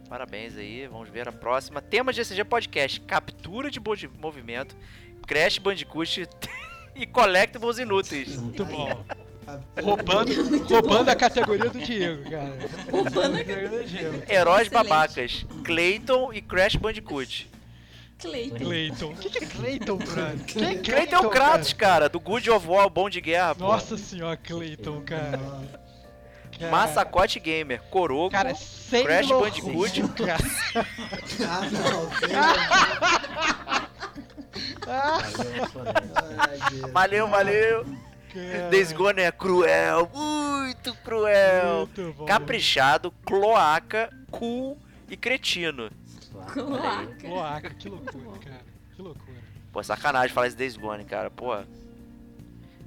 Parabéns 0.08 0.56
aí, 0.56 0.86
vamos 0.88 1.08
ver 1.08 1.28
a 1.28 1.32
próxima. 1.32 1.80
Tema 1.80 2.12
de 2.12 2.20
SG 2.20 2.44
Podcast: 2.44 3.00
Captura 3.00 3.70
de 3.70 3.80
movi- 3.80 4.10
movimento, 4.20 4.76
Crash 5.26 5.58
Bandicoot 5.58 6.28
e 6.94 7.06
Collectibles 7.06 7.78
inúteis. 7.78 8.36
Muito 8.36 8.64
bom. 8.64 9.04
Roubando, 9.82 10.32
roubando 10.68 11.08
a 11.08 11.16
categoria 11.16 11.70
do 11.70 11.78
Diego, 11.78 12.30
cara. 12.30 12.58
Roubando 12.90 13.36
a 13.36 13.38
categoria 13.38 13.68
do 13.68 13.84
Diego. 13.84 14.22
Heróis 14.28 14.66
Excelente. 14.66 14.88
babacas: 14.88 15.46
Clayton 15.64 16.32
e 16.32 16.40
Crash 16.40 16.76
Bandicoot. 16.76 17.50
Cleiton. 18.18 18.56
Clayton. 18.56 19.06
O 19.06 19.16
que, 19.16 19.30
que 19.30 19.44
é 19.44 19.46
Clayton? 19.46 19.98
Quem 20.46 20.64
é 20.64 20.74
Clayton 20.76 21.16
é 21.16 21.20
o 21.20 21.30
Kratos, 21.30 21.72
cara, 21.72 22.08
do 22.08 22.20
Good 22.20 22.50
of 22.50 22.66
War, 22.68 22.88
bom 22.90 23.08
de 23.08 23.20
guerra, 23.20 23.54
pô. 23.54 23.64
Nossa 23.64 23.96
senhora, 23.96 24.36
Clayton, 24.36 25.00
cara. 25.02 25.40
Cara, 26.58 26.70
Massacote 26.70 27.40
Gamer, 27.40 27.80
Corogo, 27.84 28.30
Cara, 28.30 28.54
sem 28.54 29.04
Crash 29.04 29.28
Bandicoot. 29.28 30.02
cara. 30.22 30.44
Ah, 31.48 31.62
não, 31.72 32.10
Valeu, 36.12 36.70
Deus. 36.70 36.92
Valeu, 36.92 37.28
valeu. 37.28 38.09
Days 38.70 38.92
Gone 38.92 39.20
é 39.22 39.32
cruel, 39.32 40.10
muito 40.14 40.94
cruel. 41.04 41.76
Muito 41.86 42.14
bom. 42.16 42.24
Caprichado, 42.26 43.10
cloaca, 43.24 44.10
cool 44.30 44.78
e 45.08 45.16
cretino. 45.16 45.90
Cloaca. 46.52 47.06
Cloaca, 47.20 47.70
que 47.70 47.88
loucura, 47.88 48.38
cara. 48.38 48.60
Que 48.94 49.02
loucura. 49.02 49.40
Pô, 49.72 49.82
sacanagem 49.82 50.34
falar 50.34 50.46
esse 50.48 50.56
Days 50.56 50.76
Gone, 50.76 51.04
cara. 51.04 51.30
Pô, 51.30 51.56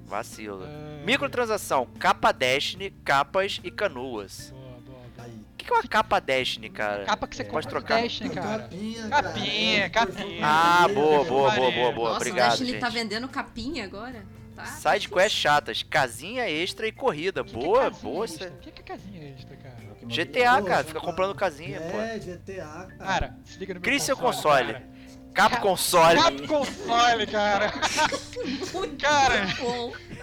vacilo. 0.05 0.63
Ah, 0.65 1.03
Microtransação, 1.05 1.85
capa 1.99 2.31
Destiny, 2.31 2.91
capas 3.03 3.59
e 3.63 3.71
canoas. 3.71 4.51
Boa, 4.51 4.79
boa. 4.85 5.27
O 5.27 5.57
que 5.57 5.65
que 5.65 5.71
é 5.71 5.75
uma 5.75 5.83
capa 5.83 6.19
Destiny, 6.19 6.69
cara? 6.69 7.05
Capa 7.05 7.27
que 7.27 7.35
você 7.35 7.43
Pode 7.43 7.67
compra 7.67 7.69
trocar. 7.79 8.01
Destiny, 8.01 8.29
cara. 8.31 8.63
Capinha, 8.63 9.09
Capinha, 9.09 9.89
capinha. 9.89 10.45
Ah, 10.45 10.87
boa, 10.93 11.23
boa, 11.23 11.51
boa, 11.51 11.71
boa, 11.71 11.91
boa. 11.91 12.09
Nossa, 12.09 12.17
Obrigado, 12.17 12.47
o 12.47 12.49
Destiny 12.51 12.71
gente. 12.71 12.81
tá 12.81 12.89
vendendo 12.89 13.27
capinha 13.29 13.85
agora? 13.85 14.25
Tá? 14.63 14.93
Side 14.93 15.09
quest 15.09 15.35
chatas, 15.35 15.83
casinha 15.83 16.49
extra 16.49 16.87
e 16.87 16.91
corrida. 16.91 17.43
Que 17.43 17.51
que 17.51 17.57
é 17.57 17.61
boa, 17.63 17.89
boa. 17.89 18.25
extra? 18.25 18.49
O 18.49 18.57
que 18.59 18.71
que 18.71 18.81
é 18.81 18.83
casinha 18.83 19.29
extra, 19.29 19.55
cara? 19.57 19.73
GTA, 20.05 20.57
Pô, 20.59 20.65
cara, 20.65 20.83
fica 20.83 20.99
tá- 20.99 21.05
comprando 21.05 21.33
casinha, 21.35 21.79
pô. 21.79 21.97
É, 21.99 22.19
GTA, 22.19 22.63
cara. 22.65 22.97
Cara, 22.97 23.37
se 23.45 23.57
liga 23.57 23.73
no 23.73 23.79
meu 23.79 23.83
Crie 23.83 23.99
seu 23.99 24.17
console. 24.17 24.73
console. 24.73 24.93
Cap 25.33 25.59
console. 25.61 26.21
Cap 26.21 26.47
console, 26.47 27.27
cara. 27.27 27.71
cara, 28.99 29.35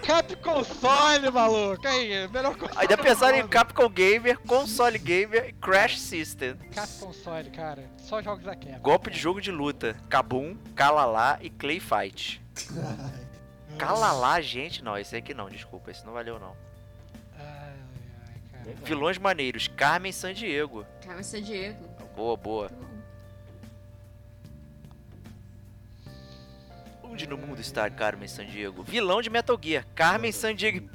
Cap 0.05 0.35
console, 0.37 1.29
maluco. 1.31 1.85
Aí, 1.87 2.27
melhor 2.29 2.55
console. 2.55 2.79
Ainda 2.79 2.97
pensaram 2.97 3.37
em. 3.37 3.47
Capcom 3.47 3.89
Gamer, 3.89 4.37
Console 4.39 4.97
Gamer 4.97 5.49
e 5.49 5.53
Crash 5.53 5.99
System. 5.99 6.55
Cap 6.73 6.87
console, 6.99 7.49
cara. 7.49 7.83
Só 7.97 8.21
jogos 8.21 8.43
da 8.45 8.55
Capcom. 8.55 8.79
Golpe 8.79 9.09
de 9.09 9.19
jogo 9.19 9.41
de 9.41 9.51
luta, 9.51 9.95
Kabum, 10.09 10.55
Kalalá 10.75 11.37
e 11.41 11.49
Clay 11.49 11.79
Fight. 11.79 12.41
Kalalá, 13.81 14.39
gente, 14.41 14.83
não, 14.83 14.97
esse 14.97 15.15
aqui 15.15 15.33
não, 15.33 15.49
desculpa, 15.49 15.91
esse 15.91 16.05
não 16.05 16.13
valeu 16.13 16.39
não. 16.39 16.55
Ai, 17.37 17.73
ai, 18.27 18.63
cara. 18.63 18.75
Vilões 18.83 19.17
maneiros, 19.17 19.67
Carmen 19.67 20.11
Sandiego. 20.11 20.85
Carmen 21.03 21.23
San 21.23 21.41
Diego. 21.41 21.83
Boa, 22.15 22.37
boa. 22.37 22.71
Onde 27.03 27.27
no 27.27 27.37
mundo 27.37 27.59
está 27.59 27.89
Carmen 27.89 28.27
Sandiego? 28.27 28.83
Vilão 28.83 29.21
de 29.21 29.29
Metal 29.29 29.59
Gear, 29.61 29.85
Carmen 29.95 30.31
Sandiego. 30.31 30.89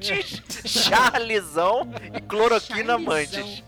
Charlesão 0.66 1.88
e 2.12 2.20
Cloroquina. 2.20 2.98
Mantis. 2.98 3.62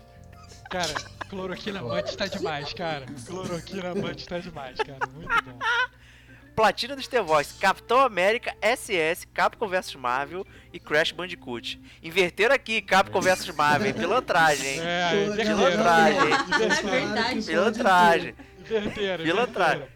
Cara, 0.69 0.93
cloroquina 1.29 1.81
mantis 1.81 2.15
tá 2.15 2.27
demais, 2.27 2.73
cara. 2.73 3.05
Cloroquina 3.25 3.95
mantis 3.95 4.25
tá 4.25 4.39
demais, 4.39 4.77
cara. 4.77 4.99
Muito 5.13 5.43
bom. 5.45 5.59
Platina 6.55 6.95
dos 6.95 7.07
The 7.07 7.21
Voice, 7.21 7.53
Capitão 7.55 7.99
América, 7.99 8.55
SS, 8.61 9.27
Capcom 9.33 9.67
vs 9.67 9.93
Marvel 9.95 10.47
e 10.71 10.79
Crash 10.79 11.11
Bandicoot. 11.11 11.79
Inverteram 12.01 12.55
aqui 12.55 12.81
Capcom 12.81 13.19
vs 13.19 13.49
Marvel, 13.49 13.93
pilantragem, 13.93 14.65
hein? 14.75 14.79
É, 14.81 15.03
aí, 15.03 15.25
Pô, 15.25 15.33
inverteram. 15.33 15.57
pilantragem. 15.57 16.19
É 16.25 16.81
verdade. 16.81 17.45
Pilantragem. 17.45 18.35
Inverteram. 18.59 19.23
Pilantragem. 19.25 19.87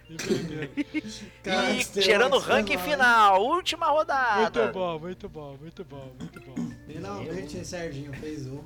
E 1.45 2.01
gerando 2.01 2.35
o 2.35 2.39
ranking 2.39 2.77
final, 2.77 3.41
última 3.41 3.87
rodada. 3.87 4.41
Muito 4.41 4.73
bom, 4.73 4.99
muito 4.99 5.29
bom, 5.29 5.57
muito 5.59 5.85
bom, 5.85 6.11
muito 6.19 6.41
bom. 6.41 6.55
Finalmente, 6.85 7.65
Serginho 7.65 8.11
fez 8.13 8.45
uma. 8.47 8.63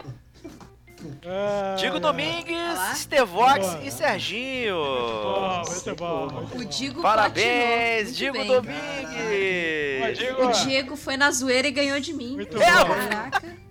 Ai, 1.26 1.76
Digo 1.78 1.94
lá. 1.96 2.00
Domingues, 2.00 2.80
Stevox 2.98 3.60
Boa. 3.66 3.84
e 3.84 3.92
Serginho. 3.92 4.76
Bom, 4.76 5.62
muito 5.66 5.96
bom, 5.96 6.30
muito 6.32 6.56
O 6.56 6.58
bom. 6.60 6.66
Digo 6.66 7.02
Parabéns. 7.02 8.16
Digo 8.16 8.34
bem. 8.38 8.48
Domingues. 8.48 10.18
Diego, 10.18 10.46
O 10.46 10.52
Diego 10.52 10.96
foi 10.96 11.18
na 11.18 11.32
zoeira 11.32 11.68
e 11.68 11.72
ganhou 11.72 12.00
de 12.00 12.14
mim. 12.14 12.36
Muito 12.36 12.62
É, 12.62 12.72
bom. 12.84 12.94
Caraca. 12.94 13.64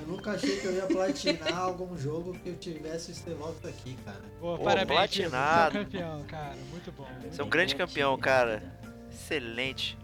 Eu 0.00 0.06
nunca 0.06 0.32
achei 0.32 0.56
que 0.58 0.66
eu 0.66 0.72
ia 0.74 0.86
platinar 0.86 1.58
algum 1.58 1.96
jogo 1.96 2.34
que 2.42 2.50
eu 2.50 2.56
tivesse 2.56 3.10
o 3.10 3.12
Estevox 3.12 3.64
aqui, 3.64 3.96
cara. 4.04 4.20
Boa, 4.40 4.58
Pô, 4.58 4.64
parabéns, 4.64 5.10
Diego. 5.10 5.30
Você 5.30 5.36
é 5.36 5.38
um 5.38 5.40
platinado. 5.40 5.78
campeão, 5.78 6.24
cara. 6.28 6.56
Muito 6.70 6.92
bom. 6.92 7.06
Você 7.30 7.40
é 7.40 7.44
um 7.44 7.48
grande 7.48 7.74
campeão, 7.74 8.18
cara. 8.18 8.62
Excelente. 9.10 9.96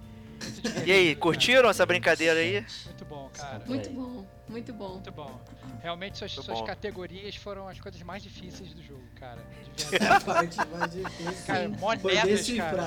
E 0.86 0.90
aí, 0.92 1.14
curtiram 1.14 1.68
essa 1.68 1.84
brincadeira 1.86 2.40
aí? 2.40 2.54
Muito 2.54 2.84
muito 2.86 3.04
bom, 3.04 3.30
cara. 3.34 3.62
Muito 3.66 3.90
bom, 3.90 4.26
muito 4.48 4.72
bom. 4.72 4.88
Muito 4.94 5.12
bom. 5.12 5.40
Realmente 5.84 6.16
suas, 6.16 6.32
suas 6.32 6.60
bom. 6.60 6.64
categorias 6.64 7.36
foram 7.36 7.68
as 7.68 7.78
coisas 7.78 8.00
mais 8.02 8.22
difíceis 8.22 8.72
do 8.72 8.82
jogo, 8.82 9.02
cara. 9.16 9.38
De 9.76 9.84
A 9.84 10.18
verdade. 10.18 10.24
parte 10.24 10.56
mais 10.70 10.92
difícil 10.92 11.46
Cara, 11.46 11.58
foi 11.68 11.68
monedas, 11.68 12.46
cara. 12.56 12.82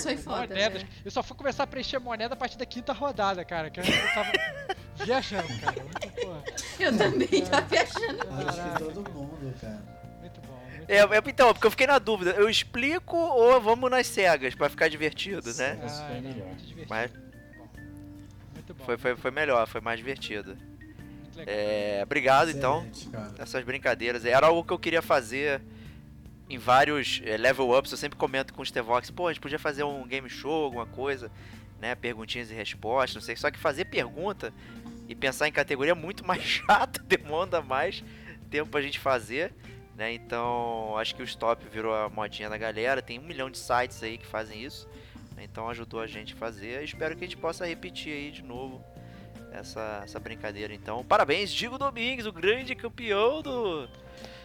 foi 0.00 0.16
foda. 0.16 0.46
Monedas. 0.46 0.82
né? 0.82 0.88
Eu 1.04 1.10
só 1.10 1.22
fui 1.22 1.36
começar 1.36 1.64
a 1.64 1.66
preencher 1.66 1.98
moneda 1.98 2.32
a 2.32 2.36
partir 2.38 2.56
da 2.56 2.64
quinta 2.64 2.94
rodada, 2.94 3.44
cara. 3.44 3.68
Que 3.68 3.80
eu 3.80 3.84
tava 4.14 4.32
viajando, 5.04 5.48
cara. 5.60 5.82
Muito, 5.82 6.12
porra, 6.22 6.42
Eu 6.80 6.96
também 6.96 7.28
tava 7.44 7.66
viajando. 7.66 8.22
Acho 8.48 8.62
que 8.72 8.78
todo 8.94 9.10
mundo, 9.12 9.54
cara. 9.60 9.82
muito 10.20 10.40
bom. 10.40 10.58
Muito 10.74 10.90
É, 10.90 10.96
é, 11.00 11.22
então, 11.26 11.52
porque 11.52 11.66
eu 11.66 11.70
fiquei 11.70 11.86
na 11.86 11.98
dúvida. 11.98 12.30
Eu 12.30 12.48
explico 12.48 13.14
ou 13.14 13.60
vamos 13.60 13.90
nas 13.90 14.06
cegas 14.06 14.54
pra 14.54 14.70
ficar 14.70 14.88
divertido, 14.88 15.52
né? 15.52 15.78
Mas 15.82 15.92
foi 15.98 16.06
Ah, 16.06 16.08
não, 16.14 16.22
melhor. 16.22 16.46
Muito 16.46 16.62
divertido. 16.64 16.86
Mas 16.88 17.10
Muito 18.54 18.72
bom. 18.74 18.84
foi, 18.86 18.96
foi, 18.96 19.16
foi 19.16 19.30
melhor, 19.30 19.68
foi 19.68 19.82
mais 19.82 19.98
divertido. 19.98 20.56
É, 21.46 22.00
obrigado, 22.02 22.50
então. 22.50 22.86
Excelente, 22.90 23.08
cara. 23.10 23.32
essas 23.38 23.64
brincadeiras. 23.64 24.24
Era 24.24 24.46
algo 24.46 24.64
que 24.64 24.72
eu 24.72 24.78
queria 24.78 25.02
fazer 25.02 25.60
em 26.48 26.58
vários 26.58 27.20
eh, 27.24 27.36
level 27.36 27.76
ups. 27.76 27.90
Eu 27.92 27.98
sempre 27.98 28.18
comento 28.18 28.52
com 28.52 28.62
o 28.62 28.66
Stevox, 28.66 29.10
pô, 29.10 29.28
a 29.28 29.32
gente 29.32 29.40
podia 29.40 29.58
fazer 29.58 29.84
um 29.84 30.06
game 30.06 30.28
show, 30.28 30.64
alguma 30.64 30.86
coisa, 30.86 31.30
né? 31.80 31.94
Perguntinhas 31.94 32.50
e 32.50 32.54
respostas, 32.54 33.14
não 33.14 33.22
sei. 33.22 33.36
Só 33.36 33.50
que 33.50 33.58
fazer 33.58 33.86
pergunta 33.86 34.52
e 35.08 35.14
pensar 35.14 35.48
em 35.48 35.52
categoria 35.52 35.92
é 35.92 35.94
muito 35.94 36.26
mais 36.26 36.42
chato, 36.44 37.02
demanda 37.02 37.60
mais 37.62 38.04
tempo 38.50 38.70
pra 38.70 38.82
gente 38.82 38.98
fazer. 38.98 39.54
Né? 39.96 40.12
Então, 40.14 40.96
acho 40.96 41.14
que 41.14 41.22
o 41.22 41.24
Stop 41.24 41.66
virou 41.68 41.94
a 41.94 42.08
modinha 42.08 42.48
da 42.48 42.56
galera. 42.56 43.02
Tem 43.02 43.18
um 43.18 43.22
milhão 43.22 43.50
de 43.50 43.58
sites 43.58 44.02
aí 44.02 44.16
que 44.18 44.26
fazem 44.26 44.62
isso. 44.62 44.88
né? 45.36 45.44
Então 45.44 45.68
ajudou 45.68 46.00
a 46.00 46.06
gente 46.06 46.34
a 46.34 46.36
fazer. 46.36 46.82
Espero 46.82 47.16
que 47.16 47.24
a 47.24 47.26
gente 47.26 47.36
possa 47.36 47.66
repetir 47.66 48.12
aí 48.12 48.30
de 48.30 48.42
novo 48.42 48.84
essa, 49.52 50.00
essa 50.04 50.18
brincadeira. 50.20 50.72
Então, 50.74 51.04
parabéns, 51.04 51.50
Digo 51.50 51.78
Domingues, 51.78 52.26
o 52.26 52.32
grande 52.32 52.74
campeão 52.74 53.40
do, 53.42 53.86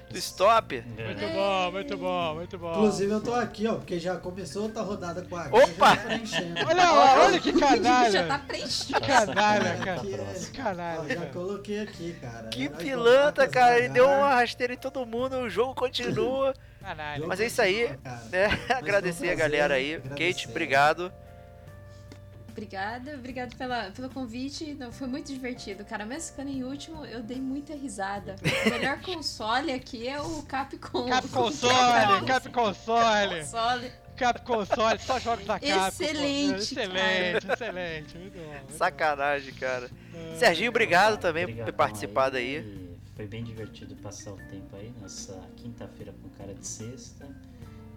do 0.09 0.17
Stop. 0.17 0.75
É. 0.75 1.05
Muito 1.05 1.27
bom, 1.33 1.71
muito 1.71 1.97
bom, 1.97 2.35
muito 2.35 2.57
bom. 2.57 2.71
Inclusive 2.71 3.11
eu 3.11 3.21
tô 3.21 3.33
aqui, 3.33 3.67
ó, 3.67 3.75
porque 3.75 3.99
já 3.99 4.15
começou 4.17 4.63
outra 4.63 4.81
rodada 4.81 5.21
com 5.23 5.35
a 5.35 5.47
Opa! 5.47 5.95
já 5.95 5.97
preenchendo. 5.97 6.59
Olha 6.67 6.91
lá, 6.91 7.25
olha 7.25 7.39
que 7.39 7.51
Já 7.51 7.59
tá 7.59 7.75
canalha. 7.75 8.43
preenchido. 8.47 9.01
Canalha, 9.01 9.77
cara. 9.77 9.99
Que 9.99 10.13
Ó, 10.15 10.63
canalha, 10.63 11.07
já 11.09 11.15
cara. 11.15 11.29
coloquei 11.33 11.79
aqui, 11.81 12.13
cara. 12.21 12.47
Que 12.49 12.69
Conatas 12.69 13.49
cara. 13.49 13.79
Ele 13.79 13.89
deu 13.89 14.07
uma 14.07 14.35
rasteira 14.35 14.73
em 14.73 14.77
todo 14.77 15.05
mundo, 15.05 15.37
o 15.37 15.49
jogo 15.49 15.73
continua. 15.75 16.53
Canalha. 16.81 17.27
Mas 17.27 17.41
é 17.41 17.47
isso 17.47 17.61
aí, 17.61 17.89
Cara. 18.01 18.21
né? 18.31 18.47
Agradecer 18.77 19.25
a 19.25 19.35
prazer, 19.35 19.37
galera 19.37 19.73
aí. 19.73 19.95
agradecer. 19.95 20.33
Kate, 20.33 20.47
obrigado. 20.49 21.11
Obrigada, 22.57 23.13
obrigada 23.13 23.55
pela, 23.55 23.91
pelo 23.91 24.09
convite. 24.09 24.73
Não, 24.73 24.91
foi 24.91 25.07
muito 25.07 25.31
divertido, 25.31 25.85
cara. 25.85 26.07
Mesmo 26.07 26.31
ficando 26.31 26.49
em 26.49 26.63
último, 26.63 27.05
eu 27.05 27.21
dei 27.21 27.39
muita 27.39 27.75
risada. 27.75 28.35
O 28.65 28.69
melhor 28.71 28.99
console 29.05 29.71
aqui 29.71 30.07
é 30.07 30.19
o 30.19 30.41
Capcom. 30.41 31.07
Cap 31.07 31.27
console, 31.27 32.25
Cap 32.25 32.49
console, 32.49 33.41
console. 33.41 33.91
Cap 34.17 34.41
console, 34.41 34.99
só 34.99 35.19
jogos 35.19 35.45
da 35.45 35.59
Cap. 35.59 35.87
Excelente, 35.87 36.73
Excelente, 36.73 37.47
excelente. 37.47 38.17
Muito 38.17 38.39
bom. 38.39 38.51
muito 38.51 38.73
Sacanagem, 38.73 39.53
cara. 39.53 39.87
bom. 40.11 40.35
Serginho, 40.39 40.71
obrigado 40.71 41.19
também 41.19 41.45
por 41.45 41.63
ter 41.63 41.71
participado 41.73 42.37
aí. 42.37 42.57
E 42.57 42.97
Foi 43.15 43.27
bem 43.27 43.43
divertido 43.43 43.95
passar 43.97 44.31
o 44.31 44.37
tempo 44.49 44.75
aí 44.75 44.91
nessa 44.99 45.39
quinta-feira 45.57 46.11
com 46.23 46.27
cara 46.29 46.55
de 46.55 46.65
sexta. 46.65 47.29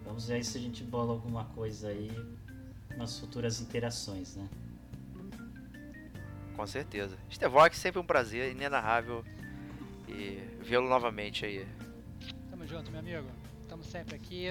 Vamos 0.05 0.27
ver 0.27 0.35
aí 0.35 0.43
se 0.43 0.55
a 0.55 0.61
gente 0.61 0.83
bola 0.83 1.13
alguma 1.13 1.45
coisa 1.45 1.87
aí 1.87 2.11
nas 2.97 3.19
futuras 3.19 3.59
interações, 3.61 4.35
né? 4.35 4.47
Com 6.55 6.67
certeza. 6.67 7.17
Stevox, 7.31 7.77
sempre 7.77 7.99
um 7.99 8.05
prazer, 8.05 8.51
inenarrável. 8.51 9.23
E 10.07 10.37
vê-lo 10.61 10.87
novamente 10.89 11.45
aí. 11.45 11.65
Tamo 12.49 12.67
junto, 12.67 12.91
meu 12.91 12.99
amigo. 12.99 13.27
Tamo 13.67 13.83
sempre 13.83 14.15
aqui. 14.15 14.47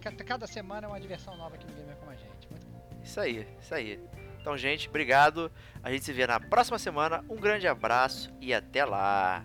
Ca- 0.00 0.12
Cada 0.24 0.46
semana 0.46 0.86
é 0.86 0.88
uma 0.90 0.98
diversão 1.00 1.36
nova 1.36 1.54
aqui 1.54 1.66
no 1.66 1.74
Gamer 1.74 1.96
com 1.96 2.10
a 2.10 2.14
gente. 2.14 2.48
Muito 2.50 2.66
bom. 2.68 3.00
Isso 3.04 3.20
aí, 3.20 3.46
isso 3.60 3.74
aí. 3.74 4.00
Então, 4.40 4.56
gente, 4.56 4.88
obrigado. 4.88 5.52
A 5.82 5.90
gente 5.92 6.04
se 6.04 6.12
vê 6.12 6.26
na 6.26 6.40
próxima 6.40 6.78
semana. 6.78 7.22
Um 7.28 7.36
grande 7.36 7.68
abraço 7.68 8.32
e 8.40 8.52
até 8.54 8.84
lá. 8.84 9.44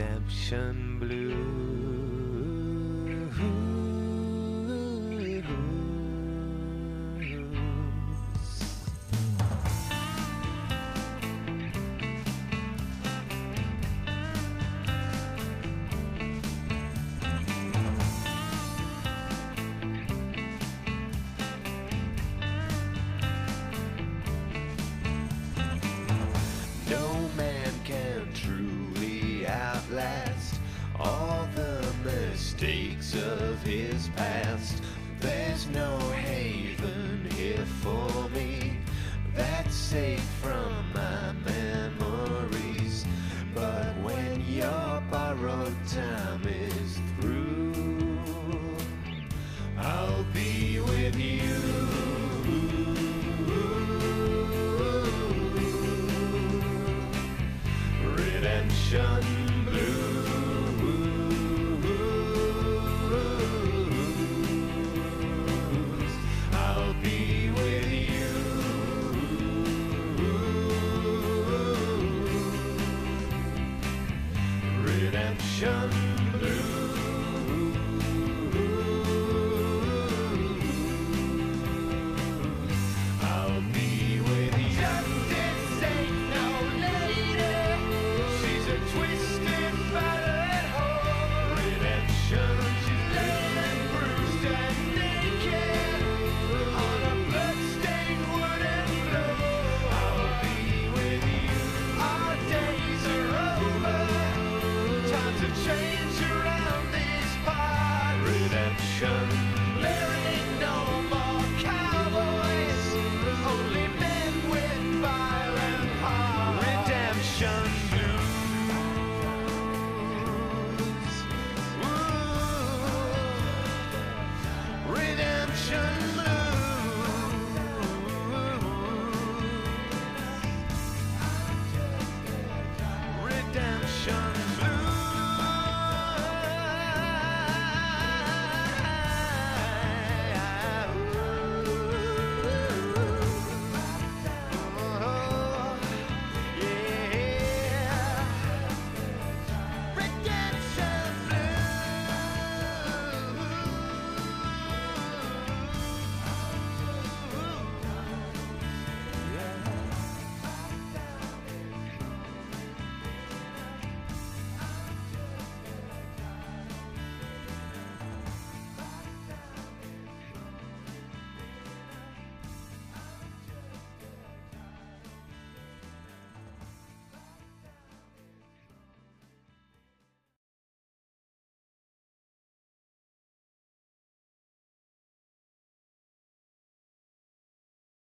redemption 0.00 0.98
blue. 0.98 1.69